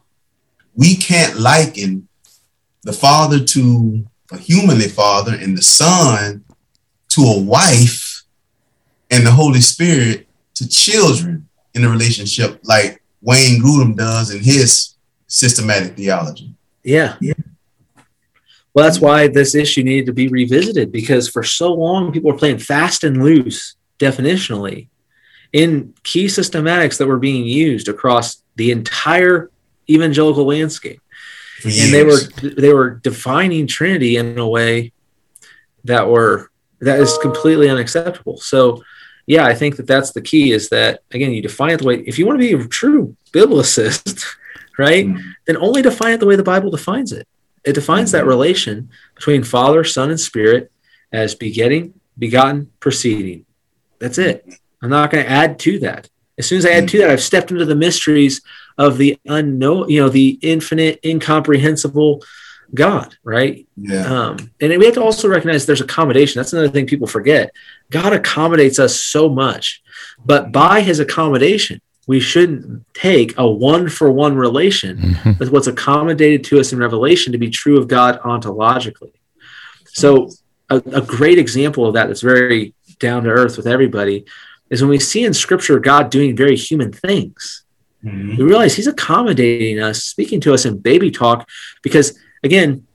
[0.75, 2.07] we can't liken
[2.83, 6.43] the father to a humanly father and the son
[7.09, 8.23] to a wife
[9.09, 14.95] and the Holy Spirit to children in a relationship like Wayne Grudem does in his
[15.27, 16.53] systematic theology.
[16.83, 17.15] Yeah.
[17.21, 17.33] yeah.
[18.73, 22.37] Well, that's why this issue needed to be revisited because for so long people were
[22.37, 24.87] playing fast and loose definitionally
[25.53, 29.49] in key systematics that were being used across the entire
[29.89, 31.01] evangelical landscape.
[31.63, 34.93] And they were they were defining Trinity in a way
[35.83, 36.49] that were
[36.79, 38.37] that is completely unacceptable.
[38.37, 38.83] So,
[39.27, 40.51] yeah, I think that that's the key.
[40.51, 43.15] Is that again, you define it the way if you want to be a true
[43.31, 44.25] biblicist,
[44.79, 45.05] right?
[45.05, 45.29] Mm-hmm.
[45.45, 47.27] Then only define it the way the Bible defines it.
[47.63, 48.17] It defines mm-hmm.
[48.17, 50.71] that relation between Father, Son, and Spirit
[51.11, 53.45] as begetting, begotten, proceeding.
[53.99, 54.47] That's it.
[54.81, 56.09] I'm not going to add to that.
[56.37, 58.41] As soon as I add to that, I've stepped into the mysteries
[58.77, 62.23] of the unknown, you know, the infinite, incomprehensible
[62.73, 63.67] God, right?
[63.75, 64.05] Yeah.
[64.05, 66.39] Um, and we have to also recognize there's accommodation.
[66.39, 67.51] That's another thing people forget.
[67.89, 69.83] God accommodates us so much,
[70.25, 75.31] but by his accommodation, we shouldn't take a one for one relation mm-hmm.
[75.37, 79.13] with what's accommodated to us in Revelation to be true of God ontologically.
[79.85, 80.29] So,
[80.69, 84.25] a, a great example of that that's very down to earth with everybody
[84.71, 87.63] is when we see in scripture God doing very human things.
[88.03, 88.37] Mm-hmm.
[88.37, 91.47] We realize he's accommodating us, speaking to us in baby talk,
[91.83, 92.87] because again,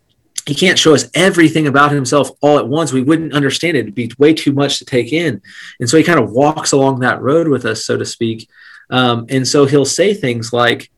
[0.47, 2.93] he can't show us everything about himself all at once.
[2.93, 3.81] We wouldn't understand it.
[3.81, 5.43] It'd be way too much to take in.
[5.81, 8.49] And so he kind of walks along that road with us, so to speak.
[8.91, 10.91] Um, and so he'll say things like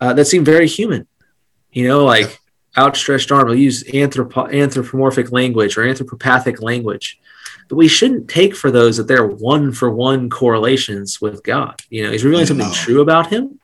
[0.00, 1.06] uh, that seem very human,
[1.70, 2.40] you know, like
[2.76, 3.48] outstretched arm.
[3.48, 7.20] He'll use anthropo- anthropomorphic language or anthropopathic language
[7.68, 11.80] but we shouldn't take for those that they're one for one correlations with God.
[11.90, 13.60] You know, he's revealing something true about him,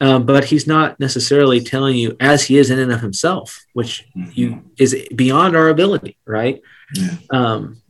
[0.00, 4.04] um, but he's not necessarily telling you as he is in and of himself, which
[4.16, 4.30] mm-hmm.
[4.32, 6.60] you is beyond our ability, right?
[6.94, 7.16] Yeah.
[7.30, 7.82] Um,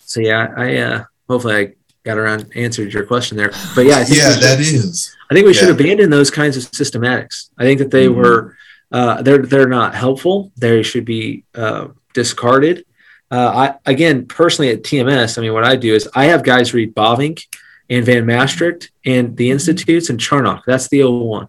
[0.00, 1.74] so yeah, I uh, hopefully I
[2.04, 5.14] got around answered your question there, but yeah, yeah, should, that is.
[5.30, 5.60] I think we yeah.
[5.60, 7.50] should abandon those kinds of systematics.
[7.58, 8.20] I think that they mm-hmm.
[8.20, 8.56] were
[8.92, 10.52] uh, they're they're not helpful.
[10.56, 12.84] They should be uh, discarded.
[13.30, 16.74] Uh, I again personally at TMS, I mean, what I do is I have guys
[16.74, 17.44] read Bavinck
[17.90, 20.62] and Van Mastricht and the Institutes and Charnock.
[20.66, 21.48] That's the old 01.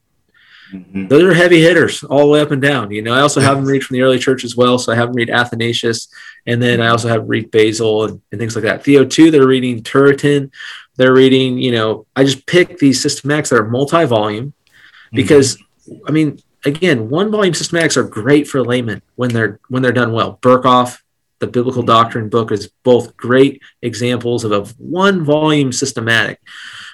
[0.73, 1.07] Mm-hmm.
[1.07, 2.91] Those are heavy hitters all the way up and down.
[2.91, 4.77] You know, I also have them read from the early church as well.
[4.77, 6.07] So I have them read Athanasius,
[6.45, 8.83] and then I also have read Basil and, and things like that.
[8.83, 10.51] Theo two, they're reading Turretin.
[10.95, 15.15] They're reading, you know, I just pick these systematics that are multi-volume mm-hmm.
[15.15, 16.07] because mm-hmm.
[16.07, 20.13] I mean, again, one volume systematics are great for laymen when they're when they're done
[20.13, 20.39] well.
[20.41, 20.99] Berkhof,
[21.39, 26.39] the biblical doctrine book is both great examples of a one volume systematic.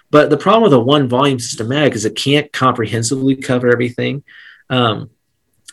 [0.10, 4.24] But the problem with a one volume systematic is it can't comprehensively cover everything.
[4.70, 5.10] Um,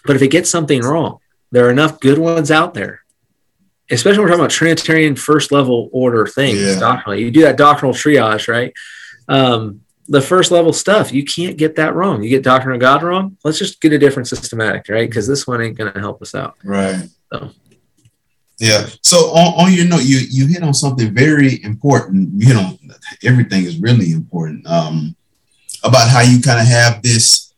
[0.05, 1.19] but if it gets something wrong,
[1.51, 3.03] there are enough good ones out there,
[3.91, 6.61] especially when we're talking about Trinitarian first level order things.
[6.61, 6.79] Yeah.
[6.79, 8.73] Doctrinally, you do that doctrinal triage, right?
[9.29, 12.23] Um, the first level stuff, you can't get that wrong.
[12.23, 13.37] You get doctrine of God wrong.
[13.45, 15.09] Let's just get a different systematic, right?
[15.09, 16.57] Because this one ain't going to help us out.
[16.65, 17.09] Right.
[17.33, 17.51] So.
[18.59, 18.89] Yeah.
[19.03, 22.31] So on, on your note, you you hit on something very important.
[22.43, 22.79] You know,
[23.25, 24.67] everything is really important.
[24.67, 25.17] Um,
[25.85, 27.55] about how you kind of have this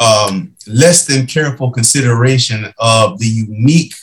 [0.00, 3.94] um, less than careful consideration of the unique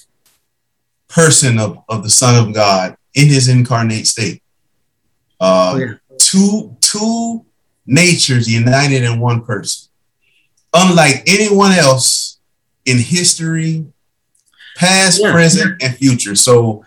[1.08, 4.42] person of, of the Son of God in his incarnate state.
[5.40, 5.94] Uh, oh, yeah.
[6.18, 7.46] Two two
[7.86, 9.90] natures united in one person.
[10.74, 12.40] Unlike anyone else
[12.86, 13.86] in history
[14.78, 15.32] past, yeah.
[15.32, 16.36] present, and future.
[16.36, 16.86] So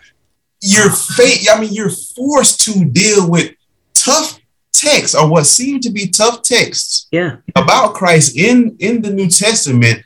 [0.61, 1.13] you're ah.
[1.15, 1.47] fate.
[1.51, 3.53] I mean, you're forced to deal with
[3.93, 4.39] tough
[4.73, 7.07] texts or what seem to be tough texts.
[7.11, 7.37] Yeah.
[7.55, 10.03] About Christ in in the New Testament.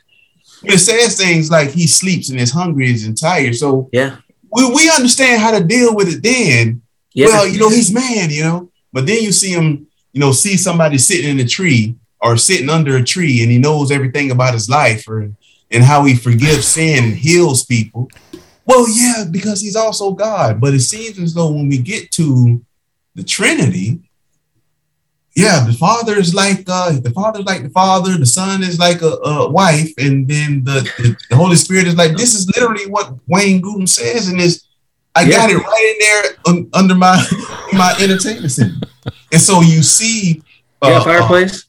[0.62, 3.54] It says things like he sleeps and is hungry and tired.
[3.54, 4.16] So yeah,
[4.50, 6.82] we, we understand how to deal with it then.
[7.12, 7.26] Yeah.
[7.26, 8.70] Well, you know, he's man, you know.
[8.92, 12.70] But then you see him, you know, see somebody sitting in a tree or sitting
[12.70, 15.30] under a tree and he knows everything about his life or
[15.70, 18.08] and how he forgives sin and heals people.
[18.64, 20.60] Well, yeah, because he's also God.
[20.60, 22.64] But it seems as though when we get to
[23.14, 24.00] the Trinity,
[25.36, 28.78] yeah, the father is like uh, the father is like the father, the son is
[28.78, 32.48] like a, a wife, and then the, the, the Holy Spirit is like this is
[32.56, 34.66] literally what Wayne Grudem says in this.
[35.14, 35.36] I yeah.
[35.36, 37.22] got it right in there un, under my
[37.74, 38.80] my entertainment center,
[39.30, 40.42] and so you see,
[40.80, 41.66] uh, yeah, fireplace.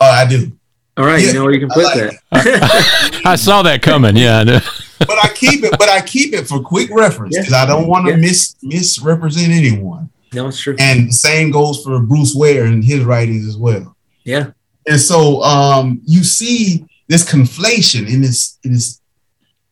[0.00, 0.50] Uh, I do.
[0.96, 3.22] All right, yeah, you know where you can put like that.
[3.24, 4.16] I saw that coming.
[4.16, 4.44] Yeah,
[4.98, 5.72] but I keep it.
[5.76, 7.62] But I keep it for quick reference because yeah.
[7.62, 8.18] I don't want to yeah.
[8.18, 10.10] mis misrepresent anyone.
[10.32, 10.76] No, it's true.
[10.78, 13.96] And the same goes for Bruce Ware and his writings as well.
[14.22, 14.50] Yeah.
[14.86, 19.00] And so um, you see this conflation and this it is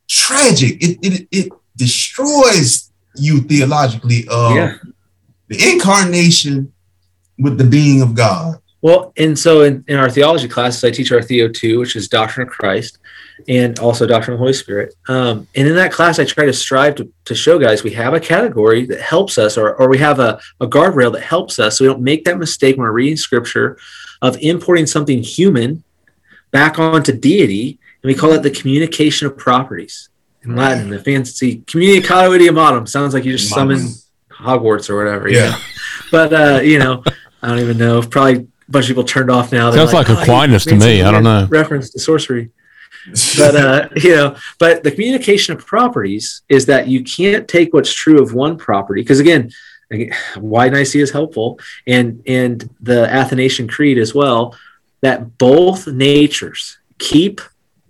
[0.09, 0.83] tragic.
[0.83, 4.27] It it it destroys you theologically.
[4.29, 4.75] Uh, yeah.
[5.49, 6.73] The incarnation
[7.39, 11.13] with the being of God well, and so in, in our theology classes, I teach
[11.13, 12.99] our Theo 2, which is Doctrine of Christ,
[13.47, 14.95] and also Doctrine of the Holy Spirit.
[15.09, 18.13] Um, and in that class, I try to strive to, to show guys we have
[18.13, 21.79] a category that helps us, or, or we have a, a guardrail that helps us
[21.79, 23.79] so we don't make that mistake when we're reading scripture
[24.21, 25.85] of importing something human
[26.51, 27.79] back onto deity.
[28.03, 30.09] And we call it the communication of properties.
[30.43, 33.79] In Latin, the fancy communicatio idiomatum sounds like you just summon
[34.29, 35.29] Hogwarts or whatever.
[35.29, 35.51] Yeah.
[35.51, 35.57] know?
[36.11, 37.05] But, uh, you know,
[37.43, 38.03] I don't even know.
[38.03, 39.71] Probably bunch of people turned off now.
[39.71, 41.03] Sounds like, like oh, Aquinas to me.
[41.03, 41.47] I don't know.
[41.51, 42.51] Reference to sorcery.
[43.37, 47.93] but uh, you know, but the communication of properties is that you can't take what's
[47.93, 49.51] true of one property because again,
[50.37, 54.57] why Nicaea is helpful, and and the Athanasian Creed as well,
[55.01, 57.41] that both natures keep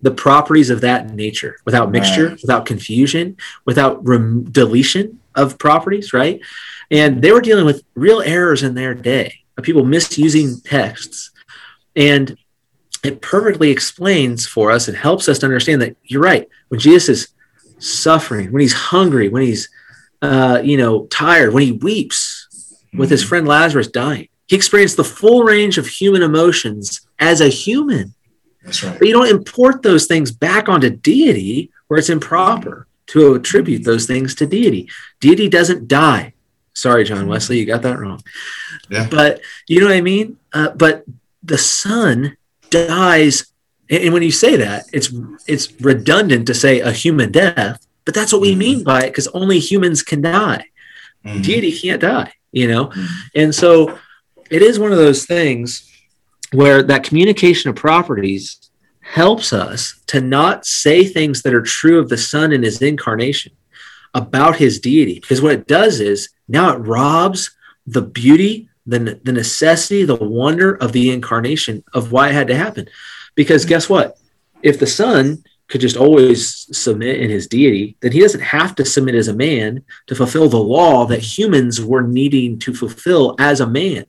[0.01, 2.43] the properties of that nature without mixture, right.
[2.43, 6.41] without confusion, without rem- deletion of properties, right?
[6.91, 11.31] And they were dealing with real errors in their day of people misusing texts.
[11.95, 12.37] And
[13.03, 16.49] it perfectly explains for us and helps us to understand that you're right.
[16.69, 17.29] When Jesus is
[17.79, 19.69] suffering, when he's hungry, when he's
[20.23, 25.05] uh, you know tired, when he weeps with his friend Lazarus dying, he experienced the
[25.05, 28.15] full range of human emotions as a human.
[28.63, 28.99] That's right.
[28.99, 34.07] But you don't import those things back onto deity where it's improper to attribute those
[34.07, 34.89] things to deity.
[35.21, 36.35] Deity doesn't die.
[36.75, 38.23] Sorry, John Wesley, you got that wrong.
[38.91, 39.07] Yeah.
[39.11, 40.39] But you know what I mean?
[40.53, 41.05] Uh, but
[41.43, 42.37] the son
[42.71, 43.47] dies.
[43.91, 45.13] And when you say that, it's
[45.47, 48.59] it's redundant to say a human death, but that's what we mm-hmm.
[48.59, 50.65] mean by it because only humans can die.
[51.25, 51.43] Mm-hmm.
[51.43, 52.87] Deity can't die, you know?
[52.87, 53.07] Mm-hmm.
[53.35, 53.99] And so
[54.51, 55.89] it is one of those things
[56.53, 58.71] where that communication of properties
[59.01, 63.53] helps us to not say things that are true of the Son in his incarnation
[64.15, 65.21] about his deity.
[65.21, 67.51] Because what it does is now it robs
[67.87, 72.57] the beauty, the, the necessity, the wonder of the incarnation of why it had to
[72.57, 72.89] happen.
[73.35, 74.19] Because guess what?
[74.63, 78.85] If the Son could just always submit in his deity, then he doesn't have to
[78.85, 83.61] submit as a man to fulfill the law that humans were needing to fulfill as
[83.61, 84.05] a man.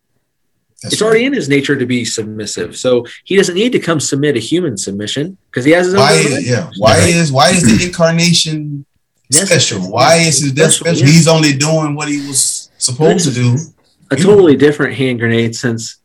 [0.82, 1.08] That's it's right.
[1.08, 4.40] already in his nature to be submissive, so he doesn't need to come submit a
[4.40, 6.02] human submission because he has his own.
[6.02, 6.40] Why?
[6.42, 6.70] Yeah.
[6.78, 8.86] Why is why is the incarnation
[9.32, 9.82] special?
[9.92, 10.98] Why is he death special?
[10.98, 11.14] special?
[11.14, 13.58] He's only doing what he was supposed to do.
[14.12, 15.98] A totally different hand grenade since,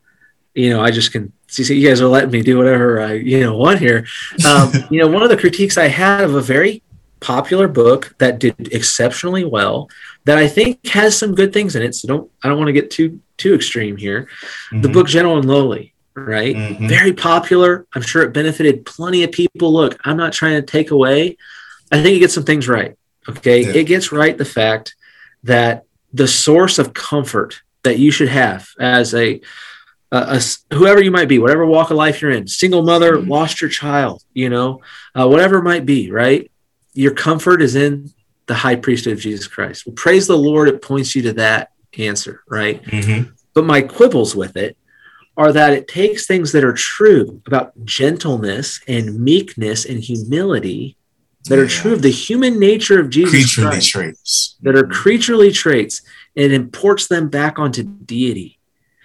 [0.55, 3.41] you know, I just can see you guys are letting me do whatever I, you
[3.41, 4.07] know, want here.
[4.47, 6.83] Um, you know, one of the critiques I had of a very
[7.21, 9.89] popular book that did exceptionally well
[10.25, 11.95] that I think has some good things in it.
[11.95, 14.29] So don't, I don't want to get too, too extreme here.
[14.71, 14.83] Mm-hmm.
[14.83, 16.55] The book Gentle and Lowly, right?
[16.55, 16.87] Mm-hmm.
[16.87, 17.87] Very popular.
[17.95, 19.73] I'm sure it benefited plenty of people.
[19.73, 21.37] Look, I'm not trying to take away.
[21.91, 22.98] I think it gets some things right.
[23.29, 23.63] Okay.
[23.63, 23.81] Yeah.
[23.81, 24.95] It gets right the fact
[25.45, 29.41] that the source of comfort that you should have as a,
[30.11, 30.41] a,
[30.71, 33.31] a whoever you might be, whatever walk of life you're in, single mother, mm-hmm.
[33.31, 34.81] lost your child, you know,
[35.15, 36.51] uh, whatever it might be, right?
[36.95, 38.11] Your comfort is in
[38.47, 39.87] the high priesthood of Jesus Christ.
[39.87, 42.83] Well, praise the Lord, it points you to that answer, right?
[42.83, 43.31] Mm-hmm.
[43.55, 44.77] But my quibbles with it
[45.37, 50.97] are that it takes things that are true about gentleness and meekness and humility
[51.49, 54.57] that are true of the human nature of Jesus creaturely Christ, traits.
[54.63, 56.03] that are creaturely traits,
[56.37, 58.59] and imports them back onto deity,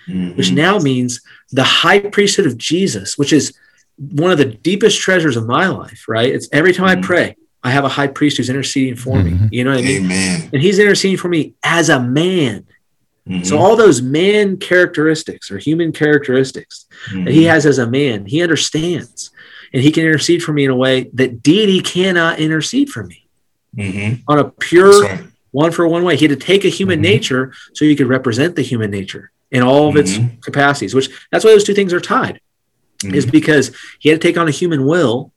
[0.07, 0.38] mm-hmm.
[0.38, 1.22] which now means
[1.52, 3.57] the high priesthood of Jesus, which is
[3.98, 6.34] one of the deepest treasures of my life, right?
[6.34, 7.03] It's every time mm-hmm.
[7.03, 9.44] I pray, I have a high priest who's interceding for mm-hmm.
[9.44, 9.49] me.
[9.52, 10.06] You know what I mean?
[10.06, 10.49] Amen.
[10.52, 12.65] And he's interceding for me as a man.
[13.28, 13.44] Mm-hmm.
[13.44, 17.49] So all those man characteristics or human characteristics that he mm-hmm.
[17.49, 19.32] has as a man, he understands
[19.74, 23.28] and he can intercede for me in a way that deity cannot intercede for me
[23.76, 24.22] mm-hmm.
[24.28, 25.24] on a pure right.
[25.52, 26.16] one for one way.
[26.16, 27.04] He had to take a human mm-hmm.
[27.04, 30.40] nature so he could represent the human nature in all of its mm-hmm.
[30.40, 32.40] capacities, which that's why those two things are tied,
[33.04, 33.32] is mm-hmm.
[33.32, 35.32] because he had to take on a human will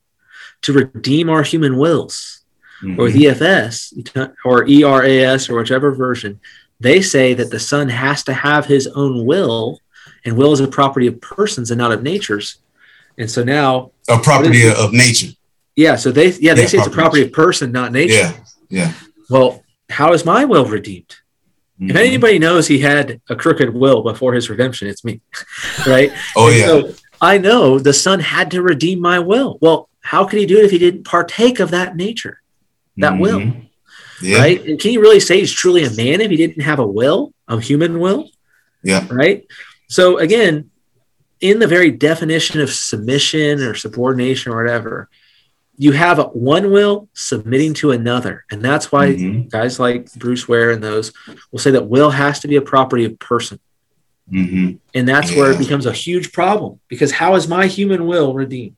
[0.62, 2.42] to redeem our human wills.
[2.82, 3.18] Or mm-hmm.
[3.18, 6.40] EFS or ERAS or whichever version,
[6.78, 9.80] they say that the son has to have his own will
[10.26, 12.58] and will is a property of persons and not of natures.
[13.18, 15.32] And so now a property of nature.
[15.74, 15.96] Yeah.
[15.96, 18.14] So they yeah, they yeah, say it's a property of person, not nature.
[18.14, 18.32] Yeah.
[18.68, 18.92] Yeah.
[19.30, 21.16] Well, how is my will redeemed?
[21.80, 21.90] Mm-hmm.
[21.90, 25.20] If anybody knows he had a crooked will before his redemption, it's me.
[25.86, 26.12] right?
[26.36, 26.66] oh and yeah.
[26.66, 29.58] So I know the son had to redeem my will.
[29.60, 32.40] Well, how could he do it if he didn't partake of that nature,
[32.98, 33.20] that mm-hmm.
[33.20, 33.52] will?
[34.22, 34.38] Yeah.
[34.38, 34.64] Right?
[34.64, 37.32] And can you really say he's truly a man if he didn't have a will,
[37.48, 38.30] a human will?
[38.82, 39.06] Yeah.
[39.10, 39.46] Right.
[39.88, 40.70] So again,
[41.40, 45.08] in the very definition of submission or subordination or whatever,
[45.78, 48.44] you have one will submitting to another.
[48.50, 49.48] And that's why mm-hmm.
[49.48, 51.12] guys like Bruce Ware and those
[51.50, 53.60] will say that will has to be a property of person.
[54.32, 54.76] Mm-hmm.
[54.94, 55.38] And that's yeah.
[55.38, 58.76] where it becomes a huge problem because how is my human will redeemed?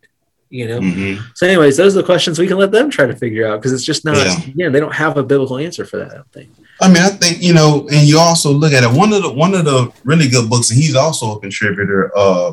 [0.51, 0.81] You know?
[0.81, 1.23] Mm-hmm.
[1.35, 3.73] So, anyways, those are the questions we can let them try to figure out because
[3.73, 4.37] it's just not, yeah.
[4.55, 6.51] yeah, they don't have a biblical answer for that, I don't think.
[6.81, 8.91] I mean, I think, you know, and you also look at it.
[8.91, 12.53] One of the one of the really good books, and he's also a contributor, uh,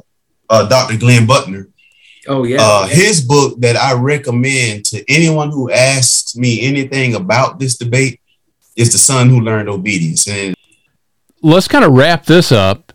[0.50, 0.98] uh Dr.
[0.98, 1.68] Glenn Butner
[2.28, 2.58] Oh yeah.
[2.60, 8.20] Uh, his book that I recommend to anyone who asks me anything about this debate
[8.76, 10.28] is the son who learned obedience.
[10.28, 10.56] And
[11.42, 12.94] let's kind of wrap this up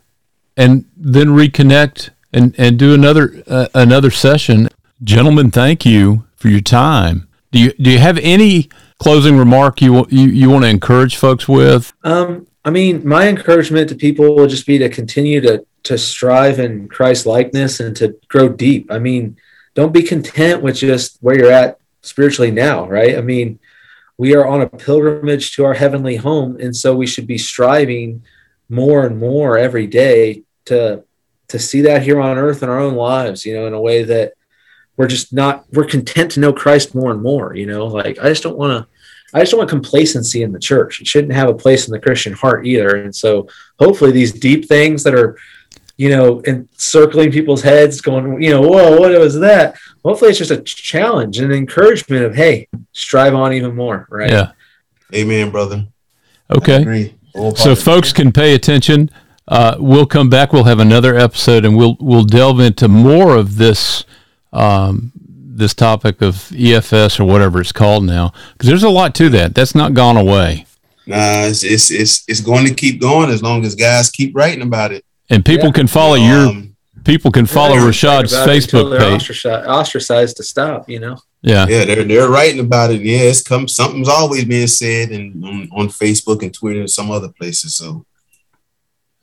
[0.57, 4.67] and then reconnect and and do another uh, another session.
[5.03, 7.27] Gentlemen, thank you for your time.
[7.51, 8.69] Do you do you have any
[9.01, 11.91] closing remark you you, you want to encourage folks with?
[12.03, 16.59] Um, I mean, my encouragement to people will just be to continue to to strive
[16.59, 18.91] in Christ likeness and to grow deep.
[18.91, 19.37] I mean,
[19.73, 23.17] don't be content with just where you're at spiritually now, right?
[23.17, 23.59] I mean,
[24.19, 28.23] we are on a pilgrimage to our heavenly home, and so we should be striving
[28.69, 31.03] more and more every day to
[31.47, 34.03] to see that here on earth in our own lives, you know, in a way
[34.03, 34.33] that
[35.01, 37.87] we're just not we're content to know Christ more and more, you know.
[37.87, 38.87] Like I just don't want to
[39.33, 41.01] I just don't want complacency in the church.
[41.01, 42.97] It shouldn't have a place in the Christian heart either.
[42.97, 43.47] And so
[43.79, 45.37] hopefully these deep things that are
[45.97, 49.77] you know, encircling people's heads, going, you know, whoa, what was that?
[50.03, 54.31] Hopefully, it's just a challenge and encouragement of, hey, strive on even more, right?
[54.31, 54.53] Yeah.
[55.13, 55.85] Amen, brother.
[56.49, 57.13] Okay.
[57.55, 59.11] So folks can pay attention.
[59.47, 60.53] Uh, we'll come back.
[60.53, 64.05] We'll have another episode, and we'll we'll delve into more of this
[64.53, 69.29] um, this topic of EFS or whatever it's called now, because there's a lot to
[69.29, 69.55] that.
[69.55, 70.65] That's not gone away.
[71.05, 74.61] Nah, it's, it's it's it's going to keep going as long as guys keep writing
[74.61, 75.03] about it.
[75.29, 75.73] And people yeah.
[75.73, 76.71] can follow um, your
[77.03, 79.21] people can follow Rochadd's Facebook page.
[79.21, 81.17] Ostracized, ostracized to stop, you know.
[81.41, 83.01] Yeah, yeah, they're they're writing about it.
[83.01, 87.09] Yeah, it's come something's always being said and on, on Facebook and Twitter and some
[87.09, 87.75] other places.
[87.75, 88.05] So